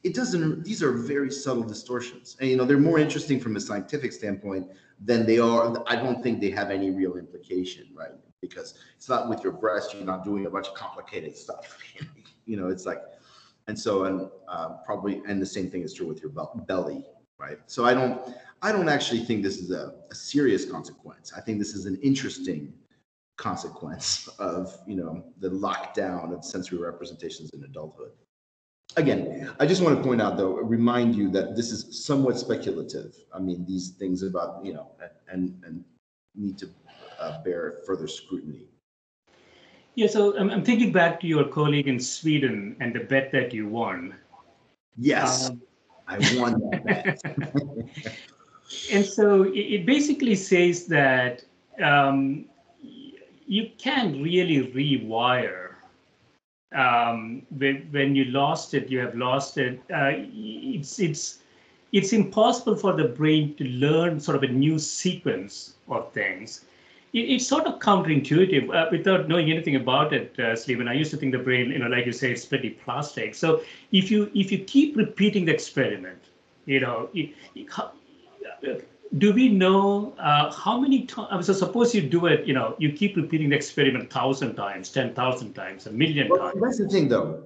it 0.04 0.14
doesn't. 0.14 0.64
These 0.64 0.84
are 0.84 0.92
very 0.92 1.32
subtle 1.32 1.64
distortions, 1.64 2.38
and 2.40 2.50
you 2.50 2.56
know 2.56 2.66
they're 2.66 2.78
more 2.78 3.00
interesting 3.00 3.40
from 3.40 3.56
a 3.56 3.60
scientific 3.60 4.14
standpoint 4.14 4.68
than 5.04 5.26
they 5.26 5.40
are. 5.40 5.84
I 5.88 5.96
don't 5.96 6.22
think 6.22 6.40
they 6.40 6.52
have 6.52 6.72
any 6.72 6.92
real 6.92 7.18
implication, 7.18 7.88
right? 7.94 8.12
Because 8.42 8.76
it's 8.96 9.10
not 9.10 9.28
with 9.28 9.44
your 9.44 9.54
breast. 9.54 9.94
You're 9.94 10.06
not 10.06 10.24
doing 10.24 10.46
a 10.46 10.50
bunch 10.50 10.68
of 10.68 10.76
complicated 10.76 11.36
stuff. 11.36 11.78
you 12.46 12.58
know, 12.58 12.70
it's 12.70 12.86
like, 12.86 13.02
and 13.68 13.78
so 13.78 14.06
and 14.06 14.30
uh, 14.48 14.78
probably, 14.86 15.22
and 15.28 15.42
the 15.42 15.46
same 15.46 15.70
thing 15.70 15.82
is 15.82 15.94
true 15.94 16.08
with 16.08 16.22
your 16.22 16.32
belly, 16.68 17.04
right? 17.38 17.60
So 17.66 17.86
I 17.86 17.94
don't. 17.94 18.22
I 18.62 18.72
don't 18.72 18.90
actually 18.90 19.20
think 19.20 19.44
this 19.44 19.60
is 19.60 19.70
a, 19.70 19.94
a 20.10 20.16
serious 20.16 20.66
consequence. 20.66 21.32
I 21.36 21.42
think 21.42 21.60
this 21.60 21.76
is 21.76 21.86
an 21.86 22.00
interesting 22.02 22.74
consequence 23.38 24.28
of 24.40 24.76
you 24.86 24.96
know 24.96 25.24
the 25.40 25.50
lockdown 25.50 26.34
of 26.36 26.44
sensory 26.44 26.80
representations 26.80 27.52
in 27.52 27.64
adulthood. 27.64 28.12
Again, 28.96 29.52
I 29.60 29.66
just 29.66 29.82
want 29.82 29.98
to 29.98 30.04
point 30.04 30.22
out 30.22 30.38
though, 30.38 30.56
remind 30.56 31.16
you 31.16 31.30
that 31.32 31.56
this 31.56 31.72
is 31.72 32.06
somewhat 32.06 32.40
speculative. 32.40 33.16
I 33.34 33.40
mean, 33.40 33.66
these 33.66 33.92
things 33.92 34.24
about 34.24 34.66
you 34.66 34.74
know 34.74 34.92
and 35.32 35.62
and 35.64 35.84
need 36.36 36.58
to 36.60 36.70
uh, 37.20 37.44
bear 37.44 37.80
further 37.86 38.08
scrutiny. 38.08 38.68
Yeah, 39.96 40.08
so 40.08 40.38
I'm, 40.38 40.50
I'm 40.52 40.64
thinking 40.64 40.92
back 40.92 41.20
to 41.22 41.28
your 41.28 41.46
colleague 41.46 41.88
in 41.88 42.00
Sweden 42.00 42.76
and 42.80 42.94
the 42.94 43.00
bet 43.00 43.32
that 43.32 43.54
you 43.54 43.68
won. 43.68 44.16
Yes, 44.96 45.50
um, 45.50 45.62
I 46.08 46.18
won 46.38 46.60
that 46.70 46.86
bet. 46.86 47.22
and 48.92 49.06
so 49.06 49.52
it 49.54 49.86
basically 49.86 50.36
says 50.36 50.86
that 50.88 51.44
um, 51.82 52.46
you 53.48 53.72
can 53.78 54.22
really 54.22 54.72
rewire. 54.74 55.76
Um, 56.76 57.44
when, 57.58 58.14
you 58.14 58.26
lost 58.26 58.74
it, 58.74 58.90
you 58.90 59.00
have 59.00 59.16
lost 59.16 59.58
it. 59.58 59.80
Uh, 59.92 60.12
it's 60.16 61.00
it's 61.00 61.40
it's 61.94 62.12
impossible 62.12 62.76
for 62.76 62.94
the 62.94 63.06
brain 63.06 63.56
to 63.56 63.64
learn 63.64 64.20
sort 64.20 64.36
of 64.36 64.44
a 64.44 64.54
new 64.54 64.78
sequence 64.78 65.76
of 65.88 66.12
things. 66.12 66.66
It, 67.14 67.20
it's 67.20 67.48
sort 67.48 67.66
of 67.66 67.80
counterintuitive 67.80 68.76
uh, 68.76 68.90
without 68.92 69.30
knowing 69.30 69.50
anything 69.50 69.78
about 69.78 70.12
it, 70.14 70.36
uh, 70.38 70.54
Sliman. 70.56 70.90
I 70.90 70.94
used 70.94 71.12
to 71.12 71.18
think 71.18 71.32
the 71.32 71.40
brain, 71.40 71.72
you 71.72 71.80
know, 71.80 71.88
like 71.88 72.06
you 72.06 72.12
say, 72.12 72.32
it's 72.34 72.46
pretty 72.46 72.72
plastic. 72.72 73.34
So 73.34 73.62
if 73.94 74.12
you 74.12 74.30
if 74.36 74.52
you 74.52 74.60
keep 74.66 74.98
repeating 74.98 75.46
the 75.46 75.54
experiment, 75.54 76.22
you 76.66 76.82
know, 76.82 77.10
it, 77.14 77.34
it, 77.56 78.90
do 79.18 79.34
we 79.34 79.50
know 79.50 80.14
uh, 80.20 80.52
how 80.52 80.80
many 80.80 81.06
times? 81.06 81.46
So 81.46 81.54
suppose 81.54 81.96
you 81.96 82.02
do 82.02 82.26
it, 82.26 82.46
you 82.46 82.54
know, 82.54 82.76
you 82.78 82.92
keep 82.92 83.16
repeating 83.16 83.50
the 83.50 83.56
experiment 83.56 84.12
thousand 84.12 84.56
times, 84.56 84.92
ten 84.92 85.14
thousand 85.14 85.54
times, 85.54 85.88
a 85.88 85.92
million 85.92 86.28
well, 86.30 86.40
times. 86.40 86.62
That's 86.62 86.78
the 86.80 86.90
thing, 86.90 87.08
though. 87.08 87.44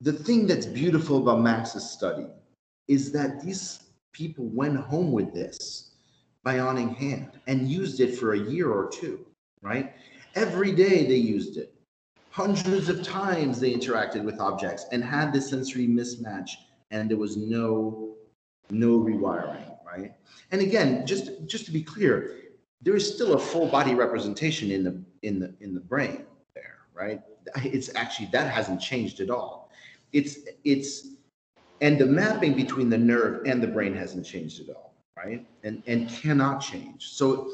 The 0.00 0.12
thing 0.12 0.46
that's 0.46 0.66
beautiful 0.66 1.18
about 1.18 1.40
Max's 1.40 1.88
study 1.88 2.26
is 2.88 3.10
that 3.12 3.42
these 3.42 3.80
people 4.12 4.46
went 4.46 4.76
home 4.76 5.10
with 5.10 5.34
this 5.34 5.90
bionic 6.44 6.94
hand 6.96 7.32
and 7.46 7.68
used 7.68 8.00
it 8.00 8.16
for 8.16 8.34
a 8.34 8.38
year 8.38 8.70
or 8.70 8.88
two, 8.88 9.26
right? 9.62 9.94
Every 10.34 10.72
day 10.72 11.06
they 11.06 11.16
used 11.16 11.56
it. 11.56 11.74
Hundreds 12.30 12.88
of 12.88 13.02
times 13.02 13.58
they 13.58 13.72
interacted 13.72 14.22
with 14.22 14.38
objects 14.38 14.86
and 14.92 15.02
had 15.02 15.32
this 15.32 15.48
sensory 15.48 15.88
mismatch, 15.88 16.50
and 16.90 17.10
there 17.10 17.16
was 17.16 17.36
no 17.36 18.14
no 18.70 18.98
rewiring 18.98 19.65
right? 19.96 20.12
And 20.50 20.60
again, 20.60 21.06
just 21.06 21.30
just 21.46 21.64
to 21.66 21.72
be 21.72 21.82
clear, 21.82 22.36
there 22.82 22.96
is 22.96 23.14
still 23.14 23.34
a 23.34 23.38
full 23.38 23.66
body 23.66 23.94
representation 23.94 24.70
in 24.70 24.84
the 24.84 25.02
in 25.22 25.38
the 25.38 25.54
in 25.60 25.74
the 25.74 25.80
brain 25.80 26.24
there, 26.54 26.78
right? 26.94 27.20
It's 27.56 27.94
actually 27.94 28.28
that 28.32 28.50
hasn't 28.52 28.80
changed 28.80 29.20
at 29.20 29.30
all. 29.30 29.70
It's 30.12 30.38
it's 30.64 31.08
and 31.80 31.98
the 31.98 32.06
mapping 32.06 32.54
between 32.54 32.88
the 32.90 32.98
nerve 32.98 33.46
and 33.46 33.62
the 33.62 33.66
brain 33.66 33.94
hasn't 33.94 34.26
changed 34.26 34.60
at 34.60 34.74
all, 34.74 34.94
right? 35.16 35.46
And 35.64 35.82
and 35.86 36.08
cannot 36.08 36.60
change. 36.60 37.08
So 37.08 37.50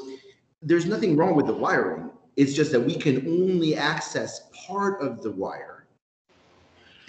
there's 0.61 0.85
nothing 0.85 1.15
wrong 1.17 1.35
with 1.35 1.47
the 1.47 1.53
wiring. 1.53 2.09
It's 2.35 2.53
just 2.53 2.71
that 2.71 2.79
we 2.79 2.95
can 2.95 3.27
only 3.27 3.75
access 3.75 4.49
part 4.65 5.01
of 5.01 5.21
the 5.21 5.31
wire, 5.31 5.85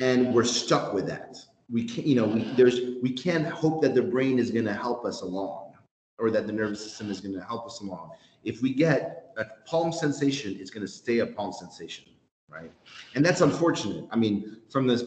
and 0.01 0.35
we're 0.35 0.45
stuck 0.45 0.93
with 0.93 1.07
that 1.07 1.39
we 1.71 1.85
can't, 1.85 2.07
you 2.07 2.15
know, 2.15 2.27
we, 2.27 2.43
there's, 2.57 2.81
we 3.03 3.13
can't 3.13 3.47
hope 3.47 3.83
that 3.83 3.95
the 3.95 4.03
brain 4.03 4.39
is 4.39 4.51
going 4.51 4.65
to 4.67 4.75
help 4.75 5.05
us 5.05 5.23
along 5.23 5.73
or 6.19 6.31
that 6.31 6.47
the 6.47 6.53
nervous 6.53 6.83
system 6.83 7.11
is 7.11 7.21
going 7.21 7.35
to 7.35 7.45
help 7.45 7.67
us 7.67 7.81
along. 7.81 8.11
If 8.45 8.63
we 8.63 8.73
get 8.73 9.33
a 9.37 9.45
palm 9.67 9.93
sensation, 9.93 10.57
it's 10.61 10.71
going 10.71 10.87
to 10.87 10.93
stay 10.93 11.21
a 11.21 11.27
palm 11.27 11.53
sensation, 11.53 12.05
right? 12.49 12.71
And 13.15 13.25
that's 13.25 13.41
unfortunate. 13.41 14.07
I 14.11 14.17
mean, 14.17 14.59
from 14.71 14.87
this 14.87 15.05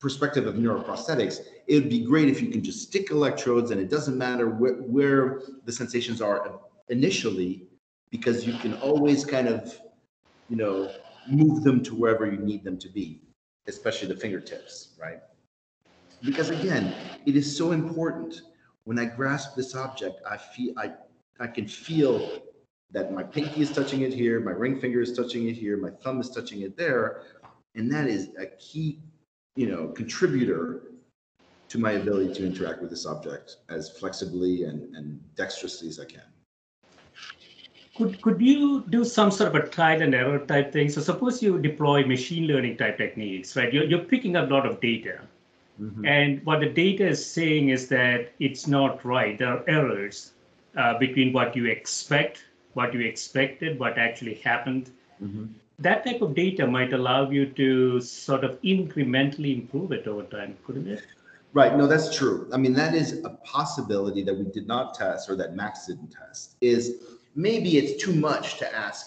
perspective 0.00 0.46
of 0.46 0.56
neuroprosthetics, 0.56 1.40
it 1.66 1.74
would 1.74 1.90
be 1.90 2.04
great 2.04 2.28
if 2.28 2.42
you 2.42 2.50
can 2.50 2.62
just 2.62 2.82
stick 2.82 3.10
electrodes 3.10 3.70
and 3.70 3.80
it 3.80 3.90
doesn't 3.90 4.18
matter 4.18 4.50
wh- 4.50 4.88
where 4.90 5.42
the 5.64 5.72
sensations 5.72 6.20
are 6.20 6.60
initially, 6.88 7.66
because 8.10 8.46
you 8.46 8.54
can 8.58 8.74
always 8.74 9.24
kind 9.24 9.48
of, 9.48 9.78
you 10.48 10.56
know, 10.56 10.90
move 11.28 11.62
them 11.62 11.82
to 11.82 11.94
wherever 11.94 12.26
you 12.26 12.38
need 12.38 12.64
them 12.64 12.78
to 12.78 12.88
be, 12.88 13.22
especially 13.66 14.08
the 14.08 14.16
fingertips, 14.16 14.94
right? 15.00 15.20
Because 16.24 16.50
again, 16.50 16.94
it 17.26 17.36
is 17.36 17.56
so 17.56 17.72
important. 17.72 18.42
When 18.84 18.98
I 18.98 19.04
grasp 19.04 19.56
this 19.56 19.74
object, 19.74 20.20
I 20.28 20.36
feel 20.36 20.74
I 20.76 20.92
I 21.40 21.46
can 21.46 21.66
feel 21.66 22.42
that 22.92 23.12
my 23.12 23.22
pinky 23.22 23.62
is 23.62 23.72
touching 23.72 24.02
it 24.02 24.12
here, 24.12 24.40
my 24.40 24.52
ring 24.52 24.80
finger 24.80 25.00
is 25.00 25.12
touching 25.12 25.48
it 25.48 25.56
here, 25.56 25.76
my 25.76 25.90
thumb 25.90 26.20
is 26.20 26.30
touching 26.30 26.62
it 26.62 26.76
there, 26.76 27.22
and 27.74 27.90
that 27.92 28.06
is 28.06 28.28
a 28.38 28.46
key, 28.46 29.00
you 29.56 29.66
know, 29.66 29.88
contributor 29.88 30.82
to 31.68 31.78
my 31.78 31.92
ability 31.92 32.32
to 32.34 32.46
interact 32.46 32.80
with 32.80 32.90
this 32.90 33.04
object 33.04 33.56
as 33.68 33.90
flexibly 33.98 34.62
and, 34.62 34.94
and 34.94 35.20
dexterously 35.34 35.88
as 35.88 35.98
I 35.98 36.04
can. 36.04 36.22
Could, 37.96 38.22
could 38.22 38.40
you 38.40 38.84
do 38.90 39.04
some 39.04 39.32
sort 39.32 39.54
of 39.54 39.60
a 39.60 39.68
trial 39.68 40.02
and 40.02 40.14
error 40.14 40.38
type 40.46 40.72
thing? 40.72 40.88
So 40.88 41.00
suppose 41.00 41.42
you 41.42 41.58
deploy 41.58 42.06
machine 42.06 42.46
learning 42.46 42.76
type 42.76 42.98
techniques, 42.98 43.56
right? 43.56 43.72
You're, 43.72 43.84
you're 43.84 44.04
picking 44.04 44.36
up 44.36 44.50
a 44.50 44.54
lot 44.54 44.66
of 44.66 44.80
data. 44.80 45.20
Mm-hmm. 45.80 46.06
And 46.06 46.44
what 46.44 46.60
the 46.60 46.68
data 46.68 47.06
is 47.06 47.24
saying 47.24 47.70
is 47.70 47.88
that 47.88 48.32
it's 48.38 48.66
not 48.66 49.04
right. 49.04 49.38
There 49.38 49.48
are 49.48 49.64
errors 49.68 50.32
uh, 50.76 50.98
between 50.98 51.32
what 51.32 51.56
you 51.56 51.66
expect, 51.66 52.44
what 52.74 52.94
you 52.94 53.00
expected, 53.00 53.78
what 53.78 53.98
actually 53.98 54.34
happened. 54.34 54.90
Mm-hmm. 55.22 55.46
That 55.80 56.04
type 56.06 56.22
of 56.22 56.34
data 56.34 56.66
might 56.66 56.92
allow 56.92 57.30
you 57.30 57.46
to 57.46 58.00
sort 58.00 58.44
of 58.44 58.60
incrementally 58.62 59.54
improve 59.54 59.90
it 59.90 60.06
over 60.06 60.22
time, 60.22 60.56
couldn't 60.64 60.88
it? 60.88 61.02
Right. 61.52 61.76
No, 61.76 61.86
that's 61.86 62.16
true. 62.16 62.48
I 62.52 62.56
mean, 62.56 62.72
that 62.74 62.94
is 62.94 63.24
a 63.24 63.30
possibility 63.44 64.22
that 64.24 64.34
we 64.36 64.44
did 64.44 64.66
not 64.66 64.94
test 64.94 65.28
or 65.30 65.36
that 65.36 65.54
Max 65.54 65.86
didn't 65.86 66.10
test. 66.10 66.56
Is 66.60 67.16
maybe 67.34 67.78
it's 67.78 68.02
too 68.02 68.12
much 68.12 68.58
to 68.58 68.76
ask 68.76 69.06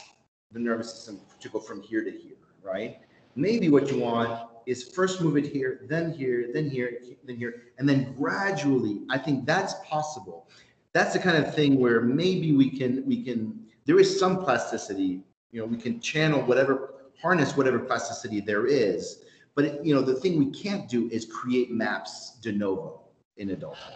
the 0.52 0.60
nervous 0.60 0.94
system 0.94 1.20
to 1.40 1.50
go 1.50 1.60
from 1.60 1.82
here 1.82 2.04
to 2.04 2.12
here, 2.12 2.38
right? 2.64 3.00
Maybe 3.36 3.70
what 3.70 3.92
you 3.92 4.00
want 4.00 4.50
is 4.68 4.84
first 4.84 5.22
move 5.22 5.38
it 5.38 5.48
here, 5.48 5.80
then 5.88 6.12
here, 6.12 6.50
then 6.54 6.70
here, 6.70 7.00
then 7.26 7.38
here, 7.38 7.54
and 7.80 7.88
then 7.88 8.14
gradually. 8.18 9.02
I 9.10 9.18
think 9.18 9.46
that's 9.46 9.74
possible. 9.86 10.50
That's 10.94 11.14
the 11.14 11.20
kind 11.20 11.44
of 11.44 11.56
thing 11.56 11.80
where 11.80 12.02
maybe 12.02 12.52
we 12.52 12.70
can 12.70 13.04
we 13.06 13.24
can 13.24 13.66
there 13.86 14.00
is 14.00 14.20
some 14.20 14.44
plasticity. 14.44 15.24
You 15.52 15.62
know, 15.62 15.66
we 15.66 15.78
can 15.78 16.00
channel 16.02 16.42
whatever 16.42 16.94
harness 17.22 17.58
whatever 17.58 17.80
plasticity 17.80 18.42
there 18.42 18.68
is, 18.68 19.24
But 19.56 19.66
it, 19.66 19.86
you 19.86 19.96
know, 19.96 20.02
the 20.02 20.14
thing 20.14 20.38
we 20.38 20.52
can't 20.52 20.88
do 20.88 21.10
is 21.10 21.26
create 21.26 21.72
maps 21.72 22.38
de 22.42 22.52
novo 22.52 23.02
in 23.38 23.50
adulthood. 23.52 23.96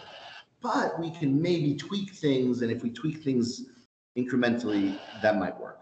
But 0.60 0.98
we 0.98 1.10
can 1.10 1.40
maybe 1.40 1.76
tweak 1.76 2.10
things, 2.12 2.62
and 2.62 2.70
if 2.72 2.82
we 2.82 2.90
tweak 2.90 3.22
things 3.22 3.66
incrementally, 4.16 4.98
that 5.22 5.38
might 5.38 5.58
work. 5.60 5.80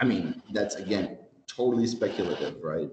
I 0.00 0.04
mean, 0.04 0.42
that's 0.52 0.76
again 0.76 1.18
totally 1.46 1.86
speculative, 1.86 2.62
right? 2.62 2.90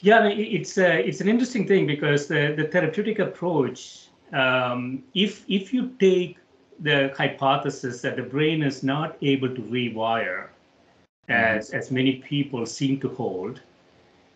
Yeah, 0.00 0.26
it's 0.26 0.76
a, 0.78 1.06
it's 1.06 1.20
an 1.20 1.28
interesting 1.28 1.66
thing 1.66 1.86
because 1.86 2.26
the, 2.26 2.54
the 2.56 2.64
therapeutic 2.68 3.18
approach, 3.18 4.08
um, 4.32 5.02
if 5.14 5.44
if 5.48 5.72
you 5.72 5.90
take 5.98 6.38
the 6.80 7.14
hypothesis 7.16 8.02
that 8.02 8.16
the 8.16 8.22
brain 8.22 8.62
is 8.62 8.82
not 8.82 9.16
able 9.22 9.48
to 9.48 9.62
rewire, 9.62 10.48
as 11.28 11.70
as 11.70 11.90
many 11.90 12.16
people 12.16 12.66
seem 12.66 13.00
to 13.00 13.08
hold, 13.08 13.60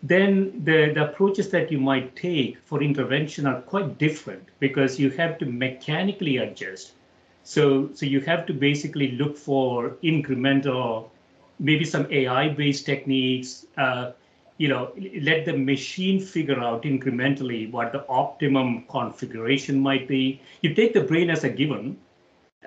then 0.03 0.65
the, 0.65 0.93
the 0.95 1.11
approaches 1.11 1.51
that 1.51 1.71
you 1.71 1.79
might 1.79 2.17
take 2.17 2.59
for 2.65 2.83
intervention 2.83 3.47
are 3.47 3.61
quite 3.61 3.99
different 3.99 4.49
because 4.59 4.99
you 4.99 5.11
have 5.11 5.39
to 5.39 5.47
mechanically 5.47 6.39
adjust. 6.39 6.93
So 7.45 7.91
so 7.95 8.07
you 8.07 8.21
have 8.23 8.47
to 8.47 8.55
basically 8.55 9.13
look 9.13 9.37
for 9.37 9.91
incremental, 10.03 11.11
maybe 11.59 11.85
some 11.85 12.07
AI-based 12.11 12.87
techniques. 12.87 13.67
Uh, 13.77 14.13
you 14.61 14.69
know, 14.69 14.93
let 15.23 15.47
the 15.47 15.57
machine 15.57 16.21
figure 16.21 16.61
out 16.61 16.83
incrementally 16.83 17.73
what 17.73 17.93
the 17.93 18.07
optimum 18.09 18.85
configuration 18.91 19.81
might 19.81 20.07
be. 20.07 20.39
You 20.61 20.75
take 20.75 20.93
the 20.93 21.01
brain 21.01 21.31
as 21.31 21.45
a 21.45 21.49
given 21.49 21.97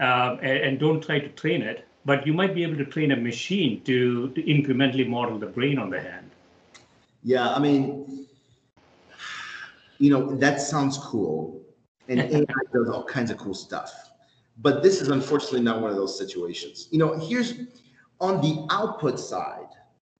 uh, 0.01 0.37
and, 0.41 0.57
and, 0.65 0.79
don't 0.79 1.03
try 1.03 1.19
to 1.19 1.29
train 1.29 1.61
it, 1.61 1.87
but 2.03 2.25
you 2.25 2.33
might 2.33 2.55
be 2.55 2.63
able 2.63 2.77
to 2.77 2.85
train 2.85 3.11
a 3.11 3.15
machine 3.15 3.83
to, 3.83 4.29
to 4.29 4.41
incrementally 4.41 5.07
model 5.07 5.37
the 5.37 5.45
brain 5.45 5.77
on 5.77 5.91
the 5.91 6.01
hand. 6.01 6.31
Yeah, 7.21 7.53
I 7.53 7.59
mean, 7.59 8.25
you 9.99 10.09
know, 10.09 10.35
that 10.37 10.59
sounds 10.61 10.97
cool. 10.97 11.61
And 12.09 12.19
AI 12.21 12.63
does 12.73 12.89
all 12.89 13.03
kinds 13.03 13.29
of 13.29 13.37
cool 13.37 13.53
stuff. 13.53 13.93
But 14.57 14.81
this 14.81 14.99
is 14.99 15.09
unfortunately 15.09 15.61
not 15.61 15.79
one 15.79 15.91
of 15.91 15.97
those 15.97 16.17
situations. 16.17 16.87
You 16.89 16.97
know, 16.97 17.19
here's 17.19 17.53
on 18.19 18.41
the 18.41 18.65
output 18.71 19.19
side, 19.19 19.62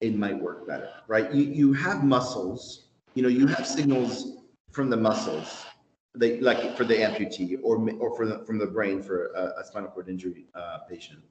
it 0.04 0.16
might 0.16 0.38
work 0.38 0.68
better, 0.68 0.90
right? 1.08 1.34
You 1.34 1.44
you 1.44 1.74
have 1.74 2.04
muscles, 2.04 2.88
you 3.16 3.24
know, 3.24 3.30
you 3.30 3.48
have 3.48 3.66
signals 3.66 4.38
from 4.72 4.90
the 4.90 4.98
muscles, 4.98 5.66
they 6.14 6.40
like 6.42 6.76
for 6.78 6.84
the 6.84 6.96
amputee 6.96 7.58
or 7.64 7.76
or 8.02 8.16
for 8.18 8.26
the, 8.28 8.46
from 8.46 8.58
the 8.58 8.68
brain 8.68 9.02
for 9.02 9.32
a, 9.42 9.62
a 9.62 9.64
spinal 9.66 9.90
cord 9.90 10.10
injury 10.10 10.46
uh, 10.56 10.80
patient, 10.90 11.22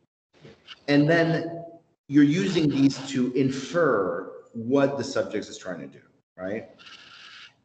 and 0.89 1.09
then 1.09 1.65
you're 2.09 2.33
using 2.45 2.69
these 2.69 2.97
to 3.11 3.33
infer 3.35 4.33
what 4.55 4.97
the 4.99 5.05
subject 5.05 5.49
is 5.49 5.59
trying 5.59 5.81
to 5.81 5.87
do, 5.87 6.05
right? 6.37 6.65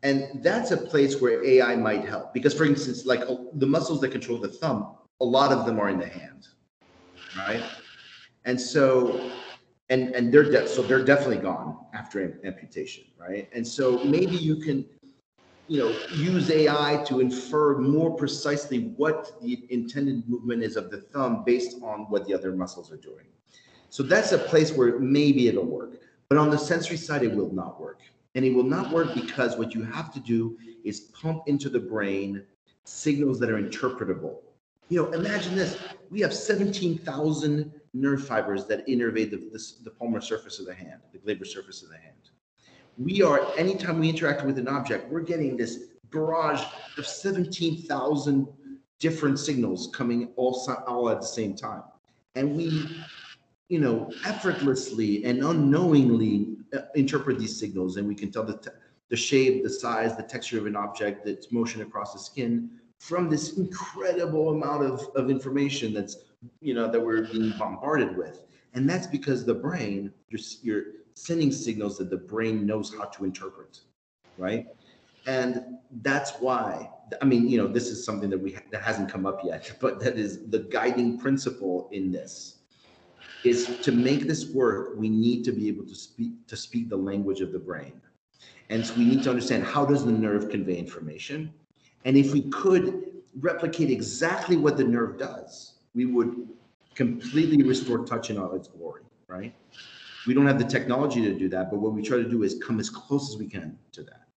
And 0.03 0.43
that's 0.43 0.72
a 0.72 0.78
place 0.78 1.22
where 1.22 1.43
AI 1.43 1.76
might 1.76 2.05
help 2.05 2.34
because, 2.34 2.53
for 2.53 2.66
instance, 2.66 3.05
like 3.05 3.22
uh, 3.22 3.36
the 3.53 3.66
muscles 3.66 3.99
that 4.01 4.10
control 4.10 4.38
the 4.38 4.49
thumb, 4.49 4.95
a 5.22 5.26
lot 5.26 5.51
of 5.51 5.66
them 5.66 5.80
are 5.80 5.89
in 5.89 5.99
the 5.99 6.08
hand, 6.08 6.47
right? 7.36 7.64
And 8.45 8.60
so 8.60 9.46
and 9.89 10.13
and 10.15 10.33
they're 10.33 10.43
de- 10.43 10.67
so 10.67 10.81
they're 10.81 11.03
definitely 11.03 11.38
gone 11.38 11.77
after 11.93 12.39
amputation, 12.43 13.05
right? 13.17 13.49
And 13.53 13.65
so 13.65 14.03
maybe 14.03 14.35
you 14.35 14.57
can, 14.57 14.85
you 15.67 15.79
know, 15.79 15.95
use 16.15 16.49
AI 16.51 17.03
to 17.07 17.19
infer 17.19 17.77
more 17.77 18.15
precisely 18.15 18.93
what 18.97 19.39
the 19.41 19.65
intended 19.69 20.27
movement 20.27 20.63
is 20.63 20.75
of 20.75 20.91
the 20.91 20.97
thumb 20.97 21.43
based 21.45 21.81
on 21.81 22.01
what 22.09 22.25
the 22.27 22.33
other 22.33 22.51
muscles 22.53 22.91
are 22.91 22.97
doing. 22.97 23.25
So 23.89 24.03
that's 24.03 24.33
a 24.33 24.38
place 24.38 24.73
where 24.73 24.99
maybe 24.99 25.47
it'll 25.47 25.65
work, 25.65 26.01
but 26.29 26.38
on 26.38 26.49
the 26.49 26.57
sensory 26.57 26.97
side, 26.97 27.23
it 27.23 27.33
will 27.33 27.53
not 27.53 27.79
work, 27.79 28.01
and 28.35 28.43
it 28.43 28.53
will 28.53 28.63
not 28.63 28.91
work 28.91 29.13
because 29.15 29.55
what 29.57 29.73
you 29.73 29.83
have 29.83 30.13
to 30.13 30.19
do 30.19 30.57
is 30.83 30.99
pump 31.21 31.43
into 31.47 31.69
the 31.69 31.79
brain 31.79 32.43
signals 32.83 33.39
that 33.39 33.49
are 33.49 33.61
interpretable. 33.61 34.39
You 34.89 35.03
know, 35.03 35.11
imagine 35.13 35.55
this: 35.55 35.77
we 36.09 36.19
have 36.21 36.33
seventeen 36.33 36.97
thousand 36.97 37.71
nerve 38.01 38.25
fibers 38.25 38.65
that 38.65 38.87
innervate 38.87 39.31
the, 39.31 39.37
the, 39.51 39.63
the 39.83 39.91
palmar 39.91 40.21
surface 40.21 40.59
of 40.59 40.65
the 40.65 40.73
hand, 40.73 41.01
the 41.11 41.19
glabrous 41.19 41.51
surface 41.51 41.83
of 41.83 41.89
the 41.89 41.97
hand. 41.97 42.13
We 42.97 43.21
are, 43.21 43.47
anytime 43.57 43.99
we 43.99 44.09
interact 44.09 44.43
with 44.45 44.57
an 44.57 44.67
object, 44.67 45.11
we're 45.11 45.21
getting 45.21 45.57
this 45.57 45.89
barrage 46.11 46.63
of 46.97 47.05
17,000 47.05 48.47
different 48.99 49.39
signals 49.39 49.89
coming 49.93 50.29
all, 50.35 50.59
all 50.87 51.09
at 51.09 51.21
the 51.21 51.27
same 51.27 51.55
time. 51.55 51.83
And 52.35 52.55
we, 52.55 52.97
you 53.69 53.79
know, 53.79 54.11
effortlessly 54.25 55.23
and 55.25 55.43
unknowingly 55.43 56.55
uh, 56.75 56.79
interpret 56.95 57.37
these 57.39 57.59
signals 57.59 57.97
and 57.97 58.07
we 58.07 58.15
can 58.15 58.31
tell 58.31 58.43
the, 58.43 58.59
the 59.09 59.15
shape, 59.15 59.63
the 59.63 59.69
size, 59.69 60.15
the 60.17 60.23
texture 60.23 60.57
of 60.57 60.65
an 60.65 60.75
object, 60.75 61.27
its 61.27 61.51
motion 61.51 61.81
across 61.81 62.13
the 62.13 62.19
skin 62.19 62.69
from 62.99 63.29
this 63.29 63.57
incredible 63.57 64.49
amount 64.49 64.83
of, 64.83 65.07
of 65.15 65.29
information 65.29 65.93
that's 65.93 66.17
you 66.61 66.73
know 66.73 66.89
that 66.89 66.99
we're 66.99 67.23
being 67.23 67.51
bombarded 67.57 68.15
with. 68.15 68.43
And 68.73 68.88
that's 68.89 69.07
because 69.07 69.45
the 69.45 69.55
brain 69.55 70.13
you're, 70.29 70.41
you're 70.61 70.83
sending 71.13 71.51
signals 71.51 71.97
that 71.97 72.09
the 72.09 72.17
brain 72.17 72.65
knows 72.65 72.93
how 72.95 73.05
to 73.05 73.25
interpret 73.25 73.81
right? 74.38 74.67
And 75.25 75.79
that's 76.03 76.33
why 76.39 76.89
i 77.21 77.25
mean 77.25 77.47
you 77.47 77.57
know 77.57 77.67
this 77.67 77.88
is 77.88 78.03
something 78.03 78.29
that 78.29 78.38
we 78.38 78.57
that 78.69 78.81
hasn't 78.81 79.09
come 79.09 79.25
up 79.25 79.39
yet 79.41 79.71
but 79.81 79.97
that 79.97 80.17
is 80.17 80.45
the 80.49 80.59
guiding 80.59 81.17
principle 81.17 81.88
in 81.93 82.11
this 82.11 82.57
is 83.43 83.77
to 83.81 83.91
make 83.91 84.27
this 84.27 84.49
work 84.49 84.93
we 84.97 85.09
need 85.09 85.43
to 85.43 85.51
be 85.51 85.67
able 85.67 85.85
to 85.85 85.95
speak 85.95 86.45
to 86.47 86.57
speak 86.57 86.89
the 86.89 86.97
language 86.97 87.41
of 87.41 87.51
the 87.51 87.59
brain. 87.59 88.01
And 88.69 88.85
so 88.85 88.93
we 88.95 89.05
need 89.05 89.23
to 89.23 89.29
understand 89.29 89.63
how 89.63 89.85
does 89.85 90.03
the 90.03 90.11
nerve 90.11 90.49
convey 90.49 90.77
information? 90.77 91.53
And 92.03 92.17
if 92.17 92.33
we 92.33 92.41
could 92.49 93.03
replicate 93.39 93.89
exactly 93.89 94.57
what 94.57 94.75
the 94.75 94.83
nerve 94.83 95.17
does 95.17 95.75
we 95.97 96.05
would 96.05 96.47
completely 96.93 97.63
restore 97.63 98.05
touch 98.05 98.29
in 98.29 98.37
all 98.37 98.53
its 98.53 98.67
glory, 98.67 99.01
right? 99.27 99.53
We 100.27 100.33
don't 100.35 100.45
have 100.45 100.59
the 100.59 100.65
technology 100.65 101.21
to 101.23 101.33
do 101.33 101.49
that, 101.49 101.71
but 101.71 101.79
what 101.79 101.93
we 101.93 102.03
try 102.03 102.17
to 102.17 102.29
do 102.29 102.43
is 102.43 102.61
come 102.63 102.79
as 102.79 102.89
close 102.89 103.33
as 103.33 103.37
we 103.37 103.47
can 103.47 103.77
to 103.93 104.03
that. 104.03 104.27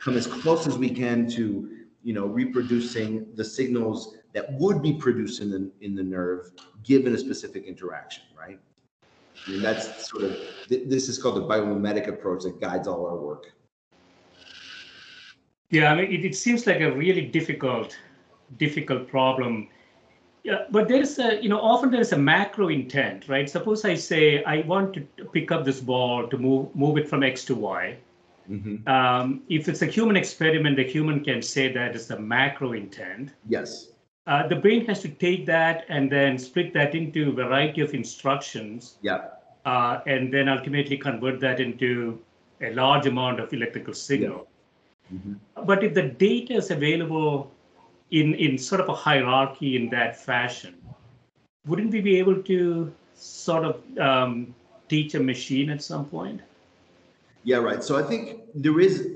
Come 0.00 0.16
as 0.16 0.26
close 0.26 0.66
as 0.66 0.76
we 0.76 0.90
can 0.90 1.28
to, 1.30 1.70
you 2.02 2.12
know, 2.12 2.26
reproducing 2.26 3.28
the 3.36 3.44
signals 3.44 4.16
that 4.34 4.52
would 4.54 4.82
be 4.82 4.94
produced 4.94 5.40
in 5.40 5.48
the 5.48 5.70
in 5.80 5.94
the 5.94 6.02
nerve 6.02 6.50
given 6.82 7.14
a 7.14 7.18
specific 7.18 7.64
interaction, 7.64 8.24
right? 8.36 8.58
I 9.46 9.50
mean, 9.50 9.62
that's 9.62 10.10
sort 10.10 10.24
of 10.24 10.36
this 10.68 11.08
is 11.08 11.18
called 11.18 11.36
the 11.36 11.46
biomimetic 11.52 12.08
approach 12.08 12.42
that 12.44 12.60
guides 12.60 12.88
all 12.88 13.06
our 13.06 13.16
work. 13.16 13.52
Yeah, 15.70 15.92
I 15.92 15.94
mean, 15.96 16.12
it, 16.12 16.24
it 16.24 16.36
seems 16.36 16.66
like 16.66 16.80
a 16.80 16.92
really 16.92 17.26
difficult, 17.26 17.96
difficult 18.56 19.08
problem 19.08 19.68
yeah, 20.46 20.66
but 20.70 20.86
there 20.86 21.02
is 21.02 21.18
a, 21.18 21.42
you 21.42 21.48
know, 21.48 21.60
often 21.60 21.90
there 21.90 22.00
is 22.00 22.12
a 22.12 22.16
macro 22.16 22.68
intent, 22.68 23.28
right? 23.28 23.50
Suppose 23.50 23.84
I 23.84 23.94
say 23.94 24.44
I 24.44 24.60
want 24.60 24.94
to 24.94 25.00
pick 25.32 25.50
up 25.50 25.64
this 25.64 25.80
ball 25.80 26.28
to 26.28 26.38
move 26.38 26.74
move 26.76 26.98
it 26.98 27.08
from 27.08 27.24
X 27.24 27.44
to 27.46 27.56
Y. 27.56 27.96
Mm-hmm. 28.48 28.88
Um, 28.88 29.42
if 29.48 29.68
it's 29.68 29.82
a 29.82 29.86
human 29.86 30.16
experiment, 30.16 30.76
the 30.76 30.84
human 30.84 31.24
can 31.24 31.42
say 31.42 31.72
that 31.72 31.96
is 31.96 32.06
the 32.06 32.20
macro 32.20 32.74
intent. 32.74 33.32
Yes. 33.48 33.88
Uh, 34.28 34.46
the 34.46 34.54
brain 34.54 34.86
has 34.86 35.02
to 35.02 35.08
take 35.08 35.46
that 35.46 35.84
and 35.88 36.12
then 36.12 36.38
split 36.38 36.72
that 36.74 36.94
into 36.94 37.30
a 37.30 37.32
variety 37.32 37.80
of 37.80 37.92
instructions. 37.92 38.98
Yeah. 39.02 39.24
Uh, 39.64 39.98
and 40.06 40.32
then 40.32 40.48
ultimately 40.48 40.96
convert 40.96 41.40
that 41.40 41.58
into 41.58 42.20
a 42.60 42.72
large 42.72 43.06
amount 43.06 43.40
of 43.40 43.52
electrical 43.52 43.94
signal. 43.94 44.46
Yeah. 45.10 45.18
Mm-hmm. 45.18 45.66
But 45.66 45.82
if 45.82 45.94
the 45.94 46.02
data 46.02 46.54
is 46.54 46.70
available 46.70 47.50
in 48.10 48.34
in 48.34 48.58
sort 48.58 48.80
of 48.80 48.88
a 48.88 48.94
hierarchy 48.94 49.76
in 49.76 49.90
that 49.90 50.16
fashion, 50.16 50.74
wouldn't 51.66 51.90
we 51.90 52.00
be 52.00 52.18
able 52.18 52.42
to 52.42 52.92
sort 53.14 53.64
of 53.64 53.98
um, 53.98 54.54
teach 54.88 55.14
a 55.14 55.20
machine 55.20 55.70
at 55.70 55.82
some 55.82 56.06
point? 56.06 56.40
Yeah, 57.42 57.58
right. 57.58 57.82
So 57.82 57.96
I 57.96 58.02
think 58.02 58.40
there 58.54 58.80
is. 58.80 59.08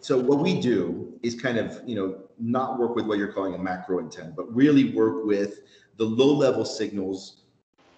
So 0.00 0.18
what 0.18 0.38
we 0.38 0.60
do 0.60 1.18
is 1.22 1.34
kind 1.34 1.58
of 1.58 1.80
you 1.86 1.96
know 1.96 2.18
not 2.38 2.78
work 2.78 2.94
with 2.94 3.06
what 3.06 3.18
you're 3.18 3.32
calling 3.32 3.54
a 3.54 3.58
macro 3.58 3.98
intent, 3.98 4.36
but 4.36 4.54
really 4.54 4.92
work 4.92 5.24
with 5.24 5.60
the 5.96 6.04
low 6.04 6.34
level 6.34 6.64
signals 6.64 7.42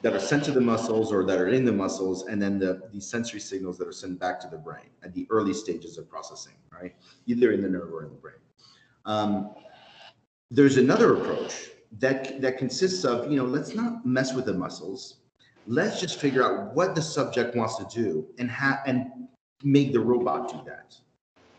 that 0.03 0.13
are 0.13 0.21
sent 0.21 0.45
to 0.45 0.53
the 0.53 0.61
muscles 0.61 1.13
or 1.13 1.25
that 1.25 1.41
are 1.41 1.49
in 1.49 1.65
the 1.65 1.73
muscles, 1.73 2.27
and 2.27 2.41
then 2.41 2.59
the, 2.59 2.83
the 2.93 3.01
sensory 3.01 3.41
signals 3.41 3.77
that 3.79 3.89
are 3.89 3.93
sent 3.93 4.19
back 4.21 4.39
to 4.41 4.47
the 4.47 4.57
brain 4.57 4.87
at 5.03 5.13
the 5.13 5.27
early 5.31 5.53
stages 5.53 5.99
of 5.99 6.09
processing, 6.09 6.55
right? 6.73 6.95
Either 7.27 7.51
in 7.51 7.63
the 7.63 7.69
nerve 7.69 7.93
or 7.93 8.05
in 8.05 8.11
the 8.11 8.17
brain. 8.17 8.37
Um, 9.05 9.55
there's 10.51 10.77
another 10.77 11.15
approach 11.17 11.69
that 11.99 12.41
that 12.41 12.59
consists 12.59 13.05
of, 13.05 13.31
you 13.31 13.37
know, 13.37 13.45
let's 13.45 13.75
not 13.75 14.05
mess 14.05 14.35
with 14.35 14.47
the 14.47 14.55
muscles. 14.55 15.17
Let's 15.67 16.01
just 16.01 16.19
figure 16.19 16.43
out 16.43 16.75
what 16.75 16.95
the 16.95 17.03
subject 17.03 17.55
wants 17.55 17.77
to 17.77 17.87
do 17.95 18.27
and 18.39 18.51
have 18.51 18.81
and 18.87 19.07
make 19.63 19.93
the 19.93 20.01
robot 20.01 20.51
do 20.51 20.61
that. 20.67 20.97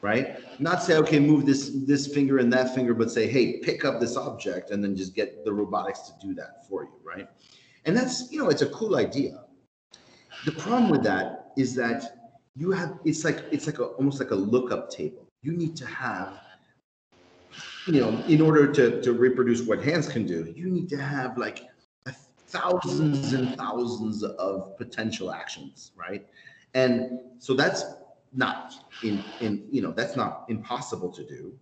Right? 0.01 0.37
Not 0.59 0.81
say, 0.81 0.95
okay, 0.97 1.19
move 1.19 1.45
this 1.45 1.71
this 1.85 2.07
finger 2.07 2.37
and 2.37 2.51
that 2.53 2.73
finger, 2.73 2.93
but 2.93 3.11
say, 3.11 3.27
hey, 3.27 3.59
pick 3.59 3.85
up 3.85 3.99
this 3.99 4.15
object 4.15 4.71
and 4.71 4.83
then 4.83 4.95
just 4.95 5.13
get 5.13 5.43
the 5.45 5.53
robotics 5.53 6.01
to 6.01 6.13
do 6.21 6.33
that 6.35 6.67
for 6.67 6.83
you, 6.83 6.93
right? 7.03 7.27
And 7.85 7.95
that's, 7.95 8.31
you 8.31 8.39
know, 8.39 8.49
it's 8.49 8.61
a 8.61 8.69
cool 8.69 8.95
idea. 8.95 9.43
The 10.45 10.53
problem 10.53 10.89
with 10.89 11.03
that 11.03 11.51
is 11.57 11.75
that 11.75 12.31
you 12.55 12.71
have 12.71 12.99
it's 13.03 13.23
like 13.23 13.43
it's 13.51 13.67
like 13.67 13.79
a, 13.79 13.85
almost 13.85 14.19
like 14.19 14.31
a 14.31 14.35
lookup 14.35 14.89
table. 14.89 15.27
You 15.43 15.51
need 15.51 15.75
to 15.77 15.85
have 15.85 16.39
you 17.87 18.01
know, 18.01 18.09
in 18.27 18.41
order 18.41 18.71
to, 18.71 19.01
to 19.01 19.13
reproduce 19.13 19.61
what 19.61 19.81
hands 19.83 20.07
can 20.07 20.25
do, 20.25 20.53
you 20.55 20.69
need 20.69 20.89
to 20.89 20.97
have 20.97 21.37
like 21.37 21.69
thousands 22.49 23.33
and 23.33 23.55
thousands 23.55 24.23
of 24.23 24.75
potential 24.77 25.31
actions, 25.31 25.91
right? 25.95 26.27
And 26.73 27.19
so 27.37 27.53
that's 27.53 27.85
not 28.33 28.73
in 29.03 29.23
in 29.41 29.67
you 29.71 29.81
know 29.81 29.91
that's 29.91 30.15
not 30.15 30.45
impossible 30.49 31.11
to 31.11 31.25
do, 31.25 31.53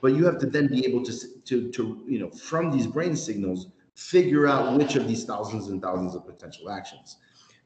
but 0.00 0.08
you 0.14 0.24
have 0.24 0.38
to 0.38 0.46
then 0.46 0.66
be 0.66 0.84
able 0.86 1.04
to 1.04 1.12
to 1.44 1.70
to 1.70 2.04
you 2.08 2.18
know 2.18 2.30
from 2.30 2.70
these 2.70 2.86
brain 2.86 3.14
signals 3.14 3.68
figure 3.94 4.46
out 4.46 4.76
which 4.78 4.94
of 4.96 5.06
these 5.08 5.24
thousands 5.24 5.68
and 5.68 5.82
thousands 5.82 6.14
of 6.14 6.26
potential 6.26 6.70
actions. 6.70 7.16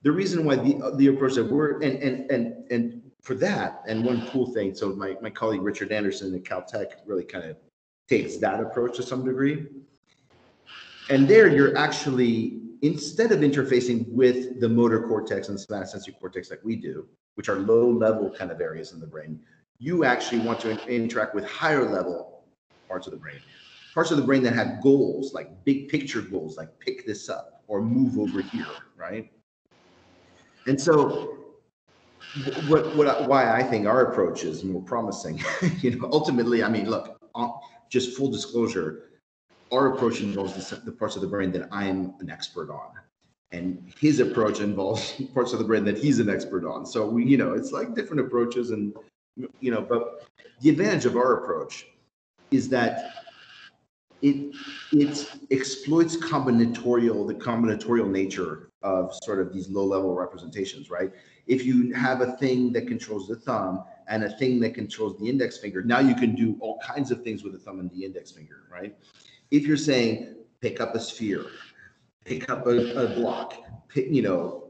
The 0.02 0.12
reason 0.12 0.44
why 0.44 0.56
the 0.56 0.76
uh, 0.82 0.96
the 0.96 1.08
approach 1.08 1.34
that 1.34 1.44
we're 1.44 1.80
and 1.80 2.02
and 2.02 2.30
and 2.30 2.70
and 2.70 3.02
for 3.22 3.34
that 3.36 3.82
and 3.86 4.04
one 4.04 4.26
cool 4.28 4.52
thing, 4.52 4.74
so 4.74 4.90
my 4.94 5.16
my 5.22 5.30
colleague 5.30 5.62
Richard 5.62 5.92
Andersen 5.92 6.34
at 6.34 6.42
Caltech 6.42 6.88
really 7.06 7.24
kind 7.24 7.44
of 7.44 7.56
takes 8.12 8.36
that 8.36 8.60
approach 8.60 8.94
to 8.94 9.02
some 9.02 9.24
degree. 9.24 9.66
And 11.08 11.26
there 11.26 11.48
you're 11.48 11.74
actually, 11.78 12.60
instead 12.82 13.32
of 13.32 13.40
interfacing 13.40 14.06
with 14.08 14.60
the 14.60 14.68
motor 14.68 15.00
cortex 15.08 15.48
and 15.48 15.58
somatosensory 15.58 16.18
cortex 16.20 16.50
like 16.50 16.60
we 16.62 16.76
do, 16.76 17.08
which 17.36 17.48
are 17.48 17.58
low 17.60 17.90
level 17.90 18.30
kind 18.30 18.50
of 18.50 18.60
areas 18.60 18.92
in 18.92 19.00
the 19.00 19.06
brain, 19.06 19.40
you 19.78 20.04
actually 20.04 20.40
want 20.40 20.60
to 20.60 20.70
interact 20.86 21.34
with 21.34 21.46
higher 21.46 21.90
level 21.90 22.44
parts 22.86 23.06
of 23.06 23.12
the 23.12 23.18
brain. 23.18 23.40
Parts 23.94 24.10
of 24.10 24.18
the 24.18 24.22
brain 24.22 24.42
that 24.42 24.52
have 24.52 24.82
goals, 24.82 25.32
like 25.32 25.48
big 25.64 25.88
picture 25.88 26.20
goals, 26.20 26.58
like 26.58 26.68
pick 26.80 27.06
this 27.06 27.30
up 27.30 27.62
or 27.66 27.80
move 27.80 28.18
over 28.18 28.42
here, 28.42 28.66
right? 28.94 29.30
And 30.66 30.78
so 30.78 31.38
what, 32.68 32.94
what 32.94 33.28
why 33.28 33.52
I 33.58 33.62
think 33.62 33.86
our 33.86 34.12
approach 34.12 34.44
is 34.44 34.64
more 34.64 34.82
promising, 34.82 35.42
you 35.80 35.98
know, 35.98 36.08
ultimately, 36.12 36.62
I 36.62 36.68
mean, 36.68 36.88
look, 36.88 37.18
just 37.92 38.16
full 38.16 38.30
disclosure, 38.30 39.10
our 39.70 39.94
approach 39.94 40.20
involves 40.20 40.70
the, 40.70 40.76
the 40.76 40.92
parts 40.92 41.14
of 41.14 41.20
the 41.20 41.28
brain 41.28 41.52
that 41.52 41.68
I'm 41.70 42.14
an 42.20 42.30
expert 42.30 42.70
on. 42.70 42.92
And 43.52 43.92
his 44.00 44.18
approach 44.18 44.60
involves 44.60 45.20
parts 45.34 45.52
of 45.52 45.58
the 45.58 45.64
brain 45.64 45.84
that 45.84 45.98
he's 45.98 46.18
an 46.18 46.30
expert 46.30 46.64
on. 46.66 46.86
So 46.86 47.06
we, 47.06 47.24
you 47.24 47.36
know, 47.36 47.52
it's 47.52 47.70
like 47.70 47.94
different 47.94 48.26
approaches 48.26 48.70
and, 48.70 48.94
you 49.60 49.70
know, 49.70 49.82
but 49.82 50.26
the 50.62 50.70
advantage 50.70 51.04
of 51.04 51.16
our 51.16 51.44
approach 51.44 51.86
is 52.50 52.68
that 52.70 53.12
it 54.22 54.54
it 54.92 55.30
exploits 55.50 56.16
combinatorial 56.16 57.26
the 57.26 57.34
combinatorial 57.34 58.08
nature 58.08 58.70
of 58.82 59.12
sort 59.24 59.40
of 59.40 59.52
these 59.52 59.68
low 59.68 59.84
level 59.84 60.14
representations 60.14 60.90
right 60.90 61.10
if 61.48 61.64
you 61.64 61.92
have 61.92 62.20
a 62.20 62.36
thing 62.36 62.72
that 62.72 62.86
controls 62.86 63.26
the 63.26 63.34
thumb 63.34 63.82
and 64.12 64.24
a 64.24 64.30
thing 64.30 64.60
that 64.60 64.74
controls 64.74 65.18
the 65.18 65.26
index 65.26 65.56
finger. 65.56 65.82
Now 65.82 65.98
you 65.98 66.14
can 66.14 66.34
do 66.34 66.54
all 66.60 66.78
kinds 66.86 67.10
of 67.10 67.24
things 67.24 67.42
with 67.42 67.54
the 67.54 67.58
thumb 67.58 67.80
and 67.80 67.90
the 67.90 68.04
index 68.04 68.30
finger, 68.30 68.64
right? 68.70 68.94
If 69.50 69.66
you're 69.66 69.78
saying 69.78 70.36
pick 70.60 70.82
up 70.82 70.94
a 70.94 71.00
sphere, 71.00 71.46
pick 72.26 72.50
up 72.50 72.66
a, 72.66 73.04
a 73.04 73.14
block, 73.14 73.54
pick, 73.88 74.08
you 74.10 74.20
know, 74.20 74.64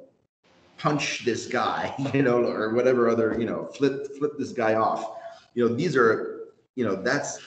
punch 0.79 1.25
this 1.25 1.47
guy, 1.47 1.93
you 2.15 2.23
know, 2.23 2.45
or 2.45 2.73
whatever 2.73 3.11
other, 3.11 3.37
you 3.37 3.45
know, 3.45 3.67
flip 3.67 4.17
flip 4.17 4.39
this 4.39 4.53
guy 4.53 4.75
off. 4.75 5.19
You 5.55 5.69
know, 5.69 5.75
these 5.75 5.97
are, 5.97 6.53
you 6.77 6.85
know, 6.85 6.95
that's 6.95 7.41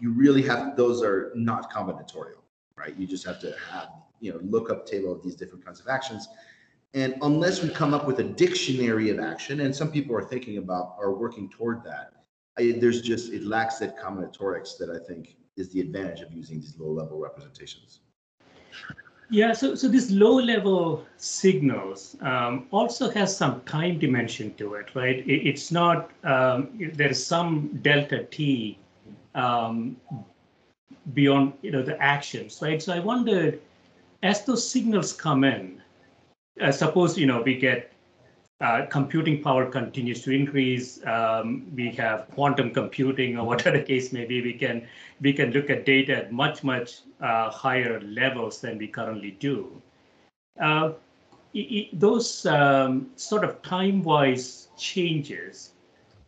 you 0.00 0.12
really 0.12 0.42
have 0.42 0.78
those 0.78 1.02
are 1.02 1.30
not 1.34 1.70
combinatorial, 1.70 2.40
right? 2.74 2.96
You 2.96 3.06
just 3.06 3.26
have 3.26 3.38
to 3.40 3.54
have, 3.70 3.88
you 4.18 4.32
know, 4.32 4.40
look 4.42 4.70
up 4.70 4.86
table 4.86 5.12
of 5.12 5.22
these 5.22 5.36
different 5.36 5.62
kinds 5.62 5.78
of 5.78 5.88
actions 5.88 6.26
and 6.94 7.16
unless 7.22 7.60
we 7.60 7.68
come 7.68 7.92
up 7.92 8.06
with 8.06 8.20
a 8.20 8.24
dictionary 8.24 9.10
of 9.10 9.18
action, 9.18 9.60
and 9.60 9.74
some 9.74 9.90
people 9.90 10.16
are 10.16 10.22
thinking 10.22 10.58
about 10.58 10.94
are 10.98 11.12
working 11.12 11.50
toward 11.50 11.82
that, 11.84 12.12
I, 12.56 12.76
there's 12.78 13.02
just 13.02 13.32
it 13.32 13.44
lacks 13.44 13.78
that 13.78 13.98
combinatorics 13.98 14.78
that 14.78 14.90
I 14.90 15.04
think 15.04 15.36
is 15.56 15.72
the 15.72 15.80
advantage 15.80 16.20
of 16.20 16.32
using 16.32 16.60
these 16.60 16.76
low 16.78 16.90
level 16.90 17.18
representations. 17.18 18.00
Yeah, 19.28 19.52
so 19.52 19.74
so 19.74 19.88
these 19.88 20.12
low 20.12 20.36
level 20.36 21.04
signals 21.16 22.16
um, 22.20 22.68
also 22.70 23.10
has 23.10 23.36
some 23.36 23.62
time 23.62 23.98
dimension 23.98 24.54
to 24.54 24.74
it, 24.74 24.94
right? 24.94 25.18
It, 25.26 25.48
it's 25.48 25.72
not 25.72 26.12
um, 26.22 26.78
there 26.94 27.08
is 27.08 27.26
some 27.26 27.80
delta 27.82 28.24
t 28.24 28.78
um, 29.34 29.96
beyond 31.12 31.54
you 31.62 31.72
know 31.72 31.82
the 31.82 32.00
actions, 32.00 32.60
right? 32.62 32.80
So 32.80 32.92
I 32.92 33.00
wondered 33.00 33.60
as 34.22 34.44
those 34.44 34.68
signals 34.68 35.12
come 35.12 35.42
in, 35.42 35.82
uh, 36.60 36.70
suppose 36.72 37.18
you 37.18 37.26
know 37.26 37.42
we 37.42 37.56
get 37.58 37.92
uh, 38.60 38.86
computing 38.86 39.42
power 39.42 39.66
continues 39.66 40.22
to 40.22 40.30
increase. 40.30 41.04
Um, 41.06 41.66
we 41.74 41.90
have 41.92 42.28
quantum 42.30 42.70
computing 42.70 43.36
or 43.38 43.46
whatever 43.50 43.78
the 43.78 43.84
case 43.84 44.12
may 44.12 44.24
be. 44.24 44.42
We 44.42 44.54
can 44.54 44.86
we 45.20 45.32
can 45.32 45.50
look 45.50 45.70
at 45.70 45.84
data 45.84 46.16
at 46.16 46.32
much 46.32 46.62
much 46.64 47.00
uh, 47.20 47.50
higher 47.50 48.00
levels 48.00 48.60
than 48.60 48.78
we 48.78 48.88
currently 48.88 49.32
do. 49.32 49.82
Uh, 50.60 50.92
those 51.92 52.46
um, 52.46 53.10
sort 53.14 53.44
of 53.44 53.62
time-wise 53.62 54.68
changes 54.76 55.70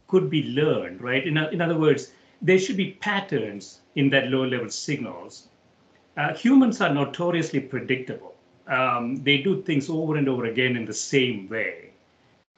could 0.06 0.30
be 0.30 0.44
learned, 0.44 1.02
right? 1.02 1.26
In, 1.26 1.36
in 1.36 1.60
other 1.60 1.76
words, 1.76 2.12
there 2.40 2.60
should 2.60 2.76
be 2.76 2.92
patterns 3.00 3.80
in 3.96 4.08
that 4.10 4.28
low-level 4.28 4.70
signals. 4.70 5.48
Uh, 6.16 6.32
humans 6.32 6.80
are 6.80 6.94
notoriously 6.94 7.58
predictable 7.58 8.35
um, 8.68 9.16
they 9.22 9.38
do 9.38 9.62
things 9.62 9.88
over 9.88 10.16
and 10.16 10.28
over 10.28 10.46
again 10.46 10.76
in 10.76 10.84
the 10.84 10.94
same 10.94 11.48
way. 11.48 11.90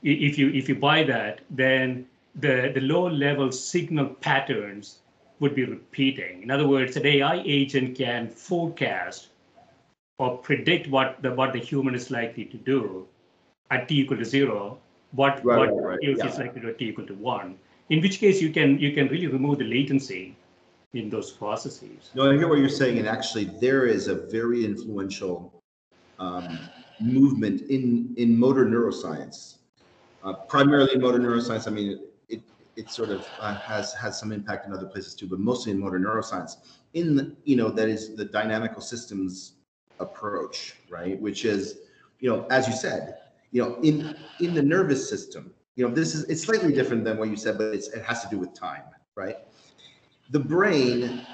If 0.02 0.38
you 0.38 0.50
if 0.50 0.68
you 0.68 0.76
buy 0.76 1.02
that, 1.04 1.40
then 1.50 2.06
the 2.34 2.70
the 2.74 2.80
low 2.80 3.08
level 3.08 3.50
signal 3.50 4.06
patterns 4.06 4.98
would 5.40 5.54
be 5.54 5.64
repeating. 5.64 6.42
In 6.42 6.50
other 6.50 6.66
words, 6.66 6.96
an 6.96 7.06
AI 7.06 7.42
agent 7.44 7.96
can 7.96 8.28
forecast 8.28 9.28
or 10.18 10.38
predict 10.38 10.88
what 10.88 11.20
the 11.22 11.32
what 11.32 11.52
the 11.52 11.58
human 11.58 11.94
is 11.94 12.10
likely 12.10 12.44
to 12.46 12.56
do 12.56 13.06
at 13.70 13.88
t 13.88 14.00
equal 14.00 14.16
to 14.16 14.24
zero, 14.24 14.78
what 15.12 15.44
right, 15.44 15.58
what 15.58 15.82
right, 15.82 15.98
yeah. 16.02 16.26
is 16.26 16.38
likely 16.38 16.60
to 16.60 16.66
do 16.66 16.68
at 16.68 16.78
t 16.78 16.88
equal 16.88 17.06
to 17.06 17.14
one. 17.14 17.56
In 17.90 18.00
which 18.00 18.18
case 18.18 18.40
you 18.40 18.50
can 18.50 18.78
you 18.78 18.92
can 18.92 19.08
really 19.08 19.26
remove 19.26 19.58
the 19.58 19.64
latency 19.64 20.36
in 20.94 21.10
those 21.10 21.30
processes. 21.30 22.10
No, 22.14 22.30
I 22.30 22.36
hear 22.36 22.48
what 22.48 22.58
you're 22.58 22.68
saying, 22.68 22.98
and 22.98 23.08
actually 23.08 23.44
there 23.44 23.86
is 23.86 24.08
a 24.08 24.14
very 24.14 24.64
influential 24.64 25.52
um, 26.18 26.58
movement 27.00 27.62
in 27.62 28.14
in 28.16 28.38
motor 28.38 28.64
neuroscience, 28.64 29.56
uh, 30.22 30.32
primarily 30.32 30.96
motor 30.96 31.18
neuroscience. 31.18 31.66
I 31.66 31.70
mean, 31.70 32.00
it 32.28 32.42
it 32.76 32.90
sort 32.90 33.10
of 33.10 33.26
uh, 33.40 33.54
has 33.56 33.94
has 33.94 34.18
some 34.18 34.32
impact 34.32 34.66
in 34.66 34.72
other 34.72 34.86
places 34.86 35.14
too, 35.14 35.26
but 35.26 35.38
mostly 35.38 35.72
in 35.72 35.78
motor 35.78 35.98
neuroscience. 35.98 36.56
In 36.94 37.16
the, 37.16 37.36
you 37.44 37.56
know 37.56 37.70
that 37.70 37.88
is 37.88 38.16
the 38.16 38.24
dynamical 38.24 38.80
systems 38.80 39.54
approach, 40.00 40.74
right? 40.88 41.20
Which 41.20 41.44
is, 41.44 41.80
you 42.20 42.30
know, 42.30 42.46
as 42.50 42.66
you 42.66 42.74
said, 42.74 43.18
you 43.50 43.62
know, 43.62 43.76
in 43.82 44.16
in 44.40 44.54
the 44.54 44.62
nervous 44.62 45.08
system, 45.08 45.54
you 45.76 45.86
know, 45.86 45.94
this 45.94 46.14
is 46.14 46.24
it's 46.24 46.42
slightly 46.42 46.72
different 46.72 47.04
than 47.04 47.18
what 47.18 47.28
you 47.28 47.36
said, 47.36 47.58
but 47.58 47.74
it's, 47.74 47.88
it 47.88 48.02
has 48.02 48.22
to 48.22 48.28
do 48.28 48.38
with 48.38 48.54
time, 48.54 48.82
right? 49.14 49.36
The 50.30 50.40
brain 50.40 51.26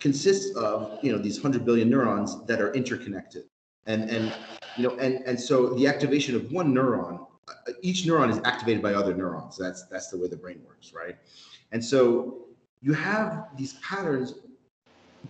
consists 0.00 0.54
of 0.56 0.98
you 1.02 1.12
know 1.12 1.18
these 1.18 1.42
100 1.42 1.64
billion 1.64 1.88
neurons 1.88 2.44
that 2.46 2.60
are 2.60 2.72
interconnected 2.74 3.44
and 3.86 4.08
and 4.10 4.32
you 4.76 4.82
know 4.88 4.96
and 4.96 5.22
and 5.26 5.38
so 5.38 5.74
the 5.74 5.86
activation 5.86 6.34
of 6.34 6.50
one 6.52 6.74
neuron 6.74 7.26
uh, 7.48 7.72
each 7.82 8.04
neuron 8.04 8.30
is 8.30 8.40
activated 8.44 8.82
by 8.82 8.94
other 8.94 9.14
neurons. 9.14 9.56
That's 9.56 9.86
that's 9.86 10.08
the 10.08 10.18
way 10.18 10.28
the 10.28 10.36
brain 10.36 10.60
works 10.66 10.92
right? 10.94 11.16
And 11.72 11.84
so 11.84 12.46
you 12.80 12.92
have 12.92 13.48
these 13.56 13.74
patterns 13.74 14.34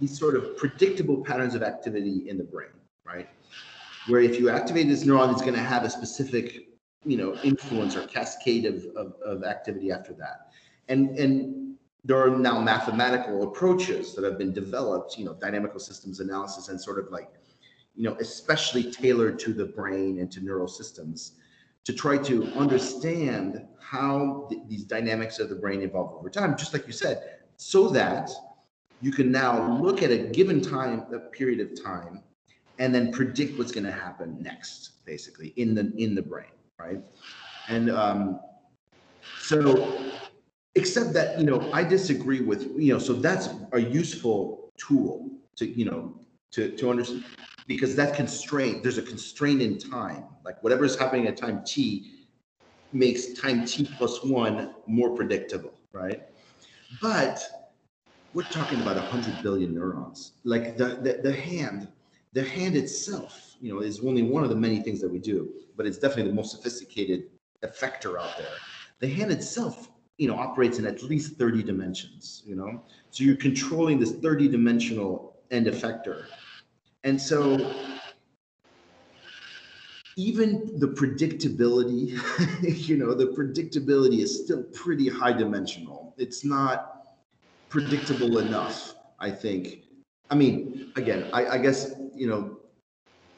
these 0.01 0.19
sort 0.19 0.35
of 0.35 0.57
predictable 0.57 1.23
patterns 1.23 1.55
of 1.55 1.63
activity 1.63 2.29
in 2.29 2.39
the 2.39 2.45
brain 2.45 2.69
right? 3.05 3.29
Where 4.09 4.21
if 4.21 4.39
you 4.39 4.51
activate 4.51 4.89
this 4.89 5.05
neuron 5.05 5.33
it's 5.33 5.43
going 5.43 5.55
to 5.55 5.61
have 5.63 5.85
a 5.85 5.91
specific 5.91 6.69
you 7.05 7.17
know 7.17 7.37
influence 7.43 7.97
or 7.97 8.07
cascade 8.07 8.65
of, 8.65 8.85
of, 8.97 9.15
of 9.25 9.45
activity 9.45 9.91
after 9.91 10.13
that. 10.15 10.49
And 10.89 11.19
and 11.19 11.77
there 12.05 12.19
are 12.23 12.37
now 12.37 12.61
mathematical 12.61 13.45
approaches 13.45 14.15
that 14.15 14.25
have 14.25 14.39
been 14.39 14.53
developed 14.53 15.19
you 15.19 15.25
know 15.25 15.35
dynamical 15.35 15.81
systems 15.81 16.21
analysis 16.21 16.69
and 16.69 16.81
sort 16.81 16.99
of 16.99 17.11
like 17.11 17.31
you 17.95 18.05
know, 18.05 18.17
especially 18.21 18.91
tailored 18.91 19.39
to 19.41 19.53
the 19.53 19.67
brain 19.67 20.19
and 20.19 20.31
to 20.33 20.41
neural 20.41 20.69
systems 20.69 21.33
to 21.85 21.93
try 21.93 22.17
to 22.17 22.47
understand 22.55 23.67
how 23.79 24.47
th- 24.49 24.63
these 24.69 24.85
dynamics 24.85 25.39
of 25.39 25.49
the 25.49 25.55
brain 25.55 25.83
evolve 25.83 26.15
over 26.15 26.31
time, 26.31 26.57
just 26.57 26.73
like 26.73 26.87
you 26.87 26.93
said, 26.93 27.41
so 27.57 27.89
that 27.89 28.31
you 29.01 29.13
can 29.13 29.31
now 29.31 29.79
look 29.81 30.03
at 30.03 30.11
a 30.11 30.17
given 30.17 30.61
time, 30.61 31.05
a 31.13 31.19
period 31.19 31.61
of 31.61 31.83
time, 31.83 32.23
and 32.79 32.95
then 32.95 33.13
predict 33.13 33.59
what's 33.59 33.71
going 33.71 33.85
to 33.85 33.93
happen 33.93 34.37
next, 34.41 35.05
basically 35.05 35.49
in 35.57 35.75
the 35.75 35.93
in 35.97 36.15
the 36.15 36.23
brain, 36.23 36.47
right? 36.79 37.01
And 37.69 37.91
um, 37.91 38.41
so, 39.39 40.01
except 40.75 41.13
that 41.13 41.39
you 41.39 41.45
know, 41.45 41.71
I 41.73 41.85
disagree 41.85 42.41
with 42.41 42.63
you 42.77 42.95
know, 42.95 42.99
so 42.99 43.13
that's 43.13 43.51
a 43.73 43.79
useful 43.79 44.73
tool 44.79 45.31
to 45.57 45.67
you 45.67 45.85
know 45.85 46.15
to 46.53 46.71
to 46.71 46.91
understand 46.91 47.25
because 47.67 47.97
that 47.97 48.15
constraint 48.15 48.83
there's 48.83 48.99
a 48.99 49.03
constraint 49.03 49.63
in 49.63 49.79
time 49.79 50.25
like 50.45 50.63
whatever 50.63 50.85
is 50.85 50.97
happening 50.97 51.27
at 51.27 51.37
time 51.37 51.63
t 51.65 52.15
makes 52.95 53.33
time 53.33 53.67
t 53.67 53.87
plus 53.99 54.23
one 54.25 54.73
more 54.87 55.15
predictable, 55.15 55.75
right? 55.93 56.23
But 57.03 57.43
we're 58.33 58.45
talking 58.45 58.81
about 58.81 58.97
100 58.97 59.43
billion 59.43 59.75
neurons. 59.75 60.33
Like 60.45 60.77
the, 60.77 61.01
the, 61.03 61.21
the 61.23 61.33
hand, 61.33 61.89
the 62.33 62.45
hand 62.45 62.77
itself, 62.77 63.57
you 63.61 63.73
know, 63.73 63.81
is 63.81 64.01
only 64.01 64.23
one 64.23 64.45
of 64.45 64.51
the 64.51 64.57
many 64.57 64.81
things 64.81 65.01
that 65.01 65.11
we 65.11 65.19
do, 65.19 65.53
but 65.77 65.87
it's 65.87 65.99
definitely 65.99 66.31
the 66.31 66.37
most 66.37 66.53
sophisticated 66.53 67.25
effector 67.65 68.19
out 68.19 68.39
there. 68.39 68.47
The 69.01 69.09
hand 69.09 69.33
itself, 69.33 69.89
you 70.19 70.29
know, 70.29 70.37
operates 70.37 70.79
in 70.79 70.87
at 70.87 71.03
least 71.03 71.37
30 71.37 71.65
dimensions, 71.65 72.43
you 72.47 72.55
know? 72.55 72.83
So 73.11 73.25
you're 73.25 73.37
controlling 73.37 73.99
this 73.99 74.13
30 74.13 74.49
dimensional 74.49 75.37
end 75.51 75.67
effector. 75.67 76.27
And 77.05 77.21
so 77.21 77.73
even 80.17 80.79
the 80.79 80.89
predictability, 80.89 82.19
you 82.89 82.97
know, 82.97 83.15
the 83.15 83.27
predictability 83.27 84.21
is 84.21 84.45
still 84.45 84.63
pretty 84.73 85.09
high 85.09 85.33
dimensional. 85.33 86.15
It's 86.17 86.45
not 86.45 87.19
predictable 87.69 88.39
enough, 88.39 88.95
I 89.21 89.31
think. 89.31 89.83
I 90.31 90.35
mean, 90.35 90.93
again, 90.97 91.29
I, 91.33 91.47
I 91.47 91.59
guess, 91.59 91.95
you 92.15 92.27
know, 92.27 92.59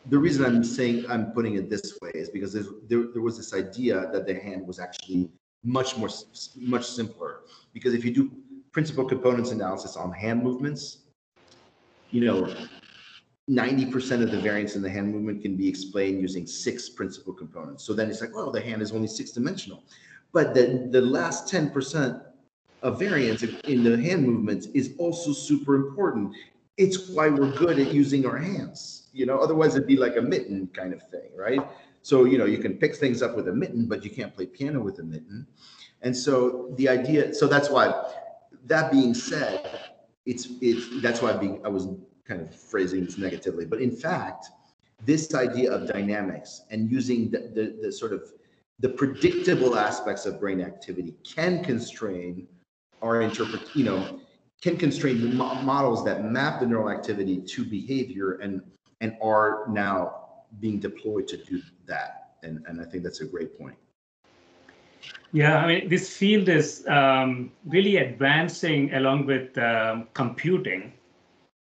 the 0.09 0.19
reason 0.19 0.45
I'm 0.45 0.63
saying 0.63 1.05
I'm 1.11 1.33
putting 1.33 1.55
it 1.55 1.69
this 1.69 1.99
way 2.01 2.13
is 2.15 2.31
because 2.31 2.53
there, 2.53 3.07
there 3.13 3.23
was 3.23 3.37
this 3.37 3.53
idea 3.53 4.09
that 4.13 4.27
the 4.27 4.35
hand 4.35 4.65
was 4.65 4.79
actually 4.79 5.29
much 5.65 5.97
more, 5.97 6.09
much 6.55 6.87
simpler. 6.87 7.41
Because 7.73 7.95
if 7.95 8.05
you 8.05 8.15
do 8.15 8.31
principal 8.71 9.05
components 9.05 9.51
analysis 9.51 9.97
on 9.97 10.13
hand 10.13 10.45
movements, 10.45 10.99
you 12.11 12.25
know, 12.25 12.55
90% 13.49 14.23
of 14.23 14.31
the 14.33 14.41
variance 14.41 14.75
in 14.75 14.83
the 14.83 14.91
hand 14.91 15.13
movement 15.13 15.41
can 15.41 15.57
be 15.57 15.69
explained 15.69 16.21
using 16.21 16.47
six 16.47 16.89
principal 16.89 17.33
components. 17.33 17.85
So 17.85 17.93
then 17.93 18.11
it's 18.11 18.21
like, 18.21 18.35
well, 18.35 18.51
the 18.51 18.61
hand 18.61 18.83
is 18.83 18.93
only 18.93 19.07
six 19.07 19.31
dimensional. 19.31 19.85
But 20.33 20.53
the, 20.53 20.89
the 20.91 21.01
last 21.01 21.53
10% 21.53 22.23
of 22.83 22.99
variance 22.99 23.43
in 23.43 23.85
the 23.85 23.97
hand 24.01 24.27
movements 24.27 24.67
is 24.75 24.95
also 24.99 25.33
super 25.33 25.77
important. 25.77 26.35
It's 26.77 27.09
why 27.09 27.29
we're 27.29 27.53
good 27.53 27.79
at 27.79 27.93
using 27.93 28.27
our 28.27 28.37
hands. 28.37 29.09
You 29.13 29.27
know, 29.27 29.39
otherwise 29.39 29.77
it'd 29.77 29.87
be 29.87 29.97
like 29.97 30.17
a 30.17 30.23
mitten 30.23 30.69
kind 30.75 30.93
of 30.93 31.03
thing, 31.09 31.31
right? 31.37 31.61
So, 32.03 32.25
you 32.25 32.39
know, 32.39 32.45
you 32.45 32.59
can 32.59 32.75
pick 32.75 32.97
things 32.97 33.23
up 33.23 33.37
with 33.37 33.49
a 33.49 33.53
mitten, 33.53 33.87
but 33.87 34.05
you 34.05 34.11
can't 34.11 34.35
play 34.35 34.47
piano 34.47 34.81
with 34.81 34.99
a 34.99 35.03
mitten. 35.05 35.47
And 36.03 36.15
so 36.15 36.73
the 36.77 36.89
idea, 36.89 37.33
so 37.33 37.47
that's 37.47 37.71
why, 37.71 37.95
that 38.67 38.93
being 38.93 39.15
said, 39.15 39.81
it's, 40.27 40.49
it's, 40.61 41.01
that's 41.01 41.23
why 41.23 41.33
being, 41.33 41.61
I 41.65 41.69
was 41.69 41.89
kind 42.27 42.41
of 42.41 42.55
phrasing 42.55 43.05
this 43.05 43.19
negatively, 43.19 43.65
but 43.65 43.81
in 43.81 43.91
fact, 43.91 44.47
this 45.05 45.35
idea 45.35 45.71
of 45.71 45.87
dynamics 45.87 46.63
and 46.71 46.91
using 46.91 47.31
the, 47.31 47.39
the, 47.55 47.77
the 47.83 47.93
sort 47.93 48.13
of 48.13 48.33
the 48.81 48.89
predictable 48.89 49.77
aspects 49.77 50.27
of 50.27 50.41
brain 50.41 50.61
activity 50.61 51.15
can 51.25 51.63
constrain 51.63 52.47
our 53.03 53.23
interpret, 53.23 53.63
you 53.75 53.85
know, 53.85 54.21
can 54.63 54.77
constrain 54.77 55.37
models 55.37 56.05
that 56.05 56.25
map 56.25 56.61
the 56.61 56.67
neural 56.67 56.91
activity 56.91 57.41
to 57.41 57.65
behavior 57.65 58.35
and 58.35 58.63
and 59.03 59.15
are 59.23 59.67
now 59.69 60.23
being 60.61 60.79
deployed 60.79 61.29
to 61.29 61.37
do 61.37 61.61
that. 61.87 62.37
And 62.43 62.65
and 62.67 62.81
I 62.81 62.85
think 62.85 63.03
that's 63.03 63.21
a 63.21 63.27
great 63.27 63.59
point. 63.59 63.77
Yeah, 65.33 65.59
I 65.59 65.67
mean, 65.67 65.89
this 65.89 66.17
field 66.17 66.49
is 66.49 66.87
um, 66.89 67.53
really 67.67 67.97
advancing 67.99 68.95
along 68.95 69.27
with 69.27 69.57
um, 69.59 70.09
computing 70.15 70.93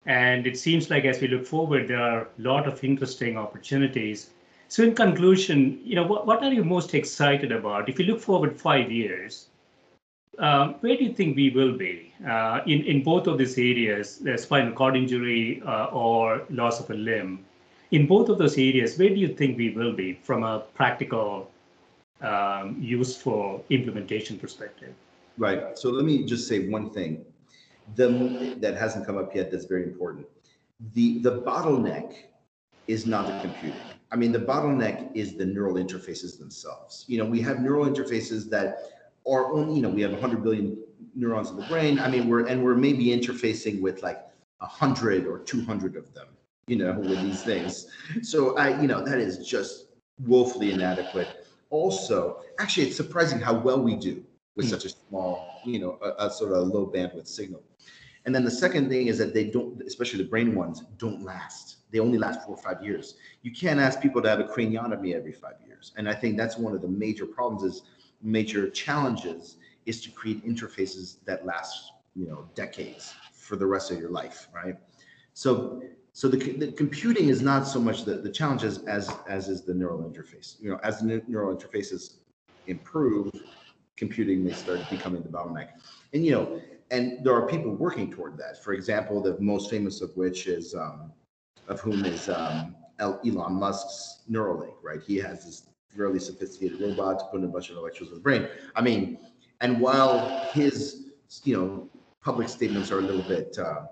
and 0.06 0.46
it 0.46 0.56
seems 0.56 0.88
like 0.88 1.04
as 1.04 1.20
we 1.20 1.28
look 1.28 1.44
forward, 1.44 1.88
there 1.88 2.00
are 2.00 2.20
a 2.20 2.28
lot 2.38 2.66
of 2.66 2.82
interesting 2.84 3.36
opportunities. 3.36 4.30
So 4.68 4.82
in 4.84 4.94
conclusion, 4.94 5.80
you 5.84 5.96
know, 5.96 6.04
what, 6.04 6.26
what 6.26 6.42
are 6.42 6.52
you 6.52 6.64
most 6.64 6.94
excited 6.94 7.52
about? 7.52 7.88
If 7.88 7.98
you 7.98 8.04
look 8.04 8.20
forward 8.20 8.58
five 8.58 8.90
years, 8.90 9.48
um, 10.38 10.74
where 10.80 10.96
do 10.96 11.04
you 11.04 11.12
think 11.12 11.36
we 11.36 11.50
will 11.50 11.76
be 11.76 12.12
uh, 12.28 12.60
in, 12.66 12.82
in 12.84 13.02
both 13.02 13.26
of 13.26 13.38
these 13.38 13.58
areas, 13.58 14.18
the 14.18 14.36
spinal 14.38 14.72
cord 14.72 14.96
injury 14.96 15.62
uh, 15.64 15.86
or 15.86 16.42
loss 16.50 16.78
of 16.80 16.90
a 16.90 16.94
limb? 16.94 17.44
In 17.90 18.06
both 18.06 18.28
of 18.28 18.38
those 18.38 18.58
areas, 18.58 18.98
where 18.98 19.08
do 19.08 19.16
you 19.16 19.28
think 19.28 19.56
we 19.56 19.70
will 19.70 19.92
be 19.92 20.14
from 20.14 20.42
a 20.42 20.60
practical, 20.74 21.50
um, 22.20 22.76
useful 22.80 23.64
implementation 23.70 24.38
perspective? 24.38 24.92
Right. 25.38 25.78
So 25.78 25.90
let 25.90 26.04
me 26.04 26.24
just 26.24 26.48
say 26.48 26.68
one 26.68 26.90
thing 26.90 27.24
the 27.94 28.56
that 28.60 28.76
hasn't 28.76 29.06
come 29.06 29.16
up 29.16 29.34
yet 29.34 29.50
that's 29.50 29.64
very 29.64 29.84
important. 29.84 30.26
The 30.94 31.18
the 31.20 31.40
bottleneck 31.42 32.14
is 32.86 33.06
not 33.06 33.26
the 33.26 33.38
computing. 33.40 33.80
I 34.12 34.16
mean, 34.16 34.32
the 34.32 34.38
bottleneck 34.38 35.10
is 35.14 35.36
the 35.36 35.44
neural 35.44 35.74
interfaces 35.74 36.38
themselves. 36.38 37.04
You 37.08 37.18
know, 37.18 37.24
we 37.24 37.40
have 37.42 37.60
neural 37.60 37.86
interfaces 37.86 38.48
that 38.50 38.78
are 39.28 39.52
only, 39.52 39.74
you 39.74 39.82
know, 39.82 39.88
we 39.88 40.02
have 40.02 40.12
100 40.12 40.42
billion 40.44 40.78
neurons 41.16 41.50
in 41.50 41.56
the 41.56 41.66
brain. 41.66 41.98
I 41.98 42.08
mean, 42.08 42.28
we're 42.28 42.46
and 42.46 42.62
we're 42.62 42.76
maybe 42.76 43.06
interfacing 43.06 43.80
with 43.80 44.02
like 44.02 44.22
100 44.58 45.26
or 45.26 45.38
200 45.40 45.96
of 45.96 46.12
them, 46.14 46.28
you 46.68 46.76
know, 46.76 46.92
with 46.92 47.20
these 47.22 47.42
things. 47.42 47.88
So 48.22 48.56
I, 48.56 48.80
you 48.80 48.86
know, 48.86 49.04
that 49.04 49.18
is 49.18 49.46
just 49.46 49.86
woefully 50.24 50.72
inadequate. 50.72 51.46
Also, 51.70 52.42
actually, 52.60 52.86
it's 52.86 52.96
surprising 52.96 53.40
how 53.40 53.58
well 53.58 53.80
we 53.80 53.96
do 53.96 54.22
with 54.56 54.66
mm. 54.66 54.70
such 54.70 54.84
a 54.86 54.88
small, 54.88 55.60
you 55.64 55.78
know, 55.78 55.98
a, 56.02 56.26
a 56.26 56.30
sort 56.30 56.52
of 56.52 56.68
low 56.68 56.86
bandwidth 56.86 57.28
signal. 57.28 57.62
And 58.24 58.34
then 58.34 58.44
the 58.44 58.50
second 58.50 58.88
thing 58.88 59.06
is 59.06 59.18
that 59.18 59.32
they 59.32 59.44
don't, 59.44 59.80
especially 59.82 60.22
the 60.22 60.28
brain 60.28 60.54
ones, 60.54 60.82
don't 60.98 61.22
last. 61.22 61.76
They 61.92 62.00
only 62.00 62.18
last 62.18 62.44
four 62.44 62.56
or 62.56 62.62
five 62.62 62.82
years. 62.82 63.14
You 63.42 63.52
can't 63.52 63.78
ask 63.78 64.00
people 64.00 64.20
to 64.22 64.28
have 64.28 64.40
a 64.40 64.44
craniotomy 64.44 65.14
every 65.14 65.32
five 65.32 65.54
years. 65.64 65.92
And 65.96 66.08
I 66.08 66.14
think 66.14 66.36
that's 66.36 66.58
one 66.58 66.74
of 66.74 66.82
the 66.82 66.88
major 66.88 67.24
problems 67.24 67.62
is 67.62 67.82
major 68.22 68.68
challenges 68.70 69.56
is 69.84 70.00
to 70.02 70.10
create 70.10 70.44
interfaces 70.44 71.18
that 71.26 71.46
last, 71.46 71.92
you 72.16 72.26
know, 72.26 72.48
decades 72.56 73.14
for 73.32 73.54
the 73.54 73.66
rest 73.66 73.92
of 73.92 73.98
your 73.98 74.10
life, 74.10 74.48
right? 74.52 74.76
So 75.34 75.82
so 76.12 76.28
the, 76.28 76.38
the 76.38 76.72
computing 76.72 77.28
is 77.28 77.42
not 77.42 77.68
so 77.68 77.78
much 77.78 78.04
the, 78.04 78.14
the 78.14 78.30
challenges 78.30 78.78
as 78.84 79.14
as 79.28 79.48
is 79.48 79.62
the 79.62 79.74
neural 79.74 80.02
interface. 80.10 80.60
You 80.60 80.70
know, 80.70 80.80
as 80.82 81.00
the 81.00 81.22
neural 81.28 81.54
interfaces 81.54 82.14
improve, 82.66 83.30
computing 83.96 84.44
may 84.44 84.52
start 84.52 84.80
becoming 84.90 85.22
the 85.22 85.28
bottleneck. 85.28 85.68
And 86.12 86.24
you 86.24 86.32
know, 86.32 86.60
and 86.90 87.24
there 87.24 87.34
are 87.34 87.46
people 87.46 87.74
working 87.74 88.10
toward 88.10 88.38
that. 88.38 88.62
For 88.62 88.72
example, 88.72 89.20
the 89.20 89.36
most 89.40 89.70
famous 89.70 90.00
of 90.00 90.16
which 90.16 90.46
is 90.46 90.74
um, 90.74 91.12
of 91.68 91.80
whom 91.80 92.04
is 92.04 92.28
um, 92.28 92.76
Elon 93.00 93.54
Musk's 93.54 94.22
Neuralink, 94.30 94.74
right? 94.82 95.00
He 95.04 95.16
has 95.16 95.44
this 95.44 95.66
really 95.96 96.18
sophisticated 96.18 96.80
robot 96.80 97.18
to 97.18 97.24
put 97.26 97.40
in 97.40 97.44
a 97.44 97.48
bunch 97.48 97.70
of 97.70 97.76
electrodes 97.76 98.12
in 98.12 98.18
the 98.18 98.22
brain. 98.22 98.48
I 98.74 98.82
mean, 98.82 99.18
and 99.60 99.80
while 99.80 100.48
his 100.52 101.10
you 101.42 101.56
know 101.56 101.88
public 102.22 102.48
statements 102.48 102.90
are 102.90 102.98
a 102.98 103.02
little 103.02 103.22
bit 103.22 103.58
uh, 103.58 103.86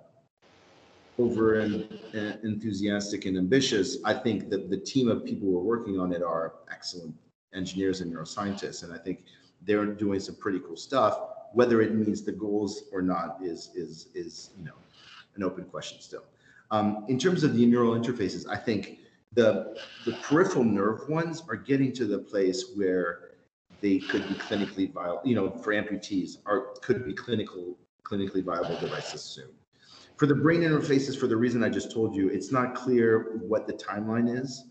over 1.18 1.60
and 1.60 1.88
enthusiastic 2.44 3.24
and 3.26 3.36
ambitious, 3.36 3.98
I 4.04 4.14
think 4.14 4.50
that 4.50 4.70
the 4.70 4.76
team 4.76 5.08
of 5.08 5.24
people 5.24 5.48
who 5.48 5.58
are 5.58 5.62
working 5.62 5.98
on 5.98 6.12
it 6.12 6.22
are 6.22 6.54
excellent 6.70 7.14
engineers 7.54 8.00
and 8.00 8.12
neuroscientists, 8.12 8.82
and 8.82 8.92
I 8.92 8.98
think 8.98 9.24
they're 9.64 9.86
doing 9.86 10.20
some 10.20 10.36
pretty 10.36 10.60
cool 10.60 10.76
stuff 10.76 11.18
whether 11.54 11.80
it 11.80 11.94
meets 11.94 12.20
the 12.20 12.32
goals 12.32 12.84
or 12.92 13.00
not 13.00 13.38
is 13.42 13.70
is 13.74 14.08
is 14.14 14.50
you 14.58 14.64
know 14.64 14.74
an 15.36 15.42
open 15.42 15.64
question 15.64 16.00
still. 16.00 16.24
Um, 16.70 17.04
in 17.08 17.18
terms 17.18 17.44
of 17.44 17.54
the 17.54 17.64
neural 17.64 17.94
interfaces, 17.94 18.46
I 18.48 18.56
think 18.56 18.98
the 19.32 19.76
the 20.04 20.12
peripheral 20.22 20.64
nerve 20.64 21.08
ones 21.08 21.42
are 21.48 21.56
getting 21.56 21.92
to 21.92 22.04
the 22.04 22.18
place 22.18 22.72
where 22.74 23.30
they 23.80 23.98
could 23.98 24.28
be 24.28 24.34
clinically 24.34 24.92
viable. 24.92 25.22
You 25.24 25.36
know, 25.36 25.50
for 25.50 25.72
amputees, 25.72 26.38
are 26.44 26.74
could 26.82 27.04
be 27.06 27.14
clinical 27.14 27.78
clinically 28.02 28.44
viable 28.44 28.78
devices 28.80 29.22
soon. 29.22 29.48
For 30.16 30.26
the 30.26 30.34
brain 30.34 30.60
interfaces, 30.60 31.18
for 31.18 31.26
the 31.26 31.36
reason 31.36 31.64
I 31.64 31.68
just 31.68 31.90
told 31.90 32.14
you, 32.14 32.28
it's 32.28 32.52
not 32.52 32.74
clear 32.74 33.38
what 33.48 33.66
the 33.66 33.72
timeline 33.72 34.42
is. 34.42 34.66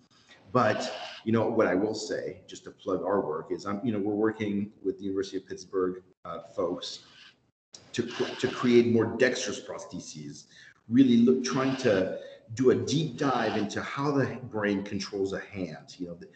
But 0.54 0.94
you 1.26 1.34
know 1.34 1.50
what 1.50 1.68
I 1.68 1.76
will 1.76 1.96
say, 1.96 2.42
just 2.48 2.64
to 2.66 2.72
plug 2.72 3.04
our 3.04 3.20
work, 3.20 3.48
is 3.52 3.66
I'm 3.66 3.82
you 3.84 3.92
know 3.92 4.00
we're 4.00 4.14
working 4.14 4.72
with 4.86 4.98
the 5.00 5.04
University 5.04 5.38
of 5.38 5.48
Pittsburgh 5.48 6.04
uh, 6.24 6.44
folks 6.56 7.00
to, 7.94 8.04
to 8.04 8.48
create 8.48 8.88
more 8.88 9.06
dexterous 9.18 9.60
prostheses, 9.60 10.46
really 10.90 11.18
look 11.18 11.44
trying 11.44 11.76
to 11.78 12.20
do 12.54 12.72
a 12.72 12.76
deep 12.76 13.18
dive 13.18 13.58
into 13.58 13.82
how 13.82 14.12
the 14.12 14.26
brain 14.44 14.84
controls 14.84 15.34
a 15.34 15.40
hand. 15.40 15.96
You 15.98 16.08
know, 16.08 16.16
the, 16.16 16.28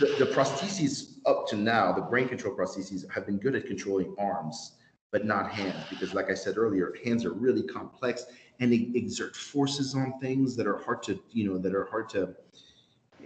the, 0.00 0.24
the 0.24 0.32
prostheses 0.32 1.18
up 1.26 1.46
to 1.48 1.56
now, 1.56 1.92
the 1.92 2.02
brain 2.02 2.28
control 2.28 2.56
prostheses 2.56 3.08
have 3.12 3.26
been 3.26 3.38
good 3.38 3.54
at 3.54 3.66
controlling 3.66 4.14
arms, 4.18 4.72
but 5.12 5.24
not 5.24 5.50
hands, 5.50 5.84
because 5.90 6.14
like 6.14 6.30
I 6.30 6.34
said 6.34 6.56
earlier, 6.56 6.94
hands 7.04 7.24
are 7.24 7.32
really 7.32 7.62
complex 7.62 8.26
and 8.58 8.72
they 8.72 8.90
exert 8.94 9.36
forces 9.36 9.94
on 9.94 10.18
things 10.20 10.56
that 10.56 10.66
are 10.66 10.78
hard 10.78 11.02
to, 11.04 11.20
you 11.30 11.48
know, 11.48 11.58
that 11.58 11.74
are 11.74 11.84
hard 11.84 12.08
to 12.10 12.34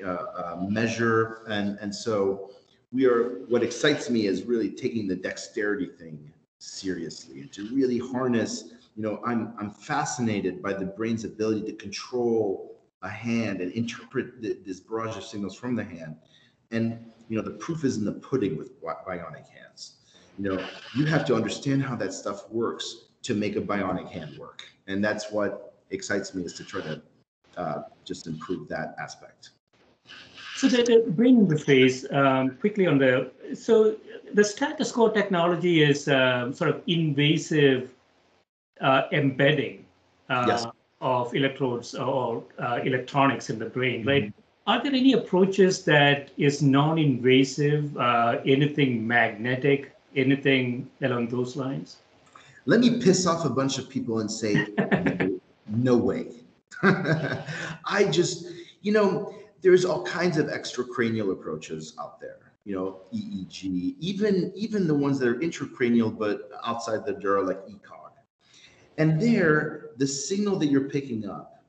uh, 0.05 0.09
uh, 0.09 0.57
measure. 0.69 1.43
And, 1.49 1.79
and 1.81 1.95
so 1.95 2.51
we 2.93 3.07
are 3.07 3.45
what 3.49 3.63
excites 3.63 4.11
me 4.11 4.27
is 4.27 4.45
really 4.45 4.71
taking 4.71 5.07
the 5.07 5.17
dexterity 5.17 5.87
thing 5.87 6.33
seriously 6.59 7.41
and 7.41 7.53
to 7.53 7.69
really 7.75 7.99
harness 7.99 8.75
you 8.97 9.03
know 9.03 9.21
i'm 9.25 9.55
i'm 9.59 9.71
fascinated 9.71 10.61
by 10.61 10.73
the 10.73 10.85
brain's 10.85 11.25
ability 11.25 11.63
to 11.63 11.73
control 11.73 12.77
a 13.03 13.09
hand 13.09 13.61
and 13.61 13.73
interpret 13.73 14.43
the, 14.43 14.59
this 14.67 14.81
barrage 14.81 15.17
of 15.17 15.25
signals 15.25 15.57
from 15.57 15.75
the 15.75 15.85
hand 15.85 16.17
And 16.71 17.11
you 17.29 17.37
know, 17.37 17.43
the 17.43 17.53
proof 17.53 17.85
is 17.85 17.97
in 17.97 18.05
the 18.05 18.13
pudding 18.13 18.59
with 18.59 18.83
bionic 18.83 19.49
hands. 19.49 19.99
You 20.37 20.45
know, 20.51 20.67
you 20.97 21.07
have 21.07 21.25
to 21.27 21.35
understand 21.35 21.83
how 21.83 21.95
that 21.97 22.13
stuff 22.13 22.51
works 22.51 23.07
to 23.23 23.35
make 23.35 23.57
a 23.57 23.61
bionic 23.61 24.09
hand 24.11 24.37
work, 24.37 24.63
and 24.89 25.03
that's 25.05 25.31
what 25.31 25.81
excites 25.91 26.35
me 26.35 26.43
is 26.45 26.55
to 26.55 26.65
try 26.65 26.81
to 26.81 27.03
uh, 27.57 27.83
just 28.05 28.27
improve 28.27 28.69
that 28.69 28.97
aspect. 29.01 29.51
So 30.61 30.69
the, 30.69 30.83
the 30.83 31.11
brain 31.13 31.47
interface 31.47 32.13
um, 32.13 32.51
quickly 32.61 32.87
on 32.87 32.99
the 32.99 33.31
so 33.55 33.97
the 34.35 34.45
status 34.45 34.93
quo 34.93 35.09
technology 35.09 35.83
is 35.83 36.07
uh, 36.07 36.53
sort 36.53 36.69
of 36.69 36.83
invasive 36.87 37.95
uh, 38.83 39.05
embedding 39.11 39.87
uh, 40.29 40.45
yes. 40.47 40.67
of 41.01 41.35
electrodes 41.35 41.95
or 41.95 42.45
uh, 42.59 42.81
electronics 42.85 43.49
in 43.49 43.59
the 43.59 43.65
brain, 43.65 44.05
right? 44.05 44.25
Mm-hmm. 44.25 44.71
Are 44.71 44.83
there 44.83 44.95
any 44.95 45.15
approaches 45.15 45.83
that 45.85 46.31
is 46.37 46.61
non-invasive, 46.61 47.97
uh, 47.97 48.41
anything 48.45 49.07
magnetic, 49.07 49.97
anything 50.15 50.91
along 51.01 51.29
those 51.29 51.57
lines? 51.57 51.97
Let 52.67 52.81
me 52.81 53.01
piss 53.01 53.27
off 53.27 53.47
a 53.47 53.49
bunch 53.51 53.79
of 53.79 53.89
people 53.89 54.21
and 54.21 54.31
say, 54.31 54.67
no 55.69 55.97
way. 55.97 56.27
I 56.83 58.09
just, 58.11 58.47
you 58.83 58.93
know, 58.93 59.40
there's 59.63 59.85
all 59.85 60.05
kinds 60.05 60.37
of 60.37 60.47
extracranial 60.47 61.33
approaches 61.33 61.95
out 62.01 62.21
there. 62.21 62.53
You 62.65 62.75
know, 62.77 63.01
EEG, 63.15 63.97
even 63.99 64.53
even 64.55 64.87
the 64.87 64.95
ones 64.95 65.19
that 65.19 65.29
are 65.29 65.37
intracranial 65.37 66.17
but 66.17 66.51
outside 66.65 67.07
the 67.07 67.15
dura, 67.15 67.43
like 67.43 67.67
ECOG. 67.67 68.11
And 68.99 69.21
there, 69.21 69.91
the 69.97 70.07
signal 70.07 70.59
that 70.59 70.67
you're 70.67 70.91
picking 70.91 71.27
up, 71.29 71.65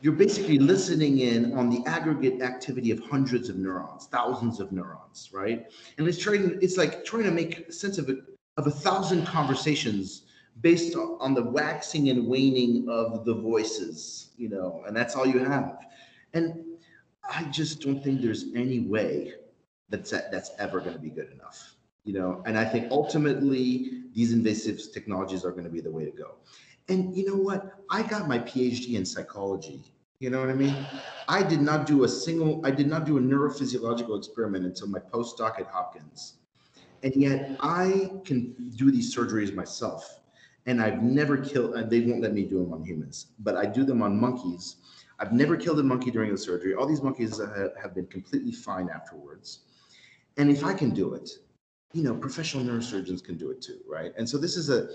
you're 0.00 0.14
basically 0.14 0.58
listening 0.58 1.20
in 1.20 1.56
on 1.56 1.70
the 1.70 1.80
aggregate 1.86 2.42
activity 2.42 2.90
of 2.90 2.98
hundreds 3.00 3.48
of 3.48 3.56
neurons, 3.56 4.06
thousands 4.06 4.58
of 4.58 4.72
neurons, 4.72 5.30
right? 5.32 5.66
And 5.96 6.08
it's 6.08 6.18
trying, 6.18 6.58
it's 6.60 6.76
like 6.76 7.04
trying 7.04 7.22
to 7.22 7.30
make 7.30 7.72
sense 7.72 7.98
of 7.98 8.08
it 8.08 8.18
of 8.58 8.66
a 8.66 8.70
thousand 8.70 9.24
conversations 9.26 10.22
based 10.60 10.94
on 10.96 11.34
the 11.34 11.42
waxing 11.42 12.10
and 12.10 12.26
waning 12.26 12.86
of 12.88 13.24
the 13.24 13.34
voices, 13.34 14.28
you 14.36 14.48
know, 14.48 14.82
and 14.86 14.94
that's 14.94 15.16
all 15.16 15.26
you 15.26 15.38
have. 15.38 15.78
And 16.34 16.64
I 17.34 17.44
just 17.44 17.80
don't 17.80 18.02
think 18.02 18.20
there's 18.20 18.46
any 18.54 18.80
way 18.80 19.34
that's 19.88 20.10
that's 20.10 20.50
ever 20.58 20.80
going 20.80 20.94
to 20.94 20.98
be 20.98 21.10
good 21.10 21.30
enough, 21.32 21.76
you 22.04 22.12
know. 22.12 22.42
And 22.46 22.58
I 22.58 22.64
think 22.64 22.90
ultimately 22.90 24.02
these 24.14 24.32
invasive 24.32 24.80
technologies 24.92 25.44
are 25.44 25.50
going 25.50 25.64
to 25.64 25.70
be 25.70 25.80
the 25.80 25.90
way 25.90 26.04
to 26.04 26.10
go. 26.10 26.36
And 26.88 27.16
you 27.16 27.26
know 27.26 27.36
what? 27.36 27.78
I 27.90 28.02
got 28.02 28.28
my 28.28 28.38
PhD 28.38 28.94
in 28.94 29.06
psychology. 29.06 29.82
You 30.18 30.30
know 30.30 30.40
what 30.40 30.50
I 30.50 30.54
mean? 30.54 30.76
I 31.26 31.42
did 31.42 31.60
not 31.60 31.86
do 31.86 32.04
a 32.04 32.08
single, 32.08 32.64
I 32.64 32.70
did 32.70 32.86
not 32.86 33.04
do 33.04 33.18
a 33.18 33.20
neurophysiological 33.20 34.16
experiment 34.16 34.64
until 34.64 34.86
my 34.86 35.00
postdoc 35.00 35.58
at 35.58 35.66
Hopkins. 35.66 36.34
And 37.02 37.12
yet 37.16 37.56
I 37.60 38.12
can 38.24 38.54
do 38.76 38.92
these 38.92 39.14
surgeries 39.14 39.52
myself 39.52 40.20
and 40.66 40.80
I've 40.80 41.02
never 41.02 41.36
killed. 41.36 41.74
They 41.90 42.00
won't 42.02 42.22
let 42.22 42.34
me 42.34 42.44
do 42.44 42.58
them 42.58 42.72
on 42.72 42.84
humans, 42.84 43.32
but 43.40 43.56
I 43.56 43.66
do 43.66 43.84
them 43.84 44.00
on 44.00 44.16
monkeys. 44.16 44.76
I've 45.22 45.32
never 45.32 45.56
killed 45.56 45.78
a 45.78 45.84
monkey 45.84 46.10
during 46.10 46.32
the 46.32 46.36
surgery. 46.36 46.74
All 46.74 46.84
these 46.84 47.00
monkeys 47.00 47.40
have 47.80 47.94
been 47.94 48.06
completely 48.08 48.50
fine 48.50 48.90
afterwards. 48.90 49.60
And 50.36 50.50
if 50.50 50.64
I 50.64 50.74
can 50.74 50.90
do 50.90 51.14
it, 51.14 51.30
you 51.92 52.02
know, 52.02 52.12
professional 52.12 52.64
neurosurgeons 52.64 53.22
can 53.22 53.36
do 53.36 53.52
it 53.52 53.62
too, 53.62 53.78
right? 53.88 54.12
And 54.18 54.28
so 54.28 54.36
this 54.36 54.56
is 54.56 54.68
a, 54.68 54.88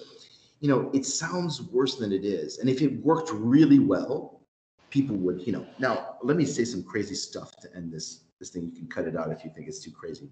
you 0.59 0.67
know, 0.67 0.91
it 0.93 1.05
sounds 1.05 1.61
worse 1.61 1.95
than 1.95 2.11
it 2.11 2.25
is. 2.25 2.57
And 2.57 2.69
if 2.69 2.81
it 2.81 3.01
worked 3.05 3.29
really 3.31 3.79
well, 3.79 4.41
people 4.89 5.15
would, 5.15 5.47
you 5.47 5.53
know. 5.53 5.65
Now, 5.79 6.17
let 6.21 6.35
me 6.35 6.43
say 6.43 6.65
some 6.65 6.83
crazy 6.83 7.15
stuff 7.15 7.55
to 7.61 7.73
end 7.73 7.93
this 7.93 8.25
this 8.39 8.49
thing. 8.49 8.63
You 8.65 8.71
can 8.71 8.87
cut 8.87 9.07
it 9.07 9.15
out 9.15 9.31
if 9.31 9.45
you 9.45 9.51
think 9.55 9.69
it's 9.69 9.79
too 9.79 9.91
crazy. 9.91 10.29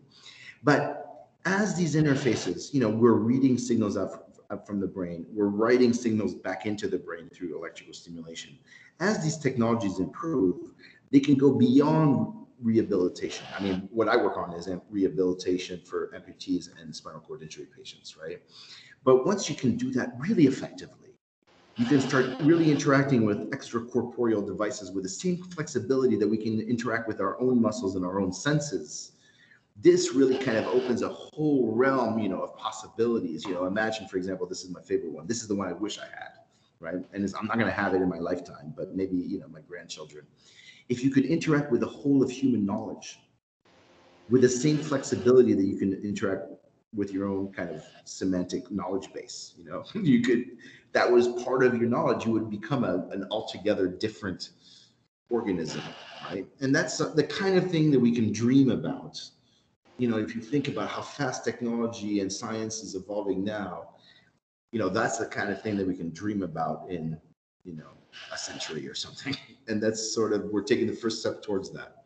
But 0.61 1.29
as 1.45 1.73
these 1.73 1.95
interfaces, 1.95 2.73
you 2.73 2.81
know, 2.81 2.89
we're 2.89 3.13
reading 3.13 3.57
signals 3.57 3.95
out 3.95 4.24
from 4.65 4.79
the 4.79 4.87
brain. 4.87 5.25
We're 5.31 5.47
writing 5.47 5.93
signals 5.93 6.35
back 6.35 6.65
into 6.65 6.87
the 6.87 6.97
brain 6.97 7.29
through 7.33 7.57
electrical 7.57 7.93
stimulation. 7.93 8.57
As 8.99 9.23
these 9.23 9.37
technologies 9.37 9.99
improve, 9.99 10.71
they 11.11 11.19
can 11.19 11.35
go 11.35 11.51
beyond 11.51 12.45
rehabilitation. 12.61 13.45
I 13.57 13.61
mean, 13.61 13.87
what 13.91 14.07
I 14.07 14.17
work 14.17 14.37
on 14.37 14.53
is 14.53 14.69
rehabilitation 14.89 15.81
for 15.81 16.11
amputees 16.15 16.69
and 16.81 16.95
spinal 16.95 17.19
cord 17.19 17.41
injury 17.41 17.67
patients, 17.75 18.17
right? 18.17 18.41
But 19.03 19.25
once 19.25 19.49
you 19.49 19.55
can 19.55 19.77
do 19.77 19.91
that 19.91 20.13
really 20.17 20.45
effectively, 20.45 21.15
you 21.77 21.85
can 21.85 21.99
start 21.99 22.25
really 22.41 22.71
interacting 22.71 23.25
with 23.25 23.51
extracorporeal 23.51 24.45
devices 24.45 24.91
with 24.91 25.03
the 25.03 25.09
same 25.09 25.43
flexibility 25.43 26.15
that 26.15 26.27
we 26.27 26.37
can 26.37 26.61
interact 26.61 27.07
with 27.07 27.19
our 27.19 27.39
own 27.41 27.61
muscles 27.61 27.95
and 27.95 28.05
our 28.05 28.21
own 28.21 28.31
senses 28.31 29.11
this 29.75 30.13
really 30.13 30.37
kind 30.37 30.57
of 30.57 30.67
opens 30.67 31.01
a 31.01 31.09
whole 31.09 31.71
realm, 31.73 32.17
you 32.19 32.29
know, 32.29 32.41
of 32.41 32.55
possibilities. 32.55 33.43
You 33.45 33.53
know, 33.53 33.65
imagine, 33.65 34.07
for 34.07 34.17
example, 34.17 34.47
this 34.47 34.63
is 34.63 34.69
my 34.69 34.81
favorite 34.81 35.11
one. 35.11 35.27
This 35.27 35.41
is 35.41 35.47
the 35.47 35.55
one 35.55 35.67
I 35.67 35.73
wish 35.73 35.99
I 35.99 36.05
had, 36.05 36.31
right? 36.79 36.95
And 37.13 37.33
I'm 37.37 37.45
not 37.45 37.55
going 37.55 37.67
to 37.67 37.73
have 37.73 37.93
it 37.93 38.01
in 38.01 38.07
my 38.07 38.19
lifetime, 38.19 38.73
but 38.75 38.95
maybe, 38.95 39.17
you 39.17 39.39
know, 39.39 39.47
my 39.49 39.59
grandchildren. 39.61 40.25
If 40.87 41.03
you 41.03 41.09
could 41.11 41.25
interact 41.25 41.71
with 41.71 41.81
the 41.81 41.87
whole 41.87 42.23
of 42.23 42.31
human 42.31 42.65
knowledge 42.65 43.19
with 44.29 44.41
the 44.41 44.49
same 44.49 44.77
flexibility 44.77 45.53
that 45.53 45.65
you 45.65 45.77
can 45.77 45.93
interact 45.93 46.45
with 46.93 47.11
your 47.11 47.27
own 47.27 47.51
kind 47.51 47.69
of 47.69 47.83
semantic 48.05 48.71
knowledge 48.71 49.11
base, 49.13 49.53
you 49.57 49.65
know, 49.65 49.83
you 49.93 50.21
could, 50.21 50.57
that 50.93 51.11
was 51.11 51.27
part 51.43 51.65
of 51.65 51.75
your 51.75 51.89
knowledge, 51.89 52.25
you 52.25 52.31
would 52.31 52.49
become 52.49 52.85
a, 52.85 53.07
an 53.11 53.27
altogether 53.29 53.87
different 53.87 54.51
organism, 55.29 55.81
right? 56.29 56.47
And 56.61 56.73
that's 56.73 56.97
the 56.97 57.23
kind 57.23 57.57
of 57.57 57.69
thing 57.69 57.91
that 57.91 57.99
we 57.99 58.13
can 58.13 58.31
dream 58.31 58.71
about 58.71 59.19
you 59.97 60.09
know, 60.09 60.17
if 60.17 60.35
you 60.35 60.41
think 60.41 60.67
about 60.67 60.89
how 60.89 61.01
fast 61.01 61.43
technology 61.43 62.19
and 62.19 62.31
science 62.31 62.83
is 62.83 62.95
evolving 62.95 63.43
now, 63.43 63.89
you 64.71 64.79
know, 64.79 64.89
that's 64.89 65.17
the 65.17 65.25
kind 65.25 65.49
of 65.49 65.61
thing 65.61 65.77
that 65.77 65.87
we 65.87 65.95
can 65.95 66.11
dream 66.11 66.43
about 66.43 66.89
in, 66.89 67.17
you 67.63 67.73
know, 67.73 67.91
a 68.33 68.37
century 68.37 68.87
or 68.87 68.95
something. 68.95 69.35
And 69.67 69.81
that's 69.81 70.13
sort 70.13 70.31
of, 70.33 70.43
we're 70.51 70.61
taking 70.61 70.85
the 70.85 70.93
first 70.93 71.21
step 71.21 71.41
towards 71.41 71.71
that. 71.71 72.03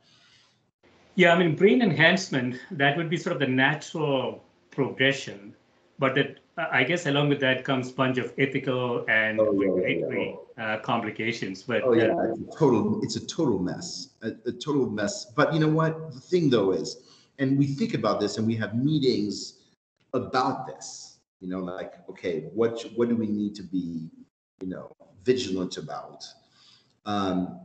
Yeah, 1.15 1.33
I 1.33 1.37
mean, 1.37 1.55
brain 1.57 1.81
enhancement, 1.81 2.55
that 2.71 2.95
would 2.95 3.09
be 3.09 3.17
sort 3.17 3.33
of 3.33 3.41
the 3.41 3.47
natural 3.47 4.45
progression. 4.71 5.53
But 5.97 6.15
that, 6.15 6.39
I 6.71 6.85
guess 6.85 7.05
along 7.05 7.27
with 7.27 7.41
that 7.41 7.65
comes 7.65 7.89
a 7.89 7.93
bunch 7.93 8.17
of 8.17 8.31
ethical 8.37 9.03
and 9.09 9.41
oh, 9.41 9.51
regulatory 9.51 10.29
yeah, 10.57 10.63
yeah. 10.63 10.73
uh, 10.75 10.79
complications. 10.79 11.63
But 11.63 11.83
oh 11.83 11.91
yeah, 11.91 12.13
uh, 12.13 12.31
it's 12.31 12.39
a 12.39 12.57
total, 12.57 13.01
it's 13.03 13.15
a 13.17 13.25
total 13.25 13.59
mess, 13.59 14.11
a, 14.21 14.31
a 14.45 14.53
total 14.53 14.89
mess. 14.89 15.25
But 15.35 15.53
you 15.53 15.59
know 15.59 15.67
what? 15.67 16.13
The 16.13 16.21
thing 16.21 16.49
though 16.49 16.71
is, 16.71 17.01
and 17.39 17.57
we 17.57 17.65
think 17.65 17.93
about 17.93 18.19
this 18.19 18.37
and 18.37 18.45
we 18.45 18.55
have 18.55 18.75
meetings 18.75 19.63
about 20.13 20.67
this 20.67 21.19
you 21.39 21.47
know 21.47 21.59
like 21.59 21.93
okay 22.09 22.49
what 22.53 22.81
what 22.95 23.09
do 23.09 23.15
we 23.15 23.27
need 23.27 23.55
to 23.55 23.63
be 23.63 24.09
you 24.61 24.67
know 24.67 24.91
vigilant 25.23 25.77
about? 25.77 26.25
Um 27.05 27.61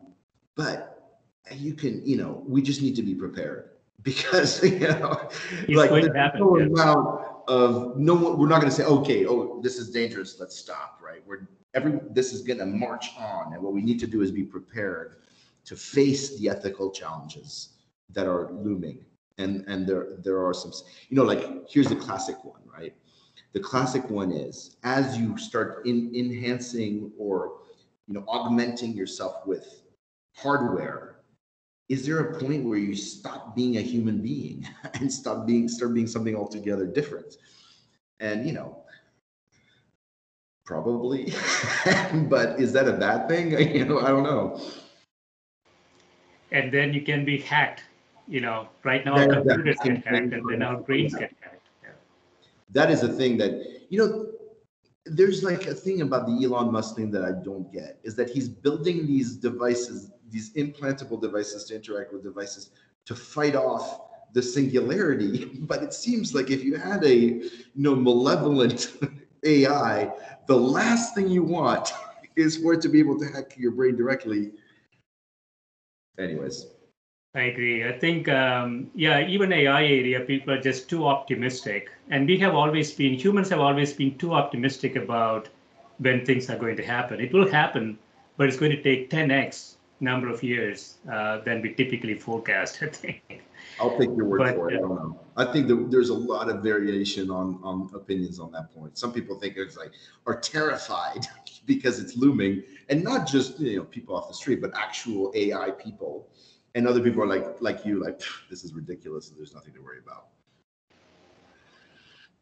but 0.57 1.21
you 1.53 1.75
can 1.75 2.05
you 2.07 2.17
know 2.17 2.43
we 2.47 2.63
just 2.63 2.81
need 2.83 2.97
to 2.97 3.03
be 3.03 3.15
prepared 3.15 3.71
because 4.03 4.63
you 4.63 4.79
know 4.81 5.29
it's 5.69 5.93
like 5.93 6.05
the 6.05 6.13
happen, 6.15 6.41
no 6.41 6.59
yeah. 6.59 6.67
amount 6.67 7.27
of 7.49 7.97
no 7.97 8.35
we're 8.35 8.49
not 8.49 8.61
going 8.61 8.71
to 8.71 8.77
say 8.77 8.85
okay 8.85 9.27
oh 9.27 9.61
this 9.63 9.77
is 9.77 9.91
dangerous 9.91 10.39
let's 10.41 10.57
stop 10.57 11.01
right? 11.03 11.23
We're 11.27 11.47
every 11.75 12.01
this 12.11 12.33
is 12.33 12.43
going 12.43 12.59
to 12.59 12.67
march 12.67 13.07
on 13.19 13.53
and 13.53 13.63
what 13.63 13.73
we 13.73 13.83
need 13.83 14.01
to 14.01 14.07
do 14.07 14.23
is 14.23 14.31
be 14.31 14.45
prepared 14.45 15.17
to 15.65 15.77
face 15.77 16.39
the 16.39 16.49
ethical 16.49 16.91
challenges 16.91 17.71
that 18.11 18.27
are 18.27 18.53
looming 18.53 19.05
and 19.39 19.65
and 19.69 19.87
there 19.87 20.17
there 20.23 20.45
are 20.45 20.55
some 20.55 20.73
you 21.09 21.17
know 21.17 21.25
like 21.25 21.45
here's 21.69 21.89
the 21.89 21.97
classic 21.97 22.43
one 22.45 22.61
right? 22.77 22.95
The 23.53 23.61
classic 23.61 24.11
one 24.11 24.33
is 24.33 24.77
as 24.83 25.17
you 25.17 25.37
start 25.39 25.87
in 25.87 26.13
enhancing 26.15 27.13
or 27.19 27.59
you 28.07 28.15
know 28.15 28.25
augmenting 28.29 28.93
yourself 28.93 29.47
with 29.47 29.83
hardware 30.35 31.17
is 31.89 32.07
there 32.07 32.19
a 32.21 32.41
point 32.41 32.65
where 32.65 32.79
you 32.79 32.95
stop 32.95 33.55
being 33.55 33.77
a 33.77 33.81
human 33.81 34.21
being 34.23 34.67
and 34.95 35.13
stop 35.13 35.47
being 35.47 35.69
start 35.69 35.95
being 35.95 36.07
something 36.07 36.35
altogether 36.37 36.87
different? 36.87 37.37
And 38.21 38.47
you 38.47 38.53
know 38.53 38.81
probably 40.65 41.27
but 42.29 42.59
is 42.59 42.73
that 42.73 42.89
a 42.89 42.93
bad 42.93 43.29
thing? 43.29 43.53
You 43.77 43.85
know 43.85 44.01
i 44.01 44.09
don't 44.09 44.23
know. 44.25 44.61
And 46.51 46.73
then 46.73 46.95
you 46.95 47.03
can 47.03 47.25
be 47.25 47.39
hacked 47.39 47.83
you 48.27 48.41
know, 48.41 48.69
right 48.85 49.05
now 49.05 49.15
our 49.15 49.43
computers 49.43 49.77
get 49.83 50.05
hacked 50.05 50.33
and 50.33 50.49
then 50.49 50.63
our 50.63 50.79
brains 50.79 51.15
get 51.15 51.33
hacked. 51.41 51.69
Yeah. 51.83 51.91
That 52.71 52.91
is 52.91 53.03
a 53.03 53.09
thing 53.09 53.37
that, 53.39 53.87
you 53.91 53.99
know, 53.99 54.27
there's 55.07 55.43
like 55.43 55.67
a 55.67 55.75
thing 55.75 56.01
about 56.01 56.27
the 56.27 56.45
Elon 56.45 56.73
Musk 56.73 56.97
thing 56.97 57.11
that 57.11 57.25
I 57.25 57.33
don't 57.33 57.71
get 57.71 57.99
is 58.05 58.15
that 58.17 58.31
he's 58.31 58.49
building 58.49 59.07
these 59.07 59.37
devices, 59.37 60.11
these 60.31 60.55
implantable 60.55 61.21
devices 61.21 61.65
to 61.65 61.75
interact 61.75 62.13
with 62.13 62.23
devices 62.23 62.71
to 63.05 63.15
fight 63.15 63.55
off 63.55 64.01
the 64.33 64.43
singularity. 64.43 65.51
But 65.61 65.83
it 65.83 65.93
seems 65.93 66.35
like 66.35 66.51
if 66.51 66.65
you 66.65 66.77
had 66.77 67.05
a 67.05 67.15
you 67.15 67.51
know 67.75 67.95
malevolent 67.95 68.93
AI, 69.45 70.11
the 70.47 70.57
last 70.57 71.15
thing 71.15 71.29
you 71.29 71.43
want 71.43 71.93
is 72.37 72.57
for 72.57 72.73
it 72.73 72.81
to 72.83 72.89
be 72.89 72.99
able 72.99 73.19
to 73.19 73.27
hack 73.27 73.55
your 73.59 73.73
brain 73.73 73.97
directly. 73.97 74.53
Anyways. 76.19 76.74
I 77.35 77.43
agree. 77.43 77.87
I 77.87 77.93
think, 77.93 78.29
um, 78.29 78.91
yeah, 78.95 79.27
even 79.27 79.53
AI 79.53 79.83
area, 79.83 80.21
people 80.21 80.55
are 80.55 80.61
just 80.61 80.89
too 80.89 81.07
optimistic. 81.07 81.91
And 82.11 82.29
we 82.29 82.39
have 82.39 82.55
always 82.55 82.93
been, 82.93 83.15
humans 83.15 83.49
have 83.49 83.59
always 83.59 83.93
been 83.93 84.17
too 84.19 84.35
optimistic 84.35 84.95
about 84.95 85.49
when 85.99 86.25
things 86.25 86.49
are 86.49 86.57
going 86.57 86.77
to 86.77 86.85
happen. 86.85 87.21
It 87.21 87.33
will 87.33 87.51
happen, 87.51 87.99
but 88.37 88.49
it's 88.49 88.57
going 88.57 88.71
to 88.71 88.83
take 88.83 89.11
10x 89.11 89.75
number 90.01 90.29
of 90.29 90.43
years 90.45 90.99
uh, 91.11 91.39
than 91.39 91.61
we 91.61 91.75
typically 91.75 92.15
forecast, 92.15 92.79
I 92.83 92.87
think. 92.87 93.43
I'll 93.81 93.99
take 93.99 94.11
your 94.17 94.27
word 94.27 94.39
but, 94.39 94.55
for 94.55 94.71
it. 94.71 94.77
I 94.77 94.81
don't 94.81 94.95
know. 94.95 95.21
I 95.37 95.45
think 95.45 95.91
there's 95.91 96.11
a 96.11 96.15
lot 96.15 96.49
of 96.49 96.63
variation 96.63 97.31
on 97.31 97.59
on 97.65 97.91
opinions 97.93 98.39
on 98.39 98.53
that 98.53 98.73
point. 98.73 98.97
Some 98.97 99.13
people 99.13 99.35
think 99.41 99.57
it's 99.57 99.77
like 99.77 99.91
are 100.27 100.39
terrified 100.39 101.27
because 101.67 101.99
it's 101.99 102.17
looming, 102.17 102.63
and 102.89 103.03
not 103.03 103.27
just 103.27 103.59
you 103.59 103.79
know 103.79 103.85
people 103.85 104.15
off 104.15 104.29
the 104.29 104.35
street, 104.35 104.61
but 104.61 104.71
actual 104.77 105.33
AI 105.35 105.71
people. 105.73 106.29
And 106.75 106.89
other 106.89 107.01
people 107.01 107.23
are 107.23 107.27
like 107.27 107.47
like 107.61 107.87
you, 107.87 108.03
like 108.03 108.21
this 108.51 108.65
is 108.65 108.75
ridiculous, 108.75 109.29
and 109.29 109.39
there's 109.39 109.55
nothing 109.55 109.75
to 109.75 109.81
worry 109.81 109.99
about. 109.99 110.27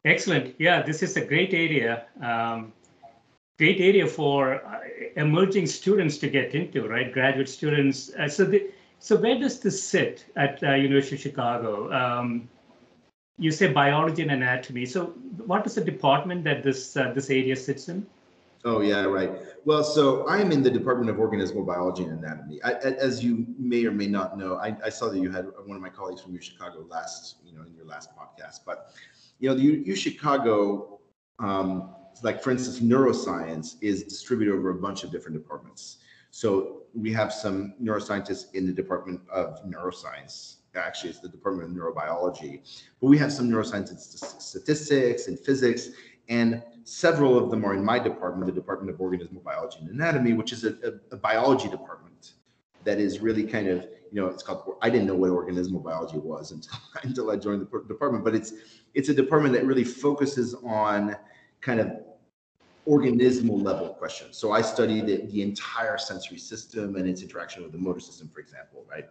Excellent. 0.05 0.55
Yeah, 0.59 0.83
this 0.83 1.03
is 1.03 1.17
a 1.17 1.25
great 1.25 1.55
area. 1.55 2.07
Um, 2.21 2.73
great 3.59 3.81
area 3.81 4.07
for 4.07 4.55
uh, 4.55 4.81
emerging 5.17 5.67
students 5.67 6.19
to 6.19 6.29
get 6.29 6.55
into, 6.55 6.89
right? 6.89 7.13
Graduate 7.13 7.49
students. 7.49 8.11
Uh, 8.15 8.29
so 8.29 8.45
the 8.45 8.71
so 8.99 9.17
where 9.17 9.39
does 9.39 9.61
this 9.61 9.83
sit 9.83 10.25
at 10.37 10.63
uh, 10.63 10.75
University 10.75 11.17
of 11.17 11.23
Chicago? 11.23 11.93
Um, 11.93 12.49
you 13.39 13.51
say 13.51 13.73
biology 13.73 14.23
and 14.23 14.31
anatomy. 14.31 14.87
So 14.87 15.07
what 15.47 15.67
is 15.67 15.75
the 15.75 15.85
department 15.85 16.45
that 16.45 16.63
this 16.63 16.97
uh, 16.97 17.13
this 17.13 17.29
area 17.31 17.57
sits 17.57 17.89
in? 17.89 18.07
Oh 18.65 18.81
yeah, 18.81 19.03
right. 19.05 19.33
Well, 19.65 19.83
so 19.83 20.29
I'm 20.29 20.53
in 20.53 20.63
the 20.63 20.71
Department 20.71 21.11
of 21.11 21.17
Organismal 21.17 21.67
Biology 21.67 22.05
and 22.05 22.19
Anatomy. 22.23 22.63
I, 22.63 22.75
as 22.75 23.23
you 23.23 23.45
may 23.59 23.85
or 23.85 23.91
may 23.91 24.07
not 24.07 24.39
know, 24.39 24.57
I, 24.57 24.77
I, 24.85 24.89
saw 24.89 25.09
that 25.09 25.19
you 25.19 25.33
had 25.33 25.47
one 25.65 25.77
of 25.77 25.83
my 25.83 25.89
colleagues 25.89 26.21
from 26.21 26.33
U 26.35 26.41
Chicago 26.41 26.87
last, 26.89 27.39
you 27.45 27.53
know, 27.53 27.63
in 27.63 27.75
your 27.75 27.87
last 27.87 28.11
podcast. 28.17 28.61
But 28.65 28.93
you 29.41 29.49
know, 29.49 29.57
the 29.57 29.63
U, 29.63 29.83
U 29.87 29.97
Chicago, 29.97 31.01
um, 31.41 31.93
like 32.23 32.41
for 32.41 32.53
instance, 32.53 32.79
neuroscience 32.81 33.75
is 33.81 34.05
distributed 34.05 34.55
over 34.55 34.71
a 34.71 34.75
bunch 34.77 35.03
of 35.03 35.11
different 35.11 35.37
departments. 35.37 35.99
So 36.31 36.83
we 36.95 37.13
have 37.13 37.33
some 37.33 37.75
neuroscientists 37.83 38.55
in 38.55 38.67
the 38.67 38.73
Department 38.73 39.21
of 39.31 39.63
Neuroscience. 39.65 40.57
Actually, 40.75 41.11
it's 41.11 41.21
the 41.21 41.29
Department 41.29 41.69
of 41.69 41.77
Neurobiology. 41.77 42.61
But 43.01 43.09
we 43.09 43.19
have 43.19 43.33
some 43.33 43.51
neuroscientists, 43.51 44.23
in 44.23 44.41
statistics 44.41 45.27
and 45.27 45.39
physics, 45.39 45.89
and 46.29 46.63
several 46.85 47.39
of 47.39 47.51
them 47.51 47.65
are 47.65 47.75
in 47.75 47.85
my 47.85 47.99
department, 47.99 48.47
the 48.47 48.53
Department 48.53 48.95
of 48.95 49.01
Organismal 49.01 49.43
Biology 49.43 49.79
and 49.81 49.91
Anatomy, 49.91 50.33
which 50.33 50.53
is 50.53 50.65
a, 50.65 50.71
a, 50.71 51.15
a 51.15 51.17
biology 51.17 51.69
department 51.69 52.33
that 52.85 52.99
is 52.99 53.21
really 53.21 53.45
kind 53.45 53.69
of, 53.69 53.83
you 54.11 54.21
know, 54.21 54.27
it's 54.27 54.43
called. 54.43 54.77
I 54.83 54.91
didn't 54.91 55.07
know 55.07 55.15
what 55.15 55.31
organismal 55.31 55.83
biology 55.83 56.19
was 56.19 56.51
until 56.51 56.79
until 57.03 57.31
I 57.31 57.37
joined 57.37 57.61
the 57.61 57.85
department, 57.89 58.25
but 58.25 58.35
it's 58.35 58.53
it's 58.95 59.09
a 59.09 59.15
department 59.15 59.55
that 59.55 59.65
really 59.65 59.85
focuses 59.85 60.55
on 60.65 61.17
kind 61.61 61.81
of 61.81 61.93
organismal 62.89 63.63
level 63.63 63.91
questions. 63.91 64.37
So 64.37 64.53
I 64.53 64.61
study 64.61 65.01
the, 65.01 65.27
the 65.27 65.43
entire 65.43 65.97
sensory 65.99 66.39
system 66.39 66.97
and 66.97 67.09
its 67.09 67.23
interaction 67.23 67.63
with 67.63 67.73
the 67.73 67.79
motor 67.79 68.01
system, 68.01 68.29
for 68.29 68.41
example, 68.41 68.85
right? 68.91 69.09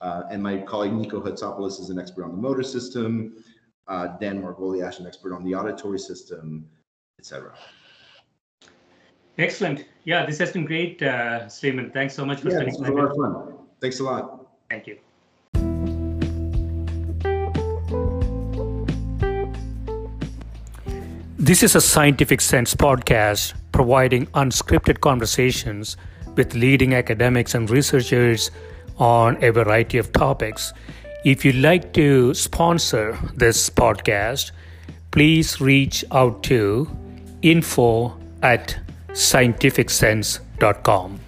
Uh, 0.00 0.24
and 0.30 0.42
my 0.42 0.58
colleague 0.58 0.92
Nico 0.92 1.20
Hatsopoulos 1.20 1.80
is 1.80 1.90
an 1.90 1.98
expert 1.98 2.24
on 2.24 2.32
the 2.32 2.36
motor 2.36 2.62
system. 2.62 3.42
Uh, 3.88 4.18
Dan 4.18 4.42
Margoliash, 4.42 4.94
is 4.94 5.00
an 5.00 5.06
expert 5.06 5.34
on 5.34 5.42
the 5.42 5.54
auditory 5.54 5.98
system, 5.98 6.68
etc. 7.18 7.52
Excellent. 9.38 9.84
Yeah, 10.04 10.26
this 10.26 10.38
has 10.38 10.52
been 10.52 10.64
great, 10.64 11.00
uh, 11.02 11.48
Thanks 11.48 12.14
so 12.14 12.24
much 12.24 12.40
for 12.40 12.50
yeah, 12.50 12.56
spending 12.56 12.82
time. 12.82 12.92
A 12.92 12.94
lot 12.94 13.10
of 13.10 13.16
fun. 13.16 13.54
Thanks 13.80 14.00
a 14.00 14.04
lot. 14.04 14.46
Thank 14.68 14.86
you. 14.86 14.98
This 21.38 21.62
is 21.62 21.76
a 21.76 21.80
Scientific 21.80 22.40
Sense 22.40 22.74
podcast 22.74 23.54
providing 23.72 24.26
unscripted 24.28 25.00
conversations 25.00 25.96
with 26.36 26.54
leading 26.54 26.94
academics 26.94 27.54
and 27.54 27.70
researchers 27.70 28.50
on 28.98 29.42
a 29.42 29.50
variety 29.50 29.98
of 29.98 30.12
topics. 30.12 30.72
If 31.24 31.44
you'd 31.44 31.62
like 31.62 31.92
to 31.94 32.34
sponsor 32.34 33.16
this 33.34 33.70
podcast, 33.70 34.50
please 35.10 35.60
reach 35.60 36.04
out 36.10 36.42
to 36.44 36.88
info 37.50 38.16
at 38.42 38.76
scientificsense.com. 39.12 41.27